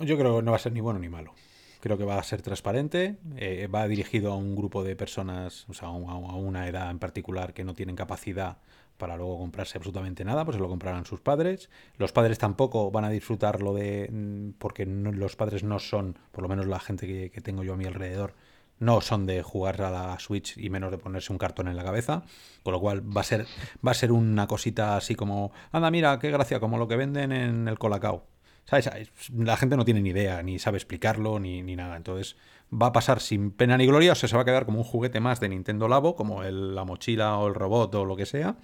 [0.00, 1.34] Yo creo que no va a ser ni bueno ni malo.
[1.80, 5.74] Creo que va a ser transparente, eh, va dirigido a un grupo de personas, o
[5.74, 8.58] sea, a una edad en particular que no tienen capacidad
[9.00, 11.70] para luego comprarse absolutamente nada, pues se lo comprarán sus padres.
[11.96, 14.08] Los padres tampoco van a disfrutarlo de.
[14.12, 17.76] Mm, porque los padres no son, por lo menos la gente que, tengo yo a
[17.76, 18.34] mi alrededor,
[18.80, 21.84] no son de jugar a la Switch y menos de ponerse un cartón en la
[21.84, 22.24] cabeza,
[22.62, 23.46] con lo cual va a ser
[23.86, 27.30] va a ser una cosita así como, anda, mira, qué gracia, como lo que venden
[27.30, 28.26] en el Colacao.
[28.64, 28.90] ¿Sabes?
[29.36, 31.96] La gente no tiene ni idea, ni sabe explicarlo, ni, ni nada.
[31.96, 32.36] Entonces
[32.72, 34.84] va a pasar sin pena ni gloria, o sea, se va a quedar como un
[34.84, 38.56] juguete más de Nintendo Labo, como la mochila o el robot o lo que sea.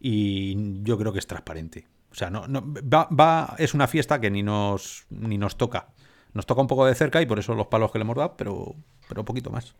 [0.00, 1.86] Y yo creo que es transparente.
[2.10, 5.88] O sea, no, no va, va, es una fiesta que ni nos, ni nos toca.
[6.34, 8.36] Nos toca un poco de cerca y por eso los palos que le hemos dado,
[8.36, 8.74] pero,
[9.08, 9.74] pero poquito más.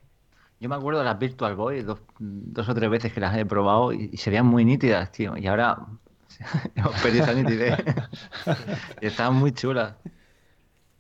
[0.60, 1.98] Yo me acuerdo de las Virtual Boy, dos,
[2.68, 5.36] o tres veces que las he probado y, se veían muy nítidas, tío.
[5.36, 5.78] Y ahora
[6.76, 7.78] hemos perdido esa nitidez.
[9.00, 9.94] y estaban muy chulas.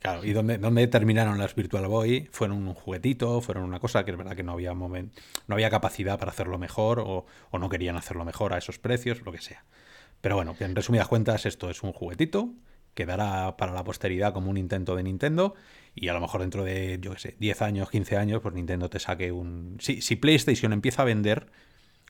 [0.00, 2.28] Claro, ¿y dónde, dónde, terminaron las Virtual Boy?
[2.32, 5.16] Fueron un juguetito, fueron una cosa que es verdad que no había moment,
[5.46, 9.22] no había capacidad para hacerlo mejor o, o, no querían hacerlo mejor a esos precios,
[9.22, 9.64] lo que sea.
[10.20, 12.48] Pero bueno, en resumidas cuentas, esto es un juguetito
[12.94, 15.54] quedará para la posteridad como un intento de Nintendo
[15.94, 18.88] y a lo mejor dentro de, yo qué sé, 10 años, 15 años, pues Nintendo
[18.88, 19.76] te saque un...
[19.80, 21.46] Si, si PlayStation empieza a vender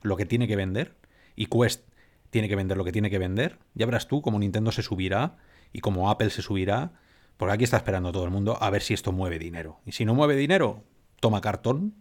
[0.03, 0.95] lo que tiene que vender
[1.37, 1.85] y Quest
[2.31, 5.37] tiene que vender lo que tiene que vender, ya verás tú cómo Nintendo se subirá
[5.73, 6.93] y cómo Apple se subirá,
[7.37, 9.81] porque aquí está esperando todo el mundo a ver si esto mueve dinero.
[9.85, 10.83] Y si no mueve dinero,
[11.21, 11.95] toma cartón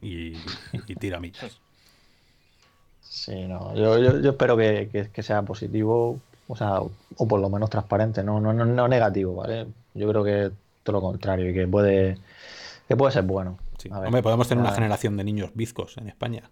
[0.00, 0.32] y,
[1.00, 1.60] tira millas.
[3.00, 3.74] Sí, no.
[3.74, 8.52] Yo, yo, espero que, sea positivo, o sea, o por lo menos transparente, no, no,
[8.52, 9.66] no, negativo, ¿vale?
[9.94, 10.50] Yo creo que
[10.82, 12.18] todo lo contrario y que puede,
[12.88, 13.58] que puede ser bueno.
[13.76, 13.90] Sí.
[13.92, 16.42] Hombre, podemos tener una generación de niños bizcos en España.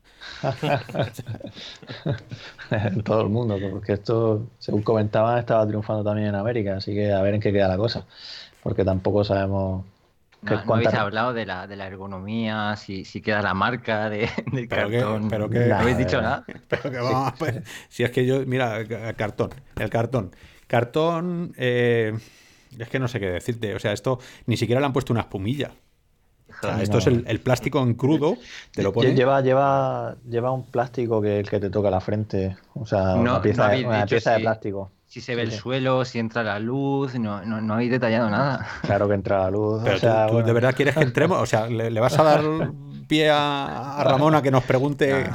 [2.71, 7.13] en todo el mundo, porque esto, según comentaban, estaba triunfando también en América, así que
[7.13, 8.05] a ver en qué queda la cosa,
[8.63, 9.85] porque tampoco sabemos
[10.51, 14.29] no, no habéis hablado de la, de la ergonomía, si, si queda la marca de,
[14.53, 15.29] del cartón.
[15.29, 16.45] pero que, no habéis dicho nada.
[16.69, 20.35] Pero que vamos, pues, si es que yo, mira, el cartón, el cartón.
[20.67, 22.17] Cartón, eh,
[22.79, 23.75] es que no sé qué decirte.
[23.75, 25.71] O sea, esto ni siquiera le han puesto una espumilla.
[26.81, 28.37] esto es el, plástico en crudo.
[28.73, 32.57] Te lo Lleva, lleva, lleva un plástico que el que te toca la frente.
[32.75, 36.43] O sea, una pieza, una pieza de plástico si se ve el suelo, si entra
[36.43, 38.67] la luz, no, no, no habéis detallado nada.
[38.83, 39.81] Claro que entra la luz.
[39.83, 42.43] Pero tú, de verdad quieres que entremos, o sea, le, vas a dar
[43.09, 45.31] pie a, Ramón a que nos pregunte.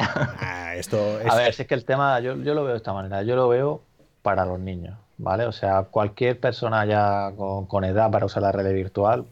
[0.00, 2.92] Ah, esto A ver, si es que el tema, yo, yo lo veo de esta
[2.92, 3.82] manera, yo lo veo
[4.22, 5.44] para los niños, ¿vale?
[5.44, 9.24] O sea, cualquier persona ya con, con edad para usar la red virtual,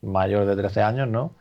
[0.00, 1.32] mayor de 13 años, ¿no?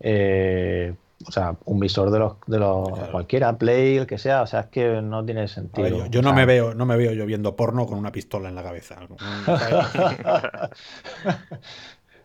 [0.00, 0.92] Eh,
[1.26, 4.60] o sea, un visor de los, de los cualquiera, Play, el que sea, o sea,
[4.60, 6.06] es que no tiene sentido.
[6.06, 8.62] yo, no me veo, no me veo yo viendo porno con una pistola en la
[8.62, 8.96] cabeza.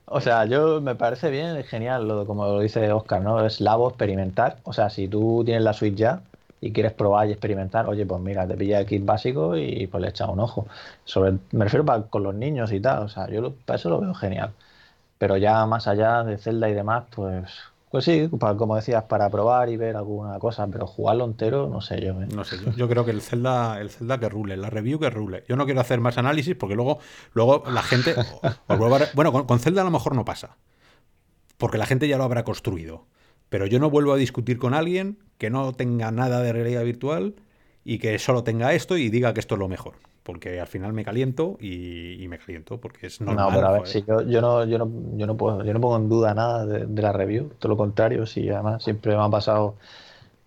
[0.06, 3.46] o sea, yo me parece bien, genial, lo, como lo dice Oscar, ¿no?
[3.46, 4.60] Es labo experimentar.
[4.64, 6.22] O sea, si tú tienes la suite ya
[6.62, 10.02] y quieres probar y experimentar, oye, pues mira, te pilla el kit básico y pues
[10.02, 10.68] le echas un ojo.
[11.04, 14.00] Sobre, me refiero para, con los niños y tal, o sea, yo para eso lo
[14.00, 14.54] veo genial.
[15.18, 19.70] Pero ya más allá de Zelda y demás, pues pues sí, como decías, para probar
[19.70, 22.22] y ver alguna cosa, pero jugarlo entero, no sé yo.
[22.22, 22.28] ¿eh?
[22.36, 25.44] No sé, yo, creo que el Zelda, el Zelda que rule, la review que rule.
[25.48, 27.00] Yo no quiero hacer más análisis porque luego,
[27.34, 28.16] luego la gente.
[29.16, 30.58] bueno, con, con Zelda a lo mejor no pasa.
[31.58, 33.06] Porque la gente ya lo habrá construido.
[33.50, 37.36] Pero yo no vuelvo a discutir con alguien que no tenga nada de realidad virtual
[37.86, 39.94] y que solo tenga esto y diga que esto es lo mejor
[40.26, 43.46] porque al final me caliento y, me caliento porque es normal.
[43.46, 45.80] No, pero a ver, si yo, yo, no, yo, no, yo, no puedo, yo no
[45.80, 49.30] pongo en duda nada de, la review, todo lo contrario, sí, además siempre me ha
[49.30, 49.76] pasado,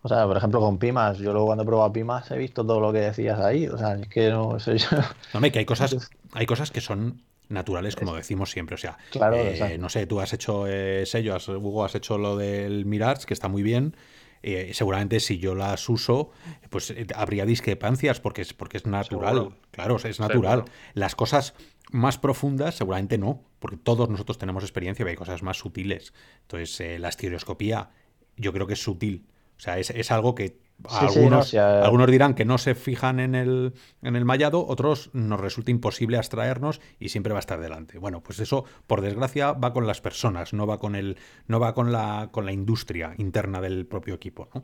[0.02, 2.80] o sea, por ejemplo con Pimas, yo luego cuando he probado Pimas he visto todo
[2.80, 4.88] lo que decías ahí, o sea, es que no sé yo...
[5.32, 8.74] No, que hay cosas, hay cosas que son naturales, como decimos siempre.
[8.74, 12.36] O sea, claro, eh, no sé, tú has hecho eh, sello, Hugo, has hecho lo
[12.36, 13.94] del Mirage, que está muy bien.
[14.42, 16.30] Eh, seguramente si yo las uso,
[16.70, 19.56] pues eh, habría discrepancias porque es, porque es natural.
[19.70, 20.64] Claro, es natural.
[20.94, 21.54] Las cosas
[21.90, 26.12] más profundas seguramente no, porque todos nosotros tenemos experiencia y hay cosas más sutiles.
[26.42, 27.90] Entonces, eh, la estereoscopía
[28.36, 29.26] yo creo que es sutil.
[29.56, 33.74] O sea, es, es algo que algunos, algunos, dirán que no se fijan en el,
[34.02, 37.98] en el mallado, otros nos resulta imposible abstraernos y siempre va a estar delante.
[37.98, 41.74] Bueno, pues eso, por desgracia, va con las personas, no va con el, no va
[41.74, 44.62] con la, con la industria interna del propio equipo, ¿no?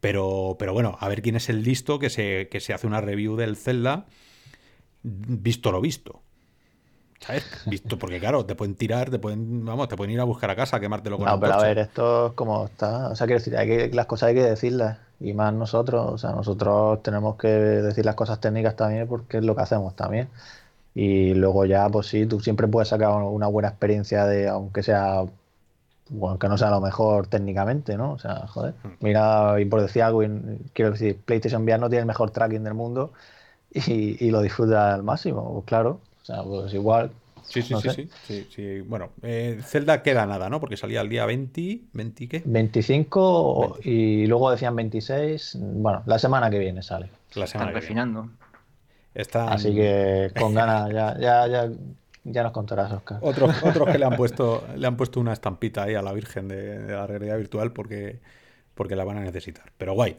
[0.00, 3.00] Pero, pero bueno, a ver quién es el listo que se, que se hace una
[3.00, 4.06] review del Zelda,
[5.02, 6.22] visto lo visto.
[7.20, 7.44] ¿Sabes?
[7.66, 10.56] Visto, porque claro, te pueden tirar, te pueden, vamos, te pueden ir a buscar a
[10.56, 13.08] casa, quemártelo con No, pero a ver, esto es como está.
[13.08, 14.98] O sea, quiero decir, hay que, las cosas hay que decirlas.
[15.20, 19.44] Y más nosotros, o sea, nosotros tenemos que decir las cosas técnicas también porque es
[19.44, 20.28] lo que hacemos también.
[20.94, 25.24] Y luego ya, pues sí, tú siempre puedes sacar una buena experiencia de, aunque sea,
[26.10, 28.12] bueno, que no sea lo mejor técnicamente, ¿no?
[28.12, 28.88] O sea, joder, hmm.
[29.00, 30.22] mira, y por decir algo,
[30.72, 33.12] quiero decir, PlayStation VR no tiene el mejor tracking del mundo
[33.72, 36.00] y, y lo disfruta al máximo, pues claro.
[36.22, 37.10] O sea, pues igual.
[37.46, 40.60] Sí, sí, sí, sí, sí, Bueno, eh, Zelda queda nada, ¿no?
[40.60, 42.42] Porque salía el día 20, 20 ¿qué?
[42.44, 45.58] 25 y luego decían 26.
[45.60, 47.10] Bueno, la semana que viene sale.
[47.34, 48.30] La semana Están refinando.
[49.48, 51.70] Así que con ganas, ya, ya, ya,
[52.24, 53.18] ya nos contarás, Oscar.
[53.22, 56.48] Otros, otros que le han puesto le han puesto una estampita ahí a la Virgen
[56.48, 58.20] de, de la realidad virtual porque,
[58.74, 59.72] porque la van a necesitar.
[59.78, 60.18] Pero guay,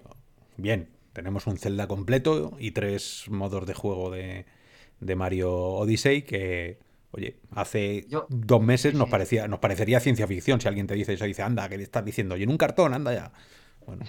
[0.58, 0.90] bien.
[1.14, 4.46] Tenemos un Zelda completo y tres modos de juego de,
[5.00, 6.78] de Mario Odyssey que,
[7.12, 11.26] oye, hace dos meses nos parecía nos parecería ciencia ficción si alguien te dice eso,
[11.26, 13.32] dice, anda, que le estás diciendo, y en un cartón, anda ya.
[13.86, 14.06] Bueno,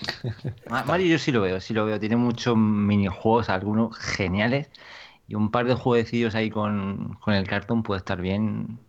[0.87, 4.69] Mario yo sí lo veo, sí lo veo, tiene muchos minijuegos, algunos geniales,
[5.29, 8.81] y un par de jueguecillos ahí con, con el cartón puede estar bien.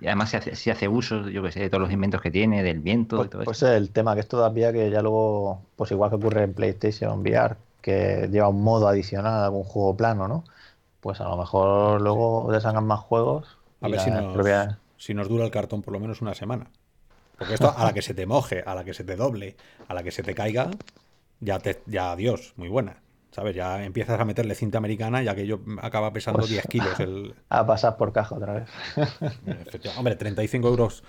[0.00, 2.30] Y además si hace, si hace uso, yo que sé, de todos los inventos que
[2.30, 3.72] tiene, del viento, pues, y todo pues eso.
[3.72, 7.56] el tema, que es todavía que ya luego, pues igual que ocurre en PlayStation VR,
[7.82, 10.44] que lleva un modo adicional a algún juego plano, ¿no?
[11.00, 13.58] Pues a lo mejor luego sacan más juegos.
[13.80, 14.10] A ver si
[15.14, 16.70] nos, dura el cartón por lo menos una semana.
[17.38, 19.56] Porque esto a la que se te moje, a la que se te doble,
[19.88, 20.70] a la que se te caiga,
[21.40, 23.00] ya te, ya adiós, muy buena.
[23.30, 23.54] ¿Sabes?
[23.54, 27.00] Ya empiezas a meterle cinta americana ya que yo acaba pesando 10 pues kilos.
[27.00, 27.34] El...
[27.48, 28.68] A pasar por caja otra vez.
[29.96, 31.04] Hombre, 35 euros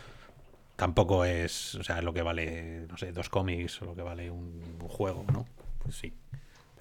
[0.81, 4.31] tampoco es, o sea, lo que vale, no sé, dos cómics o lo que vale
[4.31, 5.45] un, juego, ¿no?
[5.77, 6.11] pues sí.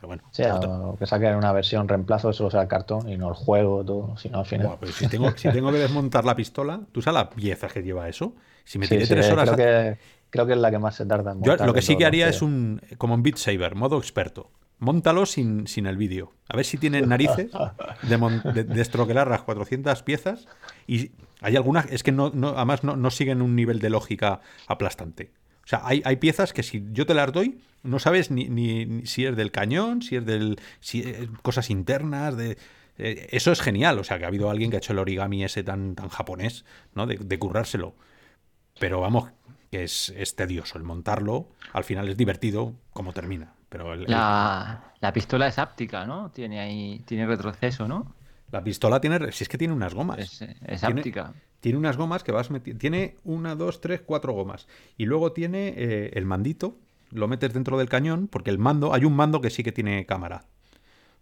[0.01, 0.22] Pero bueno.
[0.31, 3.85] Sí, o que saquen una versión reemplazo, solo sea el cartón y no el juego,
[3.85, 4.78] todo, si al final.
[4.93, 8.35] si, tengo, si tengo que desmontar la pistola, ¿tú sabes la pieza que lleva eso?
[8.64, 9.51] Si me tiré tres horas.
[9.51, 9.98] Creo que,
[10.31, 11.59] creo que es la que más se tarda en montar.
[11.59, 12.81] Yo lo que sí que haría es un.
[12.97, 14.51] como en Beat Saber, modo experto.
[14.78, 16.32] Móntalo sin, sin el vídeo.
[16.48, 17.51] A ver si tiene narices
[18.02, 20.48] de, de, estroquelar las 400 piezas.
[20.86, 21.10] Y
[21.43, 25.32] hay algunas, es que no, no además no, no siguen un nivel de lógica aplastante.
[25.70, 29.06] O sea, hay, hay, piezas que si yo te las doy, no sabes ni, ni,
[29.06, 30.59] si es del cañón, si es del.
[30.80, 31.05] Si
[31.42, 32.59] cosas internas, de.
[32.98, 33.97] Eh, eso es genial.
[34.01, 36.64] O sea, que ha habido alguien que ha hecho el origami ese tan, tan japonés,
[36.97, 37.06] ¿no?
[37.06, 37.94] De, de currárselo.
[38.80, 39.30] Pero vamos,
[39.70, 41.47] que es, es, tedioso el montarlo.
[41.72, 43.55] Al final es divertido como termina.
[43.68, 46.32] Pero la, la, pistola es áptica, ¿no?
[46.32, 47.01] Tiene ahí.
[47.06, 48.12] Tiene retroceso, ¿no?
[48.52, 49.32] La pistola tiene.
[49.32, 50.18] Si es que tiene unas gomas.
[50.18, 52.81] Es, es áptica tiene unas gomas que vas metiendo.
[52.81, 54.66] Tiene una, dos, tres, cuatro gomas.
[54.97, 56.77] Y luego tiene eh, el mandito.
[57.10, 58.93] Lo metes dentro del cañón, porque el mando.
[58.94, 60.44] Hay un mando que sí que tiene cámara.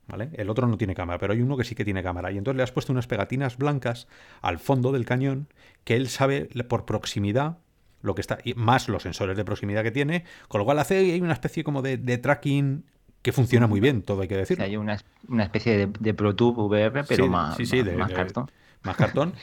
[0.07, 0.31] ¿Vale?
[0.35, 2.33] El otro no tiene cámara, pero hay uno que sí que tiene cámara.
[2.33, 4.09] Y entonces le has puesto unas pegatinas blancas
[4.41, 5.49] al fondo del cañón
[5.85, 7.59] que él sabe por proximidad
[8.01, 8.39] lo que está.
[8.43, 10.25] Y más los sensores de proximidad que tiene.
[10.49, 12.85] Con lo cual hace hay una especie como de, tracking
[13.23, 14.61] que funciona muy bien, todo hay que decir.
[14.63, 14.99] hay una,
[15.41, 18.51] especie de, de ProTube VR, pero más, sí, sí, más, cartón
[18.83, 19.35] más cartón.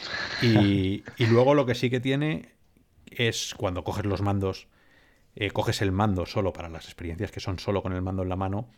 [0.41, 2.53] Y, luego lo que sí que tiene
[3.05, 4.67] es cuando coges los mandos,
[5.35, 8.29] eh, coges el mando solo para las experiencias que son solo con el mando en
[8.29, 8.69] la mano.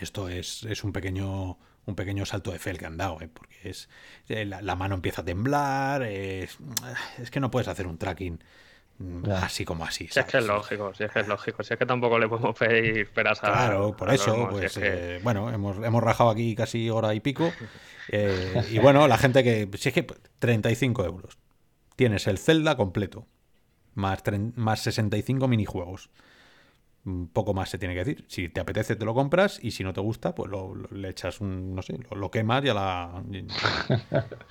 [0.00, 3.28] Esto es, es un pequeño un pequeño salto de fe el que han dado, eh,
[3.28, 3.90] porque es
[4.30, 6.56] eh, la, mano empieza a temblar, es,
[7.18, 8.42] es que no puedes hacer un tracking
[8.98, 10.08] mm, así como así.
[10.08, 12.28] Si es que es lógico, si es que es lógico, si es que tampoco le
[12.28, 13.52] podemos pedir peras a.
[13.52, 14.78] Claro, por eso, pues
[15.22, 17.52] bueno, hemos, hemos rajado aquí casi hora y pico.
[18.08, 19.68] Eh, y bueno, la gente que.
[19.78, 20.06] Si es que
[20.38, 21.38] 35 euros.
[21.96, 23.26] Tienes el Zelda completo.
[23.94, 24.22] Más,
[24.56, 26.10] más 65 minijuegos.
[27.06, 28.24] Un poco más se tiene que decir.
[28.28, 29.58] Si te apetece, te lo compras.
[29.62, 31.74] Y si no te gusta, pues lo, le echas un.
[31.74, 33.22] No sé, lo, quemas y a la.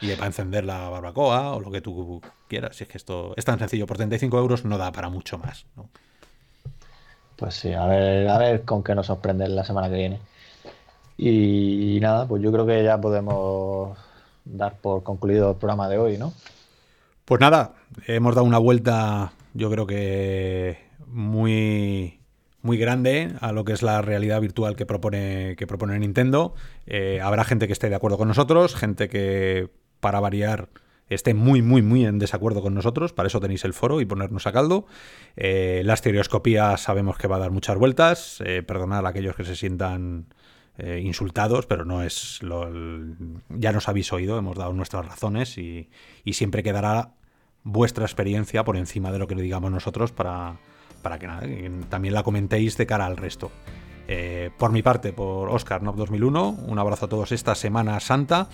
[0.02, 2.76] Y, para encender la barbacoa o lo que tú quieras.
[2.76, 3.88] Si es que esto es tan sencillo.
[3.88, 5.66] Por 35 euros no da para mucho más.
[7.36, 10.20] Pues sí, a ver, a ver con qué nos sorprende la semana que viene.
[11.18, 13.98] Y nada, pues yo creo que ya podemos
[14.46, 16.34] dar por concluido el programa de hoy, ¿no?
[17.26, 17.74] Pues nada,
[18.08, 20.78] hemos dado una vuelta, yo creo que
[21.08, 22.20] muy,
[22.64, 26.56] muy grande a lo que es la realidad virtual que propone, que propone Nintendo.
[26.88, 29.70] Eh, habrá gente que esté de acuerdo con nosotros, gente que,
[30.00, 30.70] para variar,
[31.10, 33.14] esté muy, muy, muy en desacuerdo con nosotros.
[33.14, 34.86] Para eso tenéis el foro y ponernos a caldo.
[35.36, 38.42] Eh, la estereoscopía sabemos que va a dar muchas vueltas.
[38.46, 40.28] Eh, perdonad a aquellos que se sientan
[40.78, 42.68] eh, insultados, pero no es lo,
[43.50, 45.90] ya nos habéis oído, hemos dado nuestras razones y,
[46.32, 47.14] siempre quedará
[47.62, 50.58] vuestra experiencia por encima de lo que le digamos nosotros para,
[51.04, 53.52] para que, también la comentéis de cara al resto.
[54.08, 58.50] Eh, por mi parte, por Oscar Nop 2001, un abrazo a todos esta Semana Santa.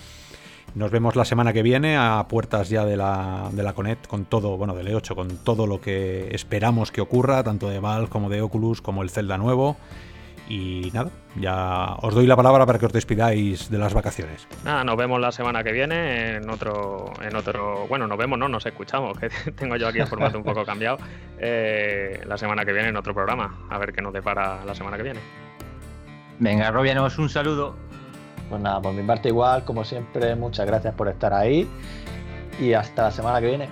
[0.74, 4.24] Nos vemos la semana que viene a puertas ya de la, de la Conet con
[4.26, 8.28] todo, bueno, del E8, con todo lo que esperamos que ocurra, tanto de Valve como
[8.28, 9.76] de Oculus, como el Zelda nuevo.
[10.50, 14.48] Y nada, ya os doy la palabra para que os despidáis de las vacaciones.
[14.64, 18.48] Nada, nos vemos la semana que viene en otro, en otro, bueno, nos vemos, no,
[18.48, 20.98] nos escuchamos, que tengo yo aquí el formato un poco cambiado.
[21.38, 24.96] Eh, la semana que viene en otro programa, a ver qué nos depara la semana
[24.96, 25.20] que viene.
[26.40, 27.76] Venga, Robianos, un saludo.
[28.48, 31.68] Pues nada, por mi parte igual, como siempre, muchas gracias por estar ahí
[32.58, 33.68] y hasta la semana que viene.